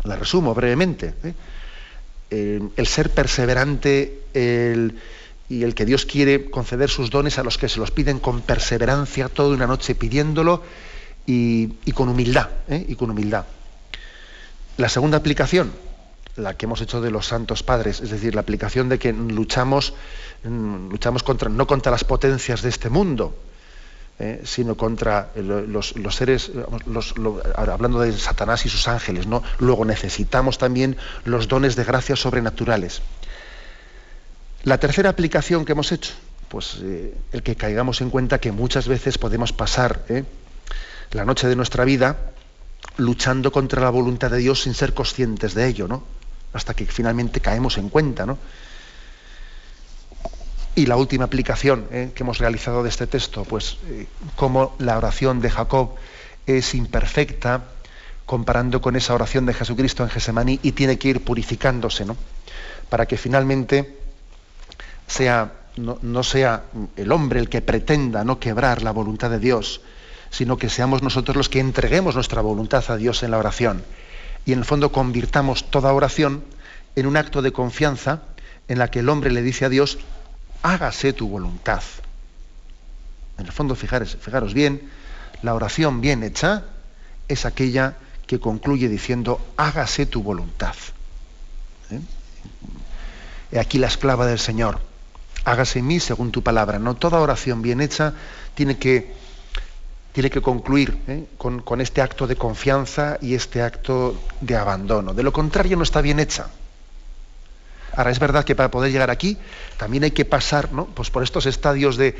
la 0.03 0.16
resumo 0.16 0.55
brevemente, 0.55 1.14
¿eh? 1.22 1.34
el 2.76 2.86
ser 2.88 3.11
perseverante 3.11 4.22
y 5.49 5.62
el 5.62 5.74
que 5.74 5.84
Dios 5.84 6.07
quiere 6.07 6.51
conceder 6.51 6.90
sus 6.90 7.11
dones 7.11 7.38
a 7.38 7.44
los 7.44 7.59
que 7.59 7.68
se 7.68 7.78
los 7.78 7.90
piden 7.90 8.18
con 8.18 8.40
perseverancia 8.40 9.28
toda 9.28 9.55
una 9.55 9.66
noche 9.66 9.94
pidiéndolo 9.94 10.62
y, 11.26 11.68
con 11.92 12.09
humildad, 12.09 12.49
¿eh? 12.68 12.84
y 12.88 12.94
con 12.94 13.11
humildad. 13.11 13.44
La 14.76 14.88
segunda 14.88 15.18
aplicación, 15.18 15.72
la 16.36 16.55
que 16.55 16.66
hemos 16.66 16.80
hecho 16.80 17.01
de 17.01 17.11
los 17.11 17.26
santos 17.26 17.62
padres, 17.62 18.01
es 18.01 18.11
decir, 18.11 18.34
la 18.34 18.42
aplicación 18.42 18.88
de 18.88 18.99
que 18.99 19.12
luchamos, 19.12 19.94
mm, 20.44 20.90
luchamos 20.90 21.22
contra, 21.22 21.49
no 21.49 21.66
contra 21.66 21.90
las 21.90 22.05
potencias 22.05 22.62
de 22.62 22.68
este 22.68 22.90
mundo, 22.90 23.34
eh, 24.18 24.42
sino 24.44 24.76
contra 24.76 25.30
los, 25.34 25.94
seres, 26.11 26.51
hablando 27.55 28.01
de 28.01 28.12
Satanás 28.16 28.64
y 28.64 28.70
sus 28.70 28.88
ángeles, 28.88 29.26
¿no? 29.26 29.42
Luego 29.59 29.84
necesitamos 29.84 30.57
también 30.57 30.97
los 31.24 31.49
dones 31.49 31.76
de 31.76 31.84
gracias 31.84 32.20
sobrenaturales. 32.20 33.03
La 34.67 34.79
tercera 34.79 35.11
aplicación 35.11 35.64
que 35.64 35.71
hemos 35.71 35.93
hecho, 35.93 36.12
pues 36.49 36.79
eh, 36.83 37.14
el 37.31 37.45
que 37.45 37.55
caigamos 37.55 38.01
en 38.01 38.11
cuenta 38.11 38.41
que 38.41 38.51
muchas 38.51 38.89
veces 38.89 39.17
podemos 39.17 39.53
pasar 39.53 40.05
eh, 40.09 40.25
la 41.12 41.25
noche 41.25 41.47
de 41.47 41.55
nuestra 41.55 41.85
vida 41.85 42.33
luchando 42.97 43.53
contra 43.53 43.81
la 43.81 43.91
voluntad 43.91 44.29
de 44.29 44.39
Dios 44.39 44.62
sin 44.62 44.75
ser 44.75 44.93
conscientes 44.93 45.55
de 45.55 45.69
ello, 45.69 45.87
¿no? 45.87 46.03
hasta 46.53 46.75
que 46.75 46.85
finalmente 46.85 47.41
caemos 47.41 47.79
en 47.79 47.91
cuenta. 47.91 48.27
¿no? 48.27 48.39
Y 50.75 50.87
la 50.87 50.97
última 50.97 51.27
aplicación 51.27 51.87
¿eh? 51.93 52.11
que 52.12 52.25
hemos 52.25 52.39
realizado 52.39 52.83
de 52.83 52.89
este 52.89 53.07
texto, 53.07 53.45
pues 53.45 53.79
eh, 53.87 54.09
cómo 54.35 54.75
la 54.81 54.99
oración 54.99 55.41
de 55.41 55.51
Jacob 55.51 55.95
es 56.45 56.75
imperfecta 56.75 57.67
comparando 58.25 58.81
con 58.81 58.97
esa 58.97 59.14
oración 59.14 59.47
de 59.47 59.55
Jesucristo 59.55 60.03
en 60.03 60.11
Gesemaní 60.11 60.59
y 60.64 60.73
tiene 60.73 60.99
que 60.99 61.07
ir 61.07 61.23
purificándose, 61.23 62.05
¿no? 62.05 62.17
Para 62.91 63.07
que 63.07 63.17
finalmente 63.17 64.05
no, 65.76 66.22
sea 66.22 66.64
el 66.96 67.12
hombre 67.12 67.40
el 67.40 67.48
que 67.48 67.62
pretenda 67.62 68.24
no 68.24 68.38
quebrar 68.38 68.82
la 68.82 68.90
voluntad 68.90 69.30
de 69.30 69.38
Dios, 69.38 69.80
sino 70.30 70.57
que 70.57 70.68
seamos 70.68 71.02
nosotros 71.02 71.36
los 71.36 71.48
que 71.48 71.61
entreguemos 71.61 72.14
nuestra 72.14 72.40
voluntad 72.40 72.84
a 72.88 72.96
Dios 72.96 73.22
en 73.22 73.30
la 73.30 73.38
oración 73.38 73.84
y 74.46 74.52
en 74.52 74.61
el 74.61 74.64
fondo 74.64 74.92
convirtamos 74.92 75.70
toda 75.70 75.92
oración 75.92 76.44
en 76.94 77.07
un 77.07 77.16
acto 77.16 77.42
de 77.42 77.52
confianza 77.52 78.22
en 78.68 78.78
la 78.78 78.90
que 78.90 79.00
el 79.00 79.09
hombre 79.09 79.30
le 79.30 79.42
dice 79.42 79.64
a 79.64 79.68
Dios, 79.68 79.98
hágase 80.62 81.12
tu 81.12 81.28
voluntad. 81.28 81.82
En 83.38 83.46
el 83.46 83.52
fondo, 83.52 83.74
fijaros, 83.74 84.16
fijaros 84.20 84.54
bien, 84.54 84.88
la 85.42 85.54
oración 85.54 86.00
bien 86.00 86.22
hecha 86.22 86.64
es 87.28 87.44
aquella 87.44 87.96
que 88.26 88.40
concluye 88.40 88.88
diciendo, 88.88 89.44
hágase 89.57 90.07
tu 90.07 90.22
voluntad. 90.22 90.74
¿Eh? 91.90 93.59
Aquí 93.59 93.78
la 93.78 93.88
esclava 93.88 94.26
del 94.26 94.38
Señor, 94.38 94.80
hágase 95.47 95.78
en 95.78 95.86
mí 95.86 96.01
según 96.01 96.32
tu 96.32 96.42
palabra. 96.42 96.78
No 96.78 96.97
toda 96.97 97.20
oración 97.20 97.62
bien 97.62 97.80
hecha 97.80 98.12
tiene 98.55 98.76
que 98.76 99.14
tiene 100.12 100.30
que 100.30 100.40
concluir 100.40 100.97
¿eh? 101.09 101.26
con, 101.36 101.80
este 101.80 102.01
acto 102.01 102.26
de 102.26 102.36
confianza 102.36 103.18
y 103.20 103.34
este 103.34 103.61
acto 103.61 104.18
de 104.40 104.57
abandono. 104.57 105.12
De 105.12 105.22
lo 105.22 105.30
contrario, 105.30 105.76
no 105.76 105.82
está 105.82 106.01
bien 106.01 106.18
hecha. 106.20 106.49
Ahora, 107.92 108.11
es 108.11 108.18
verdad 108.18 108.42
que 108.42 108.55
para 108.55 108.70
poder 108.70 108.90
llegar 108.90 109.11
aquí 109.11 109.36
también 109.76 110.05
hay 110.05 110.12
que 110.12 110.24
pasar 110.24 110.70
pues 110.94 111.11
por 111.11 111.22
estos 111.22 111.44
estadios 111.44 111.99
de, 111.99 112.14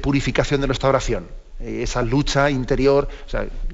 purificación 0.00 0.62
de 0.62 0.68
nuestra 0.68 0.88
oración. 0.88 1.28
Eh, 1.60 1.80
esa 1.82 2.00
lucha 2.00 2.48
interior, 2.48 3.08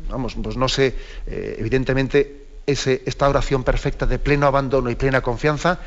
vamos, 0.09 0.37
pues 0.43 0.57
no 0.57 0.69
sé, 0.69 0.97
eh, 1.29 1.55
evidentemente 1.61 2.47
ese, 2.67 3.05
esta 3.07 3.29
oración 3.29 3.63
perfecta 3.63 4.05
de 4.05 4.19
pleno 4.19 4.49
abandono 4.49 4.91
y 4.91 4.97
plena 4.97 5.21
confianza 5.21 5.79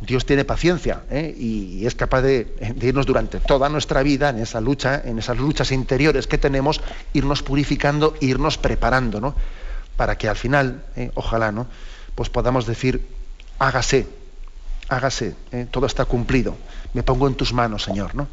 Dios 0.00 0.26
tiene 0.26 0.44
paciencia 0.44 1.02
¿eh? 1.10 1.34
y 1.36 1.86
es 1.86 1.94
capaz 1.94 2.22
de, 2.22 2.54
irnos 2.80 3.06
durante 3.06 3.40
toda 3.40 3.68
nuestra 3.68 4.02
vida 4.02 4.30
en 4.30 4.38
esa 4.38 4.60
lucha, 4.60 5.00
en 5.04 5.18
esas 5.18 5.38
luchas 5.38 5.72
interiores 5.72 6.26
que 6.26 6.38
tenemos, 6.38 6.80
irnos 7.12 7.42
purificando, 7.42 8.14
irnos 8.20 8.58
preparando, 8.58 9.20
¿no? 9.20 9.34
Para 9.96 10.18
que 10.18 10.28
al 10.28 10.36
final, 10.36 10.84
¿eh? 10.96 11.10
ojalá, 11.14 11.52
¿no? 11.52 11.66
Pues 12.14 12.28
podamos 12.28 12.66
decir, 12.66 13.06
hágase, 13.58 14.06
hágase, 14.88 15.34
¿eh? 15.52 15.66
todo 15.70 15.86
está 15.86 16.04
cumplido, 16.04 16.56
me 16.92 17.02
pongo 17.02 17.28
en 17.28 17.34
tus 17.34 17.52
manos, 17.52 17.84
Señor, 17.84 18.14
¿no? 18.14 18.28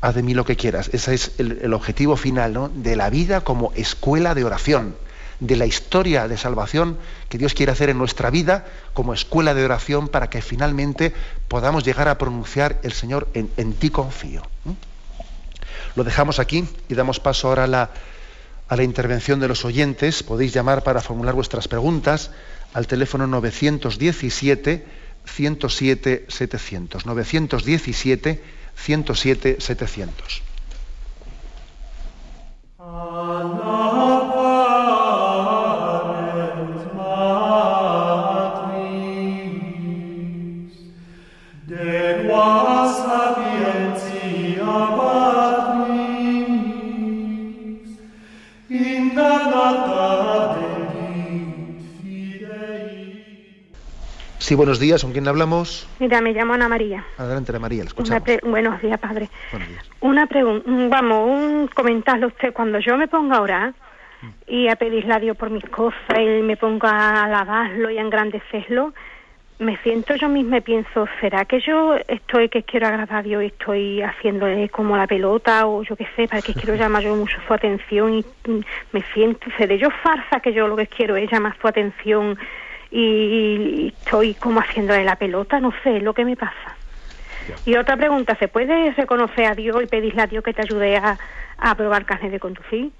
Haz 0.00 0.14
de 0.14 0.22
mí 0.22 0.34
lo 0.34 0.44
que 0.44 0.56
quieras. 0.56 0.90
Ese 0.92 1.14
es 1.14 1.32
el, 1.38 1.72
objetivo 1.72 2.18
final 2.18 2.52
¿no? 2.52 2.68
de 2.68 2.94
la 2.94 3.08
vida 3.08 3.40
como 3.40 3.72
escuela 3.74 4.34
de 4.34 4.44
oración. 4.44 4.96
De 5.40 5.56
la 5.56 5.66
historia 5.66 6.28
de 6.28 6.36
salvación 6.36 6.98
que 7.28 7.38
Dios 7.38 7.54
quiere 7.54 7.72
hacer 7.72 7.90
en 7.90 7.98
nuestra 7.98 8.30
vida 8.30 8.66
como 8.92 9.14
escuela 9.14 9.54
de 9.54 9.64
oración 9.64 10.08
para 10.08 10.30
que 10.30 10.42
finalmente 10.42 11.12
podamos 11.48 11.84
llegar 11.84 12.08
a 12.08 12.18
pronunciar 12.18 12.78
el 12.82 12.92
Señor 12.92 13.28
en, 13.34 13.72
ti 13.74 13.90
confío. 13.90 14.42
Lo 15.96 16.04
dejamos 16.04 16.38
aquí 16.38 16.68
y 16.88 16.94
damos 16.94 17.20
paso 17.20 17.48
ahora 17.48 17.64
a 17.64 17.68
la, 17.68 17.90
a 18.68 18.76
la 18.76 18.82
intervención 18.82 19.40
de 19.40 19.48
los 19.48 19.64
oyentes. 19.64 20.22
Podéis 20.22 20.52
llamar 20.52 20.82
para 20.82 21.00
formular 21.00 21.34
vuestras 21.34 21.68
preguntas 21.68 22.30
al 22.72 22.86
teléfono 22.86 23.26
917 23.26 24.86
107 25.24 26.26
700. 26.28 27.06
917 27.06 28.42
107 28.76 29.56
700. 29.60 30.42
Sí, 54.44 54.54
buenos 54.54 54.78
días. 54.78 55.02
¿Con 55.02 55.12
quién 55.12 55.26
hablamos? 55.26 55.88
Mira, 55.98 56.20
me 56.20 56.34
llamo 56.34 56.52
Ana 56.52 56.68
María. 56.68 57.02
Adelante, 57.16 57.50
Ana 57.50 57.60
María, 57.60 57.82
escuchamos. 57.84 58.28
Buenos 58.42 58.82
días, 58.82 59.00
padre. 59.00 59.30
Una 60.00 60.26
pregunta, 60.26 60.70
vamos, 60.90 61.30
un 61.30 61.70
comentarlo 61.74 62.26
usted. 62.26 62.52
Cuando 62.52 62.78
yo 62.78 62.98
me 62.98 63.08
ponga 63.08 63.36
a 63.36 63.40
orar 63.40 63.74
y 64.46 64.68
a 64.68 64.76
pedirle 64.76 65.14
a 65.14 65.18
Dios 65.18 65.34
por 65.38 65.48
mis 65.48 65.64
cosas 65.70 66.18
y 66.18 66.42
me 66.42 66.58
ponga 66.58 66.90
a 66.90 67.24
alabarlo 67.24 67.88
y 67.88 67.96
a 67.96 68.02
engrandecerlo, 68.02 68.92
me 69.60 69.78
siento 69.78 70.14
yo 70.16 70.28
misma 70.28 70.58
y 70.58 70.60
pienso, 70.60 71.08
¿será 71.22 71.46
que 71.46 71.60
yo 71.60 71.96
estoy 72.06 72.50
que 72.50 72.64
quiero 72.64 72.88
agradar 72.88 73.20
a 73.20 73.22
Dios 73.22 73.44
y 73.44 73.46
estoy 73.46 74.02
haciéndole 74.02 74.68
como 74.68 74.94
la 74.94 75.06
pelota 75.06 75.66
o 75.66 75.84
yo 75.84 75.96
qué 75.96 76.06
sé, 76.16 76.28
para 76.28 76.42
que 76.42 76.52
quiero 76.52 76.74
llamar 76.78 77.02
yo 77.02 77.16
mucho 77.16 77.38
su 77.46 77.54
atención 77.54 78.12
y 78.12 78.24
me 78.92 79.02
siento, 79.14 79.46
¿seré 79.56 79.78
yo 79.78 79.88
farsa 80.02 80.40
que 80.40 80.52
yo 80.52 80.68
lo 80.68 80.76
que 80.76 80.86
quiero 80.86 81.16
es 81.16 81.30
llamar 81.30 81.56
su 81.58 81.66
atención 81.66 82.36
y 82.96 83.92
estoy 83.98 84.34
como 84.34 84.60
haciéndole 84.60 85.04
la 85.04 85.16
pelota, 85.16 85.58
no 85.58 85.72
sé, 85.82 85.96
es 85.96 86.02
lo 86.02 86.14
que 86.14 86.24
me 86.24 86.36
pasa. 86.36 86.76
Y 87.66 87.76
otra 87.76 87.96
pregunta, 87.96 88.36
¿se 88.38 88.48
puede 88.48 88.92
reconocer 88.92 89.46
a 89.46 89.54
Dios 89.54 89.82
y 89.82 89.86
pedirle 89.86 90.22
a 90.22 90.26
Dios 90.26 90.44
que 90.44 90.54
te 90.54 90.62
ayude 90.62 90.96
a, 90.96 91.18
a 91.58 91.74
probar 91.74 92.06
carne 92.06 92.30
de 92.30 92.38
conducir? 92.40 92.92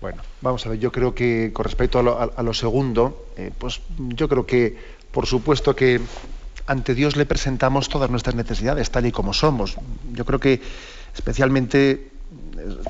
Bueno, 0.00 0.20
vamos 0.40 0.66
a 0.66 0.70
ver, 0.70 0.78
yo 0.80 0.90
creo 0.90 1.14
que 1.14 1.52
con 1.52 1.64
respecto 1.64 2.00
a 2.00 2.42
lo, 2.42 2.54
segundo, 2.54 3.28
eh, 3.36 3.52
pues 3.56 3.80
yo 3.96 4.28
creo 4.28 4.46
que, 4.46 4.76
por 5.12 5.26
supuesto 5.26 5.76
que 5.76 6.00
ante 6.66 6.94
Dios 6.94 7.16
le 7.16 7.24
presentamos 7.24 7.88
todas 7.88 8.10
nuestras 8.10 8.34
necesidades 8.34 8.90
tal 8.90 9.06
y 9.06 9.12
como 9.12 9.32
somos. 9.32 9.76
Yo 10.12 10.24
creo 10.24 10.40
que 10.40 10.60
especialmente 11.14 11.90
eh, 11.92 12.08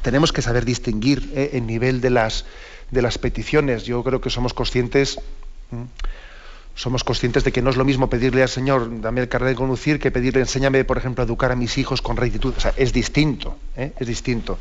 tenemos 0.02 0.32
que 0.32 0.40
saber 0.40 0.64
distinguir 0.64 1.30
eh, 1.34 1.50
el 1.52 1.66
nivel 1.66 2.00
de 2.00 2.10
las 2.10 2.46
de 2.92 3.02
las 3.02 3.18
peticiones. 3.18 3.82
Yo 3.82 4.04
creo 4.04 4.20
que 4.20 4.30
somos 4.30 4.54
conscientes, 4.54 5.18
somos 6.76 7.02
conscientes 7.02 7.42
de 7.42 7.50
que 7.50 7.62
no 7.62 7.70
es 7.70 7.76
lo 7.76 7.84
mismo 7.84 8.08
pedirle 8.08 8.42
al 8.42 8.48
Señor, 8.48 9.00
dame 9.00 9.22
el 9.22 9.28
carnet 9.28 9.50
de 9.50 9.56
conducir, 9.56 9.98
que 9.98 10.12
pedirle, 10.12 10.40
enséñame, 10.40 10.84
por 10.84 10.98
ejemplo, 10.98 11.22
a 11.22 11.26
educar 11.26 11.50
a 11.50 11.56
mis 11.56 11.76
hijos 11.78 12.00
con 12.00 12.16
rectitud. 12.16 12.54
O 12.56 12.60
sea, 12.60 12.72
es 12.76 12.92
distinto, 12.92 13.58
¿eh? 13.76 13.92
es 13.98 14.06
distinto. 14.06 14.58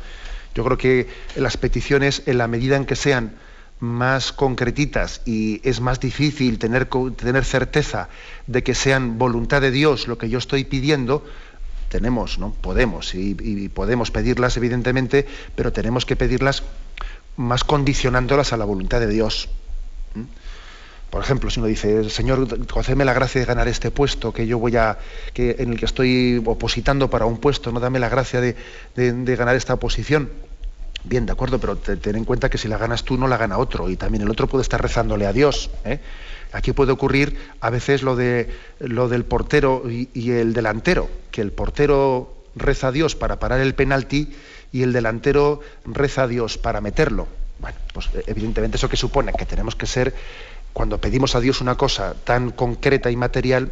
Yo 0.54 0.64
creo 0.64 0.76
que 0.76 1.08
las 1.36 1.56
peticiones, 1.56 2.22
en 2.26 2.38
la 2.38 2.48
medida 2.48 2.76
en 2.76 2.86
que 2.86 2.96
sean 2.96 3.36
más 3.80 4.32
concretitas 4.32 5.22
y 5.26 5.60
es 5.68 5.80
más 5.80 6.00
difícil 6.00 6.58
tener, 6.58 6.88
tener 7.16 7.44
certeza 7.44 8.08
de 8.46 8.62
que 8.62 8.74
sean 8.74 9.18
voluntad 9.18 9.60
de 9.60 9.70
Dios 9.70 10.08
lo 10.08 10.18
que 10.18 10.28
yo 10.28 10.38
estoy 10.38 10.64
pidiendo, 10.64 11.24
tenemos, 11.88 12.38
¿no? 12.38 12.54
Podemos, 12.54 13.14
y, 13.14 13.36
y 13.38 13.68
podemos 13.68 14.10
pedirlas, 14.10 14.56
evidentemente, 14.56 15.26
pero 15.54 15.72
tenemos 15.72 16.06
que 16.06 16.16
pedirlas 16.16 16.62
más 17.36 17.64
condicionándolas 17.64 18.52
a 18.52 18.56
la 18.56 18.64
voluntad 18.64 19.00
de 19.00 19.08
Dios. 19.08 19.48
¿Mm? 20.14 20.22
Por 21.12 21.22
ejemplo, 21.22 21.50
si 21.50 21.60
uno 21.60 21.66
dice, 21.66 22.08
Señor, 22.08 22.66
concédeme 22.68 23.04
la 23.04 23.12
gracia 23.12 23.38
de 23.38 23.44
ganar 23.44 23.68
este 23.68 23.90
puesto 23.90 24.32
que 24.32 24.46
yo 24.46 24.58
voy 24.58 24.76
a, 24.76 24.96
que, 25.34 25.56
en 25.58 25.72
el 25.72 25.78
que 25.78 25.84
estoy 25.84 26.42
opositando 26.42 27.10
para 27.10 27.26
un 27.26 27.36
puesto, 27.36 27.70
no 27.70 27.80
dame 27.80 27.98
la 27.98 28.08
gracia 28.08 28.40
de, 28.40 28.56
ganar 29.36 29.54
esta 29.54 29.74
oposición. 29.74 30.30
Bien, 31.04 31.26
de 31.26 31.32
acuerdo, 31.32 31.58
pero 31.58 31.76
ten 31.76 32.16
en 32.16 32.24
cuenta 32.24 32.48
que 32.48 32.56
si 32.56 32.66
la 32.66 32.78
ganas 32.78 33.04
tú, 33.04 33.18
no 33.18 33.28
la 33.28 33.36
gana 33.36 33.58
otro, 33.58 33.90
y 33.90 33.96
también 33.96 34.22
el 34.22 34.30
otro 34.30 34.46
puede 34.46 34.62
estar 34.62 34.80
rezándole 34.80 35.26
a 35.26 35.34
Dios. 35.34 35.68
¿eh? 35.84 36.00
Aquí 36.52 36.72
puede 36.72 36.92
ocurrir 36.92 37.36
a 37.60 37.68
veces 37.68 38.02
lo, 38.02 38.16
de, 38.16 38.48
lo 38.78 39.10
del 39.10 39.26
portero 39.26 39.82
y, 39.90 40.08
y 40.14 40.30
el 40.30 40.54
delantero, 40.54 41.10
que 41.30 41.42
el 41.42 41.52
portero 41.52 42.34
reza 42.56 42.88
a 42.88 42.92
Dios 42.92 43.16
para 43.16 43.38
parar 43.38 43.60
el 43.60 43.74
penalti 43.74 44.32
y 44.72 44.82
el 44.82 44.92
delantero 44.92 45.60
reza 45.84 46.24
a 46.24 46.26
Dios 46.26 46.58
para 46.58 46.80
meterlo. 46.80 47.28
Bueno, 47.60 47.76
pues 47.92 48.08
eh, 48.14 48.24
evidentemente 48.26 48.76
eso 48.76 48.88
que 48.88 48.96
supone 48.96 49.32
que 49.32 49.46
tenemos 49.46 49.76
que 49.76 49.86
ser, 49.86 50.14
cuando 50.72 50.98
pedimos 50.98 51.34
a 51.34 51.40
Dios 51.40 51.60
una 51.60 51.76
cosa 51.76 52.14
tan 52.24 52.50
concreta 52.50 53.10
y 53.10 53.16
material, 53.16 53.70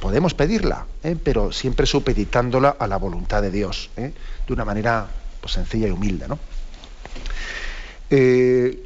podemos 0.00 0.32
pedirla, 0.34 0.86
¿eh? 1.02 1.16
pero 1.22 1.52
siempre 1.52 1.86
supeditándola 1.86 2.70
a 2.78 2.86
la 2.86 2.96
voluntad 2.96 3.42
de 3.42 3.50
Dios, 3.50 3.90
¿eh? 3.96 4.12
de 4.46 4.52
una 4.52 4.64
manera 4.64 5.06
pues, 5.40 5.52
sencilla 5.52 5.88
y 5.88 5.90
humilde. 5.90 6.26
¿no? 6.26 6.38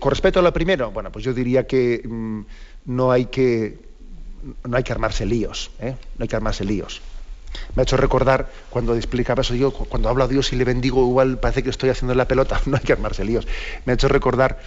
con 0.01 0.11
respecto 0.11 0.41
a 0.41 0.43
lo 0.43 0.53
primero, 0.55 0.91
bueno, 0.91 1.13
pues 1.13 1.23
yo 1.23 1.35
diría 1.35 1.67
que 1.67 2.01
mm, 2.03 2.41
no 2.87 3.13
hay 3.13 3.27
que 3.27 3.79
no 4.65 4.75
hay 4.75 4.83
que 4.83 4.93
armarse 4.93 5.27
líos, 5.27 5.71
no 5.81 6.23
hay 6.23 6.29
que 6.29 6.37
armarse 6.37 6.65
líos. 6.65 7.03
Me 7.75 7.83
ha 7.83 7.85
hecho 7.85 7.97
recordar 7.97 8.51
cuando 8.71 8.95
explicaba 8.95 9.43
eso 9.43 9.55
yo, 9.55 9.73
cuando 9.73 10.09
hablo 10.09 10.25
a 10.25 10.29
Dios 10.29 10.53
y 10.53 10.57
le 10.57 10.65
bendigo, 10.65 11.03
igual 11.03 11.39
parece 11.39 11.63
que 11.63 11.71
estoy 11.71 11.91
haciendo 11.91 12.15
la 12.15 12.29
pelota, 12.29 12.61
no 12.67 12.77
hay 12.77 12.83
que 12.83 12.93
armarse 12.93 13.25
líos. 13.25 13.47
Me 13.85 13.93
ha 13.93 13.95
hecho 13.95 14.09
recordar 14.09 14.59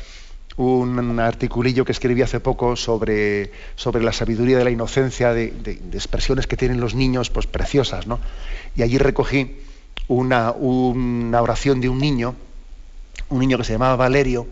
un 0.58 1.20
articulillo 1.20 1.86
que 1.86 1.92
escribí 1.92 2.22
hace 2.22 2.40
poco 2.40 2.76
sobre, 2.76 3.52
sobre 3.76 4.04
la 4.04 4.12
sabiduría 4.12 4.58
de 4.58 4.64
la 4.64 4.72
inocencia, 4.72 5.34
de, 5.34 5.54
expresiones 5.94 6.48
que 6.48 6.58
tienen 6.58 6.80
los 6.80 6.94
niños, 6.94 7.30
pues 7.30 7.48
preciosas, 7.48 8.08
¿no? 8.08 8.20
Y 8.76 8.84
allí 8.84 8.98
recogí 8.98 9.58
una, 10.08 10.52
una, 10.52 11.42
oración 11.42 11.80
de 11.80 11.90
un 11.90 12.00
niño, 12.00 12.36
un 13.30 13.40
niño 13.40 13.58
que 13.58 13.64
se 13.64 13.74
llamaba 13.74 13.96
Valerio, 13.96 14.48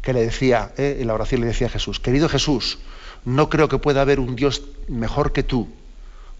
que 0.00 0.12
le 0.12 0.22
decía, 0.22 0.72
eh, 0.76 0.98
en 1.00 1.06
la 1.06 1.14
oración 1.14 1.42
le 1.42 1.46
decía 1.46 1.66
a 1.66 1.70
Jesús, 1.70 2.00
querido 2.00 2.28
Jesús, 2.28 2.78
no 3.24 3.48
creo 3.48 3.68
que 3.68 3.78
pueda 3.78 4.02
haber 4.02 4.20
un 4.20 4.36
Dios 4.36 4.62
mejor 4.88 5.32
que 5.32 5.42
tú, 5.42 5.68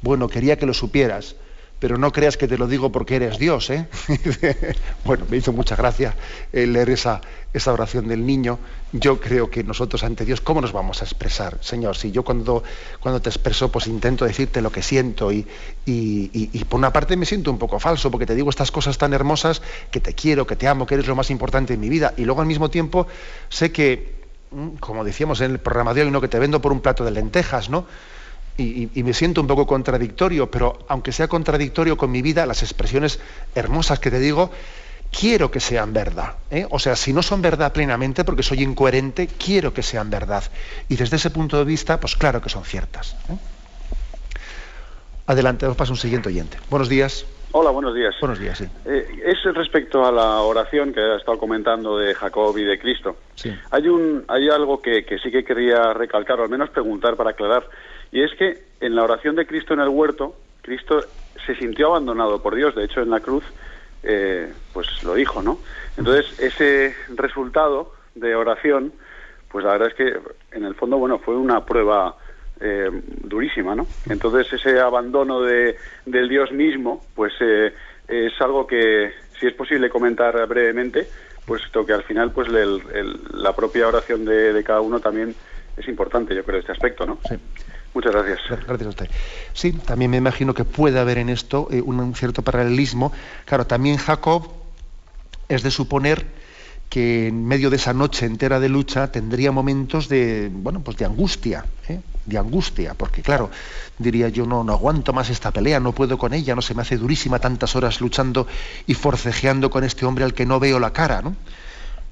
bueno, 0.04 0.28
quería 0.28 0.58
que 0.58 0.66
lo 0.66 0.74
supieras, 0.74 1.34
pero 1.80 1.96
no 1.96 2.12
creas 2.12 2.36
que 2.36 2.46
te 2.46 2.58
lo 2.58 2.66
digo 2.66 2.92
porque 2.92 3.16
eres 3.16 3.38
Dios. 3.38 3.70
¿eh? 3.70 3.88
bueno, 5.04 5.24
me 5.30 5.38
hizo 5.38 5.52
mucha 5.52 5.76
gracia 5.76 6.14
eh, 6.52 6.66
leer 6.66 6.90
esa, 6.90 7.22
esa 7.54 7.72
oración 7.72 8.06
del 8.06 8.24
niño. 8.24 8.58
Yo 8.92 9.18
creo 9.18 9.50
que 9.50 9.64
nosotros 9.64 10.04
ante 10.04 10.26
Dios, 10.26 10.42
¿cómo 10.42 10.60
nos 10.60 10.72
vamos 10.72 11.00
a 11.00 11.06
expresar? 11.06 11.56
Señor, 11.62 11.96
si 11.96 12.12
yo 12.12 12.22
cuando, 12.22 12.62
cuando 13.00 13.22
te 13.22 13.30
expreso, 13.30 13.72
pues 13.72 13.86
intento 13.86 14.26
decirte 14.26 14.60
lo 14.60 14.70
que 14.70 14.82
siento 14.82 15.32
y, 15.32 15.46
y, 15.86 16.64
por 16.68 16.78
una 16.78 16.92
parte 16.92 17.16
me 17.16 17.24
siento 17.24 17.50
un 17.50 17.58
poco 17.58 17.78
falso 17.78 18.10
porque 18.10 18.26
te 18.26 18.34
digo 18.34 18.50
estas 18.50 18.70
cosas 18.70 18.98
tan 18.98 19.14
hermosas 19.14 19.62
que 19.90 20.00
te 20.00 20.12
quiero, 20.12 20.46
que 20.46 20.54
te 20.54 20.68
amo, 20.68 20.86
que 20.86 20.94
eres 20.94 21.06
lo 21.06 21.16
más 21.16 21.30
importante 21.30 21.72
en 21.72 21.80
mi 21.80 21.88
vida. 21.88 22.12
Y 22.18 22.24
luego 22.24 22.42
al 22.42 22.46
mismo 22.46 22.68
tiempo 22.68 23.06
sé 23.48 23.72
que, 23.72 24.22
mm, 24.50 24.76
como 24.80 25.02
decíamos 25.02 25.40
en 25.40 25.52
el 25.52 25.60
programa 25.60 25.94
de 25.94 26.02
hoy, 26.02 26.10
¿no? 26.10 26.20
que 26.20 26.28
te 26.28 26.38
vendo 26.38 26.60
por 26.60 26.72
un 26.72 26.80
plato 26.80 27.04
de 27.04 27.10
lentejas, 27.10 27.70
¿no? 27.70 27.86
Y, 28.56 29.02
me 29.02 29.12
siento 29.12 29.40
un 29.40 29.46
poco 29.46 29.66
contradictorio, 29.66 30.50
pero 30.50 30.78
aunque 30.88 31.12
sea 31.12 31.28
contradictorio 31.28 31.96
con 31.96 32.10
mi 32.10 32.22
vida, 32.22 32.46
las 32.46 32.62
expresiones 32.62 33.20
hermosas 33.54 33.98
que 33.98 34.10
te 34.10 34.20
digo, 34.20 34.50
quiero 35.10 35.50
que 35.50 35.60
sean 35.60 35.92
verdad. 35.92 36.34
¿eh? 36.50 36.66
O 36.70 36.78
sea, 36.78 36.94
si 36.96 37.12
no 37.12 37.22
son 37.22 37.42
verdad 37.42 37.72
plenamente, 37.72 38.24
porque 38.24 38.42
soy 38.42 38.62
incoherente, 38.62 39.26
quiero 39.26 39.74
que 39.74 39.82
sean 39.82 40.10
verdad. 40.10 40.44
Y 40.88 40.96
desde 40.96 41.16
ese 41.16 41.30
punto 41.30 41.58
de 41.58 41.64
vista, 41.64 41.98
pues 41.98 42.16
claro 42.16 42.40
que 42.40 42.48
son 42.48 42.64
ciertas. 42.64 43.16
¿eh? 43.28 43.36
Adelante, 45.26 45.66
os 45.66 45.76
paso 45.76 45.92
un 45.92 45.98
siguiente 45.98 46.28
oyente. 46.28 46.58
Buenos 46.70 46.88
días. 46.88 47.26
Hola, 47.52 47.70
buenos 47.70 47.94
días. 47.94 48.14
Buenos 48.20 48.40
días, 48.40 48.58
sí. 48.58 48.68
Eh, 48.84 49.22
es 49.24 49.42
respecto 49.54 50.04
a 50.04 50.10
la 50.10 50.40
oración 50.40 50.92
que 50.92 51.00
ha 51.00 51.16
estado 51.16 51.38
comentando 51.38 51.98
de 51.98 52.12
Jacob 52.12 52.56
y 52.58 52.64
de 52.64 52.78
Cristo. 52.80 53.16
Sí. 53.36 53.54
Hay, 53.70 53.88
un, 53.88 54.24
hay 54.26 54.48
algo 54.48 54.82
que, 54.82 55.04
que 55.04 55.18
sí 55.18 55.30
que 55.30 55.44
quería 55.44 55.92
recalcar, 55.94 56.40
o 56.40 56.42
al 56.42 56.48
menos 56.48 56.70
preguntar 56.70 57.14
para 57.16 57.30
aclarar. 57.30 57.68
Y 58.14 58.22
es 58.22 58.32
que 58.36 58.62
en 58.80 58.94
la 58.94 59.02
oración 59.02 59.34
de 59.34 59.44
Cristo 59.44 59.74
en 59.74 59.80
el 59.80 59.88
huerto, 59.88 60.36
Cristo 60.62 61.00
se 61.44 61.56
sintió 61.56 61.88
abandonado 61.88 62.40
por 62.40 62.54
Dios. 62.54 62.72
De 62.76 62.84
hecho, 62.84 63.00
en 63.00 63.10
la 63.10 63.18
cruz, 63.18 63.42
eh, 64.04 64.52
pues 64.72 64.86
lo 65.02 65.14
dijo, 65.14 65.42
¿no? 65.42 65.58
Entonces, 65.96 66.38
ese 66.38 66.94
resultado 67.16 67.92
de 68.14 68.36
oración, 68.36 68.92
pues 69.50 69.64
la 69.64 69.72
verdad 69.72 69.88
es 69.88 69.94
que 69.94 70.56
en 70.56 70.64
el 70.64 70.76
fondo, 70.76 70.96
bueno, 70.96 71.18
fue 71.18 71.36
una 71.36 71.66
prueba 71.66 72.16
eh, 72.60 72.88
durísima, 73.20 73.74
¿no? 73.74 73.88
Entonces, 74.08 74.52
ese 74.52 74.78
abandono 74.78 75.42
de, 75.42 75.76
del 76.06 76.28
Dios 76.28 76.52
mismo, 76.52 77.04
pues 77.16 77.32
eh, 77.40 77.74
es 78.06 78.40
algo 78.40 78.64
que, 78.64 79.12
si 79.40 79.48
es 79.48 79.54
posible 79.54 79.90
comentar 79.90 80.46
brevemente, 80.46 81.08
puesto 81.44 81.84
que 81.84 81.94
al 81.94 82.04
final 82.04 82.30
pues 82.30 82.48
la 82.48 83.56
propia 83.56 83.88
oración 83.88 84.24
de, 84.24 84.62
cada 84.64 84.82
uno 84.82 85.00
también 85.00 85.34
es 85.76 85.88
importante, 85.88 86.32
yo 86.32 86.44
creo, 86.44 86.60
este 86.60 86.70
aspecto, 86.70 87.04
¿no? 87.04 87.18
Sí. 87.28 87.34
Muchas 87.94 88.12
gracias. 88.12 88.40
Gracias 88.48 88.86
a 88.86 88.88
usted. 88.88 89.10
Sí, 89.52 89.72
también 89.72 90.10
me 90.10 90.16
imagino 90.16 90.52
que 90.52 90.64
puede 90.64 90.98
haber 90.98 91.18
en 91.18 91.28
esto 91.28 91.68
eh, 91.70 91.80
un, 91.80 92.14
cierto 92.16 92.42
paralelismo. 92.42 93.12
Claro, 93.44 93.66
también 93.66 93.96
Jacob 93.96 94.48
es 95.48 95.62
de 95.62 95.70
suponer 95.70 96.26
que 96.90 97.28
en 97.28 97.46
medio 97.46 97.70
de 97.70 97.76
esa 97.76 97.92
noche 97.92 98.26
entera 98.26 98.58
de 98.60 98.68
lucha 98.68 99.10
tendría 99.10 99.52
momentos 99.52 100.08
de, 100.08 100.50
bueno, 100.52 100.80
pues 100.80 100.96
de 100.96 101.04
angustia, 101.04 101.64
¿eh? 101.88 102.00
de 102.26 102.38
angustia, 102.38 102.94
porque 102.94 103.22
claro, 103.22 103.50
diría 103.98 104.28
yo 104.28 104.46
no, 104.46 104.64
no 104.64 104.72
aguanto 104.72 105.12
más 105.12 105.30
esta 105.30 105.50
pelea, 105.50 105.78
no 105.80 105.92
puedo 105.92 106.18
con 106.18 106.34
ella, 106.34 106.54
no 106.54 106.62
se 106.62 106.74
me 106.74 106.82
hace 106.82 106.96
durísima 106.96 107.38
tantas 107.38 107.76
horas 107.76 108.00
luchando 108.00 108.46
y 108.86 108.94
forcejeando 108.94 109.70
con 109.70 109.84
este 109.84 110.06
hombre 110.06 110.24
al 110.24 110.34
que 110.34 110.46
no 110.46 110.58
veo 110.58 110.78
la 110.78 110.92
cara, 110.92 111.22
¿no? 111.22 111.36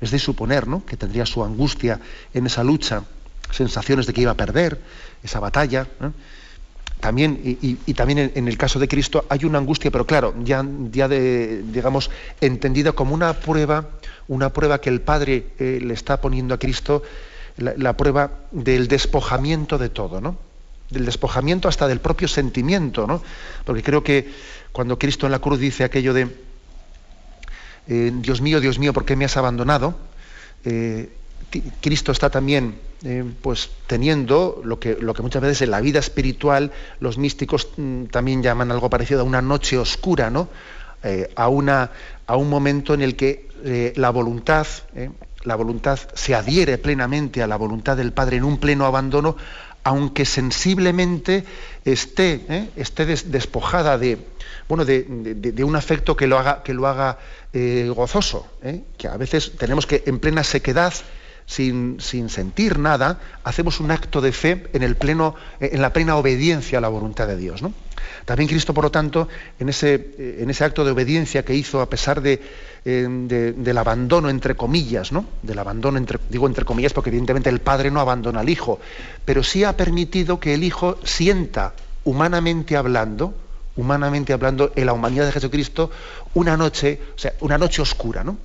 Es 0.01 0.11
de 0.11 0.18
suponer, 0.18 0.66
¿no? 0.66 0.85
Que 0.85 0.97
tendría 0.97 1.26
su 1.26 1.45
angustia 1.45 2.01
en 2.35 2.47
esa 2.47 2.64
lucha, 2.64 3.05
sensaciones 3.53 4.07
de 4.07 4.13
que 4.13 4.23
iba 4.23 4.33
a 4.33 4.37
perder 4.37 4.81
esa 5.23 5.39
batalla. 5.39 5.87
También, 7.01 7.41
y, 7.43 7.95
también 7.95 8.31
en, 8.35 8.47
el 8.47 8.57
caso 8.57 8.79
de 8.79 8.87
Cristo 8.87 9.25
hay 9.29 9.45
una 9.45 9.59
angustia, 9.59 9.91
pero 9.91 10.07
claro, 10.07 10.35
ya, 10.45 10.63
de, 10.63 11.63
digamos, 11.65 12.11
entendida 12.41 12.93
como 12.93 13.15
una 13.15 13.33
prueba, 13.35 13.89
una 14.29 14.53
prueba 14.53 14.81
que 14.81 14.89
el 14.89 15.01
Padre 15.01 15.49
eh, 15.59 15.81
le 15.83 15.95
está 15.95 16.21
poniendo 16.21 16.55
a 16.55 16.59
Cristo, 16.59 17.03
la, 17.57 17.97
prueba 17.97 18.31
del 18.51 18.89
despojamiento 18.89 19.79
de 19.79 19.89
todo, 19.89 20.21
¿no? 20.21 20.37
Del 20.91 21.05
despojamiento 21.05 21.69
hasta 21.69 21.89
del 21.89 22.01
propio 22.01 22.29
sentimiento, 22.29 23.07
¿no? 23.07 23.23
Porque 23.65 23.83
creo 23.83 24.05
que 24.05 24.31
cuando 24.73 24.99
Cristo 24.99 25.27
en 25.27 25.33
la 25.33 25.39
cruz 25.39 25.59
dice 25.59 25.85
aquello 25.85 26.15
de 26.15 26.29
eh, 27.89 28.13
Dios 28.15 28.41
mío, 28.41 28.61
Dios 28.61 28.79
mío, 28.79 28.93
¿por 28.93 29.05
qué 29.05 29.17
me 29.17 29.25
has 29.25 29.37
abandonado? 29.37 29.97
Eh, 30.65 31.11
Cristo 31.80 32.12
está 32.12 32.30
también 32.30 32.74
eh, 33.05 33.24
pues 33.43 33.68
teniendo 33.88 34.62
lo 34.64 34.78
que, 34.78 34.97
lo 35.01 35.12
que 35.12 35.22
muchas 35.22 35.43
veces 35.43 35.62
en 35.62 35.72
la 35.72 35.80
vida 35.80 35.99
espiritual 35.99 36.70
los 37.01 37.18
místicos 37.18 37.68
mm, 37.76 38.05
también 38.05 38.45
llaman 38.45 38.70
algo 38.70 38.88
parecido 38.88 39.22
a 39.22 39.24
una 39.24 39.43
noche 39.43 39.76
oscura, 39.76 40.30
¿no? 40.30 40.49
Eh, 41.03 41.28
a, 41.34 41.49
una, 41.49 41.90
a 42.28 42.36
un 42.36 42.49
momento 42.49 42.95
en 42.95 43.03
el 43.03 43.16
que 43.16 43.49
eh, 43.64 43.93
la 43.97 44.11
voluntad, 44.11 44.68
la 45.43 45.57
voluntad 45.57 45.99
se 46.14 46.36
adhiere 46.36 46.78
plenamente 46.78 47.43
a 47.43 47.49
la 47.49 47.57
voluntad 47.57 47.97
del 47.97 48.12
Padre 48.12 48.36
en 48.36 48.45
un 48.45 48.59
pleno 48.59 48.86
abandono, 48.86 49.36
aunque 49.82 50.24
sensiblemente 50.24 51.45
esté, 51.84 52.70
esté 52.76 53.05
despojada 53.05 53.99
de, 53.99 54.18
bueno, 54.68 54.84
de, 54.84 55.03
de, 55.03 55.64
un 55.64 55.74
afecto 55.74 56.16
que 56.16 56.28
lo 56.28 56.38
haga, 56.38 56.62
que 56.62 56.72
lo 56.72 56.86
haga 56.86 57.18
gozoso, 57.88 58.47
que 58.97 59.09
a 59.09 59.16
veces 59.16 59.57
tenemos 59.59 59.86
que 59.86 60.05
en 60.07 60.20
plena 60.20 60.45
sequedad 60.45 60.95
sin, 61.53 62.29
sentir 62.31 62.79
nada, 62.79 63.21
hacemos 63.45 63.81
un 63.81 63.91
acto 63.91 64.21
de 64.21 64.33
fe 64.33 64.69
en, 64.73 64.83
el 64.83 64.97
pleno, 64.97 65.35
en 65.61 65.83
la 65.83 65.93
plena 65.93 66.17
obediencia 66.17 66.79
a 66.79 66.81
la 66.81 66.89
voluntad 66.89 67.27
de 67.27 67.37
Dios. 67.37 67.63
¿no? 67.63 67.73
También 68.25 68.49
Cristo, 68.49 68.73
por 68.73 68.85
lo 68.85 68.91
tanto, 68.91 69.29
en 69.59 69.69
ese, 69.69 70.15
en 70.41 70.49
ese 70.49 70.65
acto 70.65 70.85
de 70.85 70.93
obediencia 70.93 71.45
que 71.45 71.55
hizo 71.55 71.81
a 71.81 71.91
pesar 71.91 72.23
de, 72.23 72.41
eh, 72.85 73.07
del 73.57 73.79
abandono, 73.79 74.31
entre 74.31 74.57
comillas, 74.57 75.13
¿no? 75.13 75.27
del 75.43 75.59
abandono, 75.59 75.99
entre, 75.99 76.19
digo 76.31 76.47
entre 76.47 76.65
comillas, 76.65 76.93
porque 76.93 77.11
evidentemente 77.11 77.51
el 77.51 77.61
Padre 77.61 77.91
no 77.91 78.01
abandona 78.01 78.41
al 78.41 78.49
Hijo, 78.49 78.81
pero 79.25 79.43
sí 79.43 79.65
ha 79.65 79.77
permitido 79.77 80.41
que 80.41 80.55
el 80.55 80.65
Hijo 80.65 80.99
sienta, 81.05 81.75
humanamente 82.05 82.77
hablando, 82.77 83.35
humanamente 83.77 84.33
hablando, 84.33 84.73
en 84.75 84.87
la 84.87 84.95
humanidad 84.95 85.27
de 85.27 85.33
Jesucristo, 85.33 85.91
una 86.35 86.57
noche, 86.57 86.99
o 87.15 87.19
sea, 87.19 87.35
una 87.41 87.59
noche 87.59 87.83
oscura, 87.83 88.25
¿no? 88.25 88.39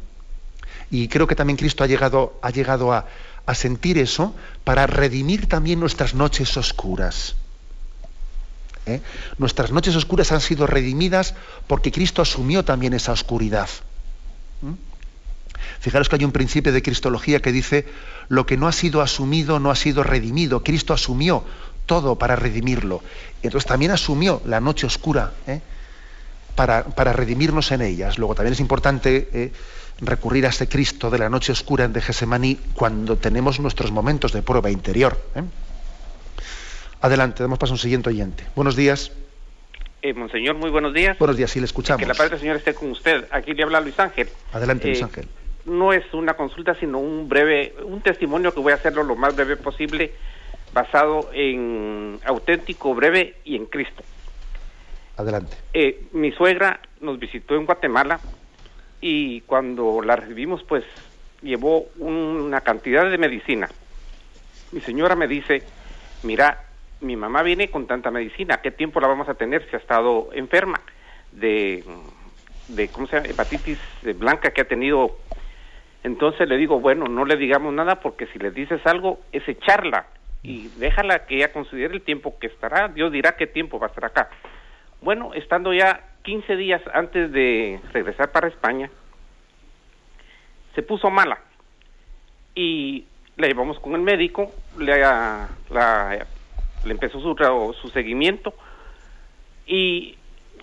Y 0.89 1.07
creo 1.07 1.27
que 1.27 1.35
también 1.35 1.57
Cristo 1.57 1.83
ha 1.83 1.87
llegado, 1.87 2.39
ha 2.41 2.49
llegado 2.49 2.93
a, 2.93 3.05
sentir 3.53 3.97
eso 3.97 4.35
para 4.65 4.87
redimir 4.87 5.47
también 5.47 5.79
nuestras 5.79 6.13
noches 6.13 6.57
oscuras. 6.57 7.35
¿Eh? 8.85 9.01
Nuestras 9.37 9.71
noches 9.71 9.95
oscuras 9.95 10.33
han 10.33 10.41
sido 10.41 10.67
redimidas 10.67 11.33
porque 11.65 11.91
Cristo 11.91 12.21
asumió 12.21 12.65
también 12.65 12.93
esa 12.93 13.13
oscuridad. 13.13 13.69
¿Mm? 14.61 14.73
Fijaros 15.79 16.09
que 16.09 16.15
hay 16.17 16.25
un 16.25 16.31
principio 16.31 16.73
de 16.73 16.81
cristología 16.81 17.41
que 17.41 17.51
dice, 17.51 17.85
lo 18.27 18.45
que 18.45 18.57
no 18.57 18.67
ha 18.67 18.71
sido 18.71 19.01
asumido 19.01 19.59
no 19.59 19.71
ha 19.71 19.75
sido 19.75 20.03
redimido. 20.03 20.63
Cristo 20.63 20.93
asumió 20.93 21.43
todo 21.85 22.17
para 22.17 22.35
redimirlo. 22.35 23.01
Entonces 23.41 23.67
también 23.67 23.91
asumió 23.91 24.41
la 24.45 24.59
noche 24.59 24.85
oscura 24.85 25.33
¿eh? 25.47 25.61
para, 26.55 26.83
para, 26.83 27.13
redimirnos 27.13 27.71
en 27.71 27.81
ellas. 27.81 28.17
Luego 28.17 28.35
también 28.35 28.53
es 28.53 28.59
importante 28.59 29.29
¿eh? 29.33 29.51
Recurrir 30.01 30.45
a 30.45 30.49
este 30.49 30.67
Cristo 30.67 31.09
de 31.09 31.19
la 31.19 31.29
noche 31.29 31.51
oscura 31.51 31.87
de 31.87 32.01
Gesemaní 32.01 32.57
cuando 32.73 33.17
tenemos 33.17 33.59
nuestros 33.59 33.91
momentos 33.91 34.31
de 34.31 34.41
prueba 34.41 34.69
interior. 34.69 35.17
¿eh? 35.35 35.43
Adelante, 37.01 37.43
damos 37.43 37.59
paso 37.59 37.73
a 37.73 37.75
un 37.75 37.79
siguiente 37.79 38.09
oyente. 38.09 38.43
Buenos 38.55 38.75
días. 38.75 39.11
Eh, 40.01 40.13
monseñor, 40.13 40.55
muy 40.55 40.69
buenos 40.69 40.93
días. 40.93 41.17
Buenos 41.17 41.37
días, 41.37 41.51
sí, 41.51 41.59
le 41.59 41.65
escuchamos. 41.65 41.99
Que 41.99 42.07
la 42.07 42.13
paz 42.13 42.29
del 42.29 42.39
Señor 42.39 42.57
esté 42.57 42.73
con 42.73 42.91
usted. 42.91 43.25
Aquí 43.31 43.53
le 43.53 43.63
habla 43.63 43.81
Luis 43.81 43.99
Ángel. 43.99 44.29
Adelante, 44.53 44.87
Luis 44.87 45.01
eh, 45.01 45.03
Ángel. 45.03 45.27
No 45.65 45.91
es 45.91 46.13
una 46.13 46.35
consulta, 46.35 46.75
sino 46.75 46.99
un 46.99 47.27
breve, 47.27 47.75
un 47.83 48.01
testimonio 48.01 48.53
que 48.53 48.59
voy 48.59 48.71
a 48.71 48.75
hacerlo 48.75 49.03
lo 49.03 49.15
más 49.15 49.35
breve 49.35 49.57
posible, 49.57 50.13
basado 50.73 51.29
en 51.33 52.19
auténtico, 52.23 52.93
breve 52.93 53.37
y 53.43 53.55
en 53.55 53.65
Cristo. 53.65 54.03
Adelante. 55.17 55.57
mi 56.13 56.31
suegra 56.31 56.79
nos 57.01 57.19
visitó 57.19 57.55
en 57.55 57.65
Guatemala 57.65 58.19
y 59.01 59.41
cuando 59.41 60.01
la 60.01 60.15
recibimos 60.15 60.63
pues 60.63 60.83
llevó 61.41 61.85
una 61.97 62.61
cantidad 62.61 63.09
de 63.09 63.17
medicina. 63.17 63.69
Mi 64.71 64.81
señora 64.81 65.15
me 65.15 65.27
dice, 65.27 65.63
mira, 66.23 66.63
mi 67.01 67.15
mamá 67.15 67.43
viene 67.43 67.69
con 67.69 67.87
tanta 67.87 68.11
medicina, 68.11 68.57
¿qué 68.61 68.71
tiempo 68.71 68.99
la 68.99 69.07
vamos 69.07 69.29
a 69.29 69.35
tener 69.35 69.67
si 69.69 69.75
ha 69.75 69.79
estado 69.79 70.29
enferma 70.33 70.81
de, 71.31 71.83
de 72.69 72.87
¿cómo 72.89 73.07
se 73.07 73.17
llama? 73.17 73.29
hepatitis 73.29 73.77
blanca 74.15 74.51
que 74.51 74.61
ha 74.61 74.67
tenido? 74.67 75.17
Entonces 76.03 76.47
le 76.47 76.57
digo, 76.57 76.79
bueno, 76.79 77.05
no 77.07 77.25
le 77.25 77.37
digamos 77.37 77.73
nada 77.73 77.99
porque 77.99 78.27
si 78.27 78.39
le 78.39 78.51
dices 78.51 78.85
algo 78.85 79.19
es 79.31 79.47
echarla 79.47 80.07
y 80.43 80.69
déjala 80.77 81.25
que 81.25 81.35
ella 81.35 81.51
considere 81.51 81.93
el 81.93 82.01
tiempo 82.01 82.37
que 82.39 82.47
estará, 82.47 82.87
Dios 82.87 83.11
dirá 83.11 83.35
qué 83.35 83.47
tiempo 83.47 83.79
va 83.79 83.87
a 83.87 83.89
estar 83.89 84.05
acá. 84.05 84.29
Bueno, 85.01 85.33
estando 85.33 85.73
ya 85.73 86.06
15 86.27 86.57
días 86.57 86.81
antes 86.93 87.31
de 87.31 87.79
regresar 87.93 88.33
para 88.33 88.49
España, 88.49 88.91
se 90.75 90.83
puso 90.83 91.09
mala. 91.09 91.39
Y 92.53 93.05
la 93.37 93.47
llevamos 93.47 93.79
con 93.79 93.95
el 93.95 94.01
médico, 94.01 94.53
le, 94.77 94.93
le 94.97 96.91
empezó 96.91 97.21
su, 97.21 97.73
su 97.81 97.89
seguimiento. 97.91 98.53
Y 99.67 100.17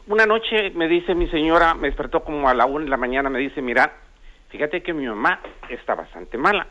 una 0.07 0.27
noche 0.27 0.71
me 0.75 0.87
dice 0.87 1.15
mi 1.15 1.29
señora, 1.29 1.73
me 1.73 1.89
despertó 1.89 2.25
como 2.25 2.47
a 2.47 2.53
la 2.53 2.67
una 2.67 2.85
de 2.85 2.91
la 2.91 2.99
mañana, 2.99 3.31
me 3.31 3.39
dice, 3.39 3.63
mira, 3.63 3.91
fíjate 4.51 4.83
que 4.83 4.93
mi 4.93 5.07
mamá 5.07 5.41
está 5.71 5.95
bastante 5.95 6.37
mala. 6.37 6.67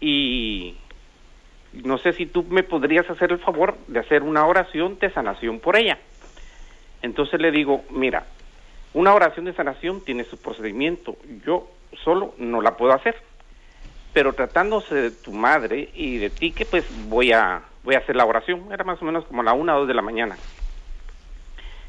Y 0.00 0.74
no 1.74 1.98
sé 1.98 2.14
si 2.14 2.24
tú 2.24 2.44
me 2.44 2.62
podrías 2.62 3.10
hacer 3.10 3.30
el 3.32 3.40
favor 3.40 3.76
de 3.88 4.00
hacer 4.00 4.22
una 4.22 4.46
oración 4.46 4.98
de 4.98 5.12
sanación 5.12 5.60
por 5.60 5.76
ella. 5.76 5.98
Entonces 7.02 7.40
le 7.40 7.50
digo, 7.50 7.84
mira, 7.90 8.26
una 8.92 9.14
oración 9.14 9.44
de 9.44 9.54
sanación 9.54 10.04
tiene 10.04 10.24
su 10.24 10.38
procedimiento, 10.38 11.16
yo 11.46 11.70
solo 12.04 12.34
no 12.38 12.60
la 12.60 12.76
puedo 12.76 12.92
hacer, 12.92 13.16
pero 14.12 14.32
tratándose 14.32 14.94
de 14.94 15.10
tu 15.10 15.32
madre 15.32 15.90
y 15.94 16.18
de 16.18 16.30
ti, 16.30 16.52
que 16.52 16.64
pues 16.64 16.84
voy 17.08 17.32
a, 17.32 17.62
voy 17.84 17.94
a 17.94 17.98
hacer 17.98 18.16
la 18.16 18.24
oración, 18.24 18.72
era 18.72 18.84
más 18.84 19.00
o 19.00 19.04
menos 19.04 19.24
como 19.26 19.42
la 19.42 19.52
una 19.52 19.76
o 19.76 19.80
dos 19.80 19.88
de 19.88 19.94
la 19.94 20.02
mañana. 20.02 20.36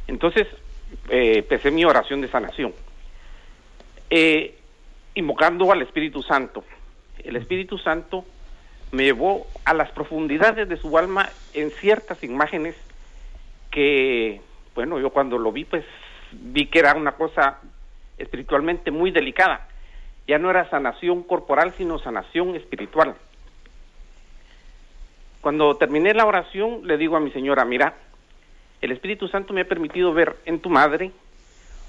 Entonces, 0.07 0.47
eh, 1.09 1.37
empecé 1.37 1.71
mi 1.71 1.85
oración 1.85 2.21
de 2.21 2.27
sanación, 2.27 2.73
eh, 4.09 4.59
invocando 5.15 5.71
al 5.71 5.81
Espíritu 5.81 6.21
Santo. 6.21 6.63
El 7.23 7.35
Espíritu 7.35 7.77
Santo 7.77 8.25
me 8.91 9.03
llevó 9.03 9.47
a 9.65 9.73
las 9.73 9.89
profundidades 9.91 10.67
de 10.67 10.77
su 10.77 10.97
alma 10.97 11.29
en 11.53 11.71
ciertas 11.71 12.23
imágenes 12.23 12.75
que 13.71 14.41
bueno, 14.75 14.99
yo 14.99 15.09
cuando 15.09 15.37
lo 15.37 15.51
vi, 15.51 15.65
pues 15.65 15.85
vi 16.31 16.67
que 16.67 16.79
era 16.79 16.93
una 16.95 17.13
cosa 17.13 17.59
espiritualmente 18.17 18.91
muy 18.91 19.11
delicada. 19.11 19.67
Ya 20.27 20.37
no 20.37 20.49
era 20.49 20.69
sanación 20.69 21.23
corporal, 21.23 21.73
sino 21.77 21.99
sanación 21.99 22.55
espiritual. 22.55 23.15
Cuando 25.41 25.75
terminé 25.75 26.13
la 26.13 26.25
oración, 26.25 26.81
le 26.87 26.97
digo 26.97 27.17
a 27.17 27.19
mi 27.19 27.31
señora, 27.31 27.65
mira, 27.65 27.95
el 28.81 28.91
Espíritu 28.91 29.27
Santo 29.27 29.53
me 29.53 29.61
ha 29.61 29.67
permitido 29.67 30.13
ver 30.13 30.37
en 30.45 30.59
tu 30.59 30.69
madre 30.69 31.11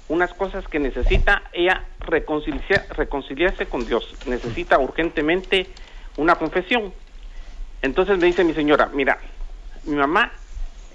unas 0.09 0.33
cosas 0.33 0.67
que 0.67 0.79
necesita 0.79 1.43
ella 1.53 1.85
reconciliarse 1.99 3.67
con 3.67 3.85
Dios. 3.85 4.15
Necesita 4.25 4.79
urgentemente 4.79 5.67
una 6.17 6.35
confesión. 6.35 6.93
Entonces 7.81 8.17
me 8.17 8.27
dice 8.27 8.43
mi 8.43 8.53
señora, 8.53 8.89
mira, 8.93 9.19
mi 9.85 9.95
mamá 9.95 10.31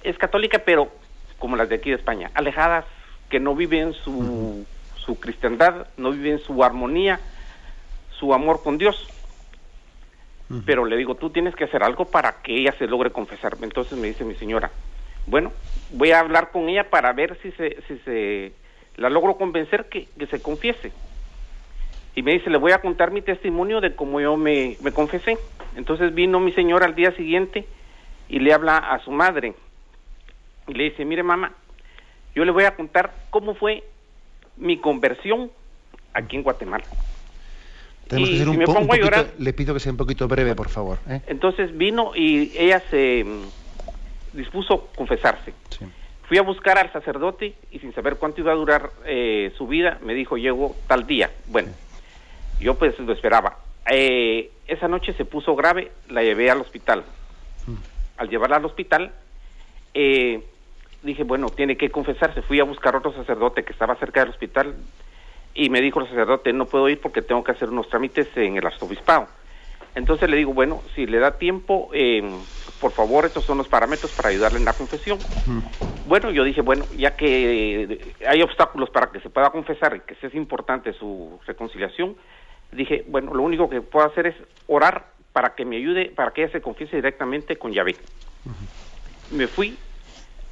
es 0.02 0.16
católica, 0.18 0.58
pero 0.64 0.90
como 1.38 1.56
las 1.56 1.68
de 1.68 1.76
aquí 1.76 1.90
de 1.90 1.96
España, 1.96 2.30
alejadas, 2.34 2.84
que 3.28 3.40
no 3.40 3.54
viven 3.54 3.92
su, 3.92 4.66
su 4.96 5.18
cristiandad, 5.20 5.86
no 5.96 6.10
viven 6.12 6.38
su 6.38 6.62
armonía, 6.64 7.20
su 8.10 8.34
amor 8.34 8.62
con 8.62 8.78
Dios. 8.78 9.08
Pero 10.64 10.86
le 10.86 10.96
digo, 10.96 11.14
tú 11.14 11.28
tienes 11.28 11.54
que 11.54 11.64
hacer 11.64 11.82
algo 11.82 12.06
para 12.06 12.40
que 12.42 12.56
ella 12.56 12.74
se 12.78 12.86
logre 12.86 13.10
confesar. 13.10 13.58
Entonces 13.60 13.98
me 13.98 14.06
dice 14.06 14.24
mi 14.24 14.34
señora, 14.34 14.70
bueno, 15.26 15.52
voy 15.92 16.12
a 16.12 16.20
hablar 16.20 16.50
con 16.52 16.70
ella 16.70 16.88
para 16.88 17.12
ver 17.12 17.38
si 17.42 17.52
se, 17.52 17.76
si 17.86 17.98
se 17.98 18.52
la 18.96 19.10
logro 19.10 19.36
convencer 19.36 19.90
que, 19.90 20.08
que 20.18 20.26
se 20.26 20.40
confiese. 20.40 20.90
Y 22.14 22.22
me 22.22 22.32
dice, 22.32 22.48
le 22.48 22.56
voy 22.56 22.72
a 22.72 22.80
contar 22.80 23.10
mi 23.10 23.20
testimonio 23.20 23.82
de 23.82 23.94
cómo 23.94 24.20
yo 24.20 24.38
me, 24.38 24.78
me 24.80 24.90
confesé. 24.90 25.36
Entonces 25.76 26.14
vino 26.14 26.40
mi 26.40 26.52
señora 26.52 26.86
al 26.86 26.94
día 26.94 27.12
siguiente 27.12 27.66
y 28.28 28.38
le 28.38 28.54
habla 28.54 28.78
a 28.78 28.98
su 29.00 29.10
madre. 29.10 29.54
Y 30.68 30.74
le 30.74 30.84
dice, 30.84 31.04
mire 31.04 31.22
mamá, 31.22 31.52
yo 32.34 32.44
le 32.44 32.50
voy 32.52 32.64
a 32.64 32.74
contar 32.76 33.12
cómo 33.30 33.54
fue 33.54 33.82
mi 34.56 34.78
conversión 34.78 35.50
aquí 36.14 36.36
en 36.36 36.42
Guatemala. 36.42 36.84
Tenemos 38.08 38.30
que 38.30 38.38
ser 38.38 38.48
un, 38.48 38.54
si 38.54 38.58
me 38.58 38.64
po- 38.64 38.72
un 38.72 38.76
pongo 38.78 38.86
a 38.86 38.96
poquito, 38.96 39.06
llorar- 39.06 39.34
le 39.38 39.52
pido 39.52 39.74
que 39.74 39.80
sea 39.80 39.92
un 39.92 39.98
poquito 39.98 40.28
breve, 40.28 40.54
por 40.54 40.68
favor. 40.68 40.98
¿eh? 41.08 41.20
Entonces 41.26 41.76
vino 41.76 42.12
y 42.14 42.52
ella 42.56 42.82
se 42.90 43.24
mm, 43.24 44.36
dispuso 44.36 44.74
a 44.92 44.96
confesarse. 44.96 45.52
Sí. 45.70 45.84
Fui 46.26 46.36
a 46.38 46.42
buscar 46.42 46.78
al 46.78 46.92
sacerdote 46.92 47.54
y 47.70 47.78
sin 47.78 47.94
saber 47.94 48.16
cuánto 48.16 48.40
iba 48.40 48.52
a 48.52 48.54
durar 48.56 48.90
eh, 49.06 49.52
su 49.56 49.66
vida, 49.66 49.98
me 50.02 50.12
dijo, 50.14 50.36
llego 50.36 50.76
tal 50.86 51.06
día. 51.06 51.30
Bueno, 51.46 51.70
yo 52.60 52.74
pues 52.78 52.98
lo 52.98 53.12
esperaba. 53.12 53.58
Eh, 53.90 54.50
esa 54.66 54.88
noche 54.88 55.14
se 55.14 55.24
puso 55.24 55.56
grave, 55.56 55.90
la 56.10 56.22
llevé 56.22 56.50
al 56.50 56.60
hospital. 56.60 57.04
Al 58.18 58.28
llevarla 58.28 58.56
al 58.56 58.64
hospital, 58.64 59.12
eh, 59.94 60.42
dije, 61.02 61.24
bueno, 61.24 61.50
tiene 61.50 61.76
que 61.76 61.90
confesarse. 61.90 62.42
Fui 62.42 62.60
a 62.60 62.64
buscar 62.64 62.96
otro 62.96 63.12
sacerdote 63.12 63.64
que 63.64 63.72
estaba 63.72 63.96
cerca 63.96 64.20
del 64.20 64.30
hospital 64.30 64.76
y 65.54 65.70
me 65.70 65.80
dijo 65.80 66.00
el 66.00 66.08
sacerdote, 66.08 66.52
no 66.52 66.66
puedo 66.66 66.88
ir 66.88 67.00
porque 67.00 67.22
tengo 67.22 67.42
que 67.42 67.52
hacer 67.52 67.68
unos 67.68 67.88
trámites 67.88 68.28
en 68.36 68.56
el 68.56 68.66
arzobispado. 68.66 69.28
Entonces 69.94 70.28
le 70.28 70.36
digo, 70.36 70.52
bueno, 70.52 70.82
si 70.94 71.06
le 71.06 71.18
da 71.18 71.38
tiempo, 71.38 71.90
eh, 71.92 72.22
por 72.78 72.92
favor, 72.92 73.26
estos 73.26 73.44
son 73.44 73.58
los 73.58 73.68
parámetros 73.68 74.12
para 74.12 74.28
ayudarle 74.28 74.58
en 74.58 74.64
la 74.64 74.74
confesión. 74.74 75.24
Bueno, 76.04 76.30
yo 76.30 76.44
dije, 76.44 76.62
bueno, 76.62 76.86
ya 76.96 77.16
que 77.16 77.82
eh, 77.82 78.14
hay 78.26 78.42
obstáculos 78.42 78.90
para 78.90 79.10
que 79.10 79.20
se 79.20 79.30
pueda 79.30 79.50
confesar 79.50 79.96
y 79.96 80.00
que 80.00 80.14
es 80.26 80.34
importante 80.34 80.92
su 80.92 81.40
reconciliación, 81.46 82.16
dije, 82.72 83.04
bueno, 83.08 83.34
lo 83.34 83.42
único 83.42 83.68
que 83.68 83.80
puedo 83.80 84.06
hacer 84.06 84.26
es 84.26 84.36
orar 84.66 85.06
para 85.32 85.54
que 85.54 85.64
me 85.64 85.76
ayude, 85.76 86.06
para 86.14 86.32
que 86.32 86.42
ella 86.42 86.52
se 86.52 86.60
confiese 86.60 86.96
directamente 86.96 87.56
con 87.56 87.72
Yahvé. 87.72 87.96
Me 89.30 89.48
fui, 89.48 89.78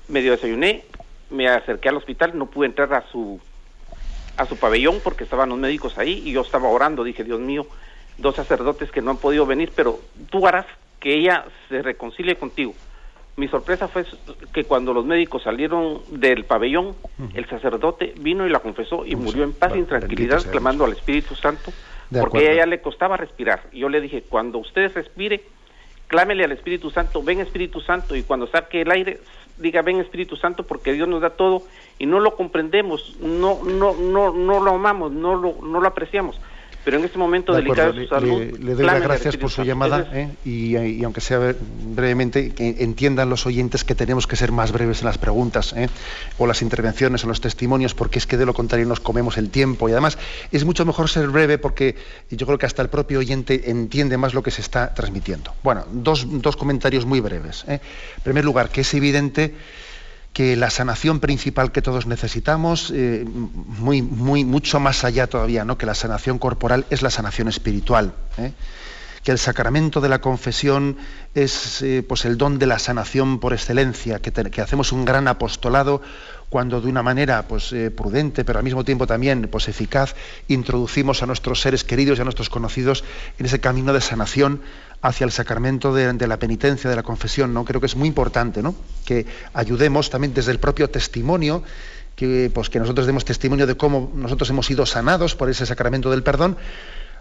medio 0.09 0.33
desayuné, 0.33 0.85
me 1.31 1.49
acerqué 1.49 1.89
al 1.89 1.97
hospital, 1.97 2.37
no 2.39 2.47
pude 2.47 2.67
entrar 2.67 2.93
a 2.95 3.03
su 3.11 3.41
a 4.37 4.45
su 4.45 4.57
pabellón 4.59 5.01
porque 5.03 5.25
estaban 5.25 5.49
los 5.49 5.57
médicos 5.59 5.97
ahí 5.97 6.23
y 6.27 6.33
yo 6.33 6.43
estaba 6.43 6.69
orando, 6.69 7.03
dije, 7.05 7.25
Dios 7.25 7.41
mío, 7.41 7.67
dos 8.19 8.37
sacerdotes 8.37 8.91
que 8.91 9.01
no 9.01 9.11
han 9.13 9.17
podido 9.17 9.47
venir, 9.47 9.73
pero 9.75 9.99
tú 10.31 10.47
harás 10.47 10.67
que 11.01 11.15
ella 11.15 11.47
se 11.71 11.81
reconcilie 11.81 12.37
contigo. 12.37 12.75
Mi 13.37 13.49
sorpresa 13.49 13.89
fue 13.89 14.05
que 14.53 14.65
cuando 14.65 14.93
los 14.93 15.07
médicos 15.07 15.43
salieron 15.43 16.03
del 16.11 16.45
pabellón, 16.45 16.95
el 17.35 17.47
sacerdote 17.49 18.13
vino 18.21 18.47
y 18.47 18.51
la 18.51 18.61
confesó 18.61 19.07
y 19.07 19.17
murió 19.17 19.43
en 19.45 19.53
paz 19.55 19.73
y 19.75 19.79
en 19.79 19.87
tranquilidad, 19.87 20.43
clamando 20.51 20.85
al 20.85 20.93
Espíritu 20.93 21.35
Santo, 21.35 21.71
De 22.11 22.21
porque 22.21 22.39
acuerdo. 22.39 22.49
a 22.49 22.53
ella 22.53 22.67
le 22.67 22.81
costaba 22.83 23.17
respirar. 23.17 23.63
Yo 23.73 23.89
le 23.89 24.01
dije, 24.03 24.23
cuando 24.29 24.59
usted 24.59 24.93
respire, 24.95 25.43
clámele 26.07 26.45
al 26.45 26.53
Espíritu 26.53 26.91
Santo, 26.91 27.23
ven 27.23 27.41
Espíritu 27.41 27.81
Santo, 27.81 28.17
y 28.17 28.23
cuando 28.23 28.47
saque 28.47 28.83
el 28.83 28.91
aire, 28.91 29.21
diga 29.59 29.83
ven 29.83 30.01
Espíritu 30.01 30.37
Santo, 30.37 30.65
porque 30.65 30.93
Dios 30.93 31.09
nos 31.09 31.21
da 31.21 31.31
todo 31.31 31.63
y 31.99 32.07
no 32.07 32.21
lo 32.21 32.37
comprendemos, 32.37 33.17
no, 33.21 33.63
no, 33.65 33.95
no, 33.95 34.33
no 34.33 34.61
lo 34.61 34.71
amamos, 34.73 35.13
no 35.13 35.35
lo, 35.35 35.57
no 35.63 35.81
lo 35.81 35.89
apreciamos. 35.89 36.41
Pero 36.87 36.99
en 36.99 37.05
este 37.05 37.19
momento 37.19 37.53
De 37.53 37.63
delicado 37.63 37.89
acuerdo, 37.91 38.01
de 38.01 38.09
salud, 38.09 38.39
le- 38.61 38.65
le 38.65 38.75
doy 38.77 38.87
las 38.87 39.03
gracias 39.03 39.37
por 39.37 39.51
su 39.51 39.65
llamada 39.65 40.09
¿eh? 40.13 40.29
y, 40.45 40.77
y 40.77 41.03
aunque 41.03 41.21
sea 41.21 41.41
bre- 41.41 41.57
brevemente, 41.61 42.55
que 42.55 42.77
entiendan 42.79 43.29
los 43.29 43.45
oyentes 43.45 43.83
que 43.83 43.97
tenemos 43.97 44.29
que 44.29 44.37
ser 44.37 44.53
más 44.53 44.71
breves 44.71 45.01
en 45.01 45.07
las 45.07 45.19
preguntas 45.19 45.73
¿eh? 45.77 45.89
o 46.39 46.47
las 46.47 46.63
intervenciones 46.63 47.25
o 47.25 47.27
los 47.27 47.41
testimonios, 47.41 47.95
porque 47.95 48.21
es 48.21 48.27
que 48.29 48.37
de 48.37 48.47
lo 48.47 48.55
contrario 48.55 48.87
nos 48.87 49.01
comemos 49.01 49.37
el 49.37 49.51
tiempo 49.51 49.89
y 49.89 49.93
además 49.93 50.17
es 50.53 50.65
mucho 50.65 50.87
mejor 50.87 51.11
ser 51.11 51.27
breve 51.27 51.59
porque 51.59 51.97
yo 52.31 52.47
creo 52.47 52.57
que 52.57 52.67
hasta 52.67 52.83
el 52.83 52.89
propio 52.89 53.19
oyente 53.19 53.69
entiende 53.69 54.17
más 54.17 54.33
lo 54.33 54.45
que 54.45 54.53
se 54.53 54.61
está 54.61 54.95
transmitiendo. 54.95 55.55
Bueno, 55.65 55.87
dos, 55.91 56.25
dos 56.41 56.57
comentarios 56.57 57.05
muy 57.05 57.19
breves. 57.19 57.65
¿eh? 57.67 57.81
En 58.19 58.23
primer 58.23 58.45
lugar, 58.45 58.69
que 58.71 58.83
es 58.83 58.95
evidente 58.95 59.53
que 60.37 60.55
la 60.55 60.69
sanación 60.69 61.19
principal 61.19 61.73
que 61.73 61.81
todos 61.81 62.05
necesitamos, 62.05 62.93
eh, 62.95 63.25
muy, 63.25 64.03
muy, 64.03 64.45
mucho 64.45 64.79
más 64.79 65.03
allá 65.03 65.29
todavía, 65.29 65.65
¿no? 65.65 65.79
que 65.79 65.87
la 65.87 65.95
sanación 65.95 66.39
corporal, 66.39 66.85
es 66.91 67.01
la 67.01 67.09
sanación 67.09 67.49
espiritual. 67.49 68.13
¿eh? 68.37 68.53
Que 69.25 69.33
el 69.33 69.39
sacramento 69.39 70.03
de 70.03 70.11
la 70.11 70.21
confesión 70.21 70.99
es 71.35 71.81
eh, 71.81 72.05
pues 72.07 72.27
el 72.27 72.37
don 72.37 72.59
de 72.59 72.67
la 72.67 72.79
sanación 72.79 73.41
por 73.41 73.55
excelencia, 73.55 74.19
que, 74.19 74.31
que 74.31 74.61
hacemos 74.61 74.93
un 74.93 75.07
gran 75.07 75.27
apostolado 75.27 76.03
cuando 76.51 76.83
de 76.83 76.91
una 76.91 77.03
manera 77.03 77.49
pues, 77.49 77.75
prudente, 77.97 78.45
pero 78.45 78.59
al 78.59 78.65
mismo 78.65 78.85
tiempo 78.85 79.07
también 79.07 79.49
pues, 79.51 79.69
eficaz, 79.69 80.17
introducimos 80.49 81.23
a 81.23 81.27
nuestros 81.27 81.63
seres 81.63 81.83
queridos 81.83 82.19
y 82.19 82.21
a 82.21 82.25
nuestros 82.25 82.51
conocidos 82.51 83.05
en 83.39 83.47
ese 83.47 83.59
camino 83.59 83.95
de 83.95 84.03
sanación 84.03 84.61
hacia 85.03 85.25
el 85.25 85.33
sacramento 85.33 85.95
de, 85.95 86.27
la 86.27 86.39
penitencia, 86.39 86.91
de 86.91 86.97
la 86.97 87.03
confesión. 87.03 87.55
¿no? 87.55 87.65
Creo 87.65 87.81
que 87.81 87.87
es 87.87 87.97
muy 87.97 88.09
importante 88.09 88.63
¿no? 88.63 88.75
que 89.05 89.27
ayudemos 89.55 90.11
también 90.11 90.35
desde 90.35 90.53
el 90.53 90.59
propio 90.59 90.91
testimonio, 90.91 91.63
que, 92.15 92.51
pues, 92.53 92.71
que 92.71 92.79
nosotros 92.79 93.07
demos 93.07 93.25
testimonio 93.25 93.67
de 93.67 93.77
cómo 93.77 94.11
nosotros 94.15 94.49
hemos 94.51 94.67
sido 94.67 94.87
sanados 94.87 95.35
por 95.35 95.51
ese 95.51 95.67
sacramento 95.67 96.11
del 96.11 96.23
perdón. 96.23 96.57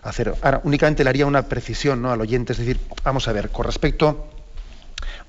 Hacer. 0.02 0.36
Ahora, 0.44 0.62
únicamente 0.64 1.04
le 1.04 1.10
haría 1.10 1.26
una 1.26 1.48
precisión 1.48 2.02
¿no? 2.02 2.12
al 2.12 2.22
oyente, 2.22 2.54
es 2.54 2.60
decir, 2.60 2.80
vamos 3.04 3.28
a 3.28 3.34
ver, 3.34 3.50
con 3.50 3.66
respecto 3.66 4.28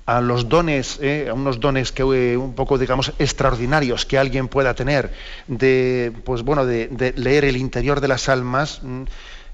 a 0.05 0.21
los 0.21 0.47
dones, 0.47 0.99
eh, 1.01 1.27
a 1.29 1.33
unos 1.33 1.59
dones 1.59 1.91
que 1.91 2.03
eh, 2.03 2.37
un 2.37 2.53
poco, 2.53 2.77
digamos, 2.77 3.11
extraordinarios 3.19 4.05
que 4.05 4.17
alguien 4.17 4.47
pueda 4.47 4.73
tener 4.73 5.11
de, 5.47 6.13
pues 6.23 6.43
bueno, 6.43 6.65
de, 6.65 6.87
de 6.87 7.11
leer 7.13 7.43
el 7.43 7.57
interior 7.57 7.99
de 7.99 8.07
las 8.07 8.29
almas, 8.29 8.81
mm, 8.83 9.03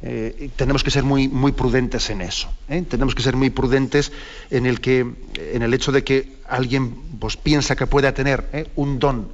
eh, 0.05 0.49
tenemos 0.57 0.83
que 0.83 0.91
ser 0.91 1.03
muy, 1.03 1.29
muy 1.29 1.53
prudentes 1.53 2.09
en 2.09 2.19
eso. 2.19 2.49
¿eh? 2.67 2.83
Tenemos 2.89 3.15
que 3.15 3.23
ser 3.23 3.37
muy 3.37 3.49
prudentes 3.49 4.11
en 4.51 4.65
el 4.65 4.81
que, 4.81 4.99
en 4.99 5.61
el 5.63 5.73
hecho 5.73 5.93
de 5.93 6.03
que 6.03 6.39
alguien 6.45 6.93
pues, 7.19 7.37
piensa 7.37 7.77
que 7.77 7.87
pueda 7.87 8.13
tener 8.13 8.49
eh, 8.51 8.67
un 8.75 8.99
don, 8.99 9.29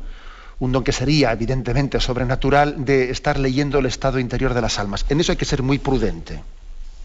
un 0.60 0.72
don 0.72 0.84
que 0.84 0.92
sería 0.92 1.32
evidentemente 1.32 2.00
sobrenatural 2.00 2.86
de 2.86 3.10
estar 3.10 3.40
leyendo 3.40 3.80
el 3.80 3.88
estado 3.88 4.20
interior 4.20 4.54
de 4.54 4.62
las 4.62 4.78
almas. 4.78 5.08
En 5.10 5.20
eso 5.20 5.32
hay 5.32 5.40
que 5.40 5.46
ser 5.46 5.64
muy 5.64 5.80
prudente. 5.80 6.44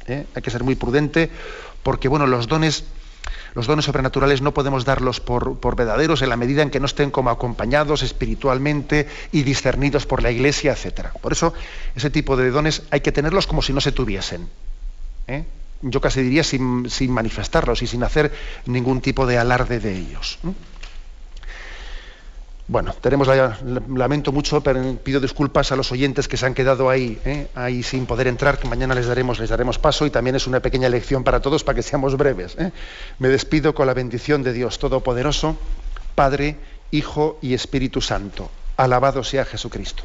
¿eh? 0.08 0.26
Hay 0.34 0.42
que 0.42 0.50
ser 0.50 0.62
muy 0.62 0.74
prudente 0.74 1.30
porque 1.82 2.08
bueno, 2.08 2.26
los 2.26 2.48
dones 2.48 2.84
los 3.54 3.66
dones 3.66 3.84
sobrenaturales 3.84 4.42
no 4.42 4.52
podemos 4.52 4.84
darlos 4.84 5.20
por, 5.20 5.58
verdaderos 5.76 6.22
en 6.22 6.28
la 6.28 6.36
medida 6.36 6.62
en 6.62 6.70
que 6.70 6.80
no 6.80 6.86
estén 6.86 7.10
como 7.10 7.30
acompañados 7.30 8.02
espiritualmente 8.02 9.06
y 9.32 9.42
discernidos 9.42 10.06
por 10.06 10.22
la 10.22 10.30
iglesia, 10.30 10.72
etc. 10.72 11.08
Por 11.20 11.32
eso, 11.32 11.54
ese 11.94 12.10
tipo 12.10 12.36
de 12.36 12.50
dones 12.50 12.82
hay 12.90 13.00
que 13.00 13.12
tenerlos 13.12 13.46
como 13.46 13.62
si 13.62 13.72
no 13.72 13.80
se 13.80 13.92
tuviesen. 13.92 14.48
¿eh? 15.28 15.44
Yo 15.82 16.00
casi 16.00 16.22
diría 16.22 16.42
sin, 16.42 16.90
sin, 16.90 17.12
manifestarlos 17.12 17.82
y 17.82 17.86
sin 17.86 18.02
hacer 18.02 18.32
ningún 18.66 19.00
tipo 19.00 19.26
de 19.26 19.38
alarde 19.38 19.78
de 19.80 19.96
ellos. 19.96 20.38
¿eh? 20.44 20.52
Bueno, 22.66 22.94
tenemos 22.98 23.28
la, 23.28 23.58
lamento 23.94 24.32
mucho, 24.32 24.62
pero 24.62 24.80
pido 24.96 25.20
disculpas 25.20 25.70
a 25.70 25.76
los 25.76 25.92
oyentes 25.92 26.28
que 26.28 26.38
se 26.38 26.46
han 26.46 26.54
quedado 26.54 26.88
ahí, 26.88 27.20
¿eh? 27.26 27.48
ahí 27.54 27.82
sin 27.82 28.06
poder 28.06 28.26
entrar, 28.26 28.58
que 28.58 28.66
mañana 28.66 28.94
les 28.94 29.06
daremos, 29.06 29.38
les 29.38 29.50
daremos 29.50 29.78
paso 29.78 30.06
y 30.06 30.10
también 30.10 30.34
es 30.36 30.46
una 30.46 30.60
pequeña 30.60 30.88
lección 30.88 31.24
para 31.24 31.40
todos 31.40 31.62
para 31.62 31.76
que 31.76 31.82
seamos 31.82 32.16
breves. 32.16 32.56
¿eh? 32.58 32.72
Me 33.18 33.28
despido 33.28 33.74
con 33.74 33.86
la 33.86 33.92
bendición 33.92 34.42
de 34.42 34.54
Dios 34.54 34.78
Todopoderoso, 34.78 35.58
Padre, 36.14 36.56
Hijo 36.90 37.38
y 37.42 37.52
Espíritu 37.52 38.00
Santo. 38.00 38.50
Alabado 38.78 39.22
sea 39.24 39.44
Jesucristo. 39.44 40.04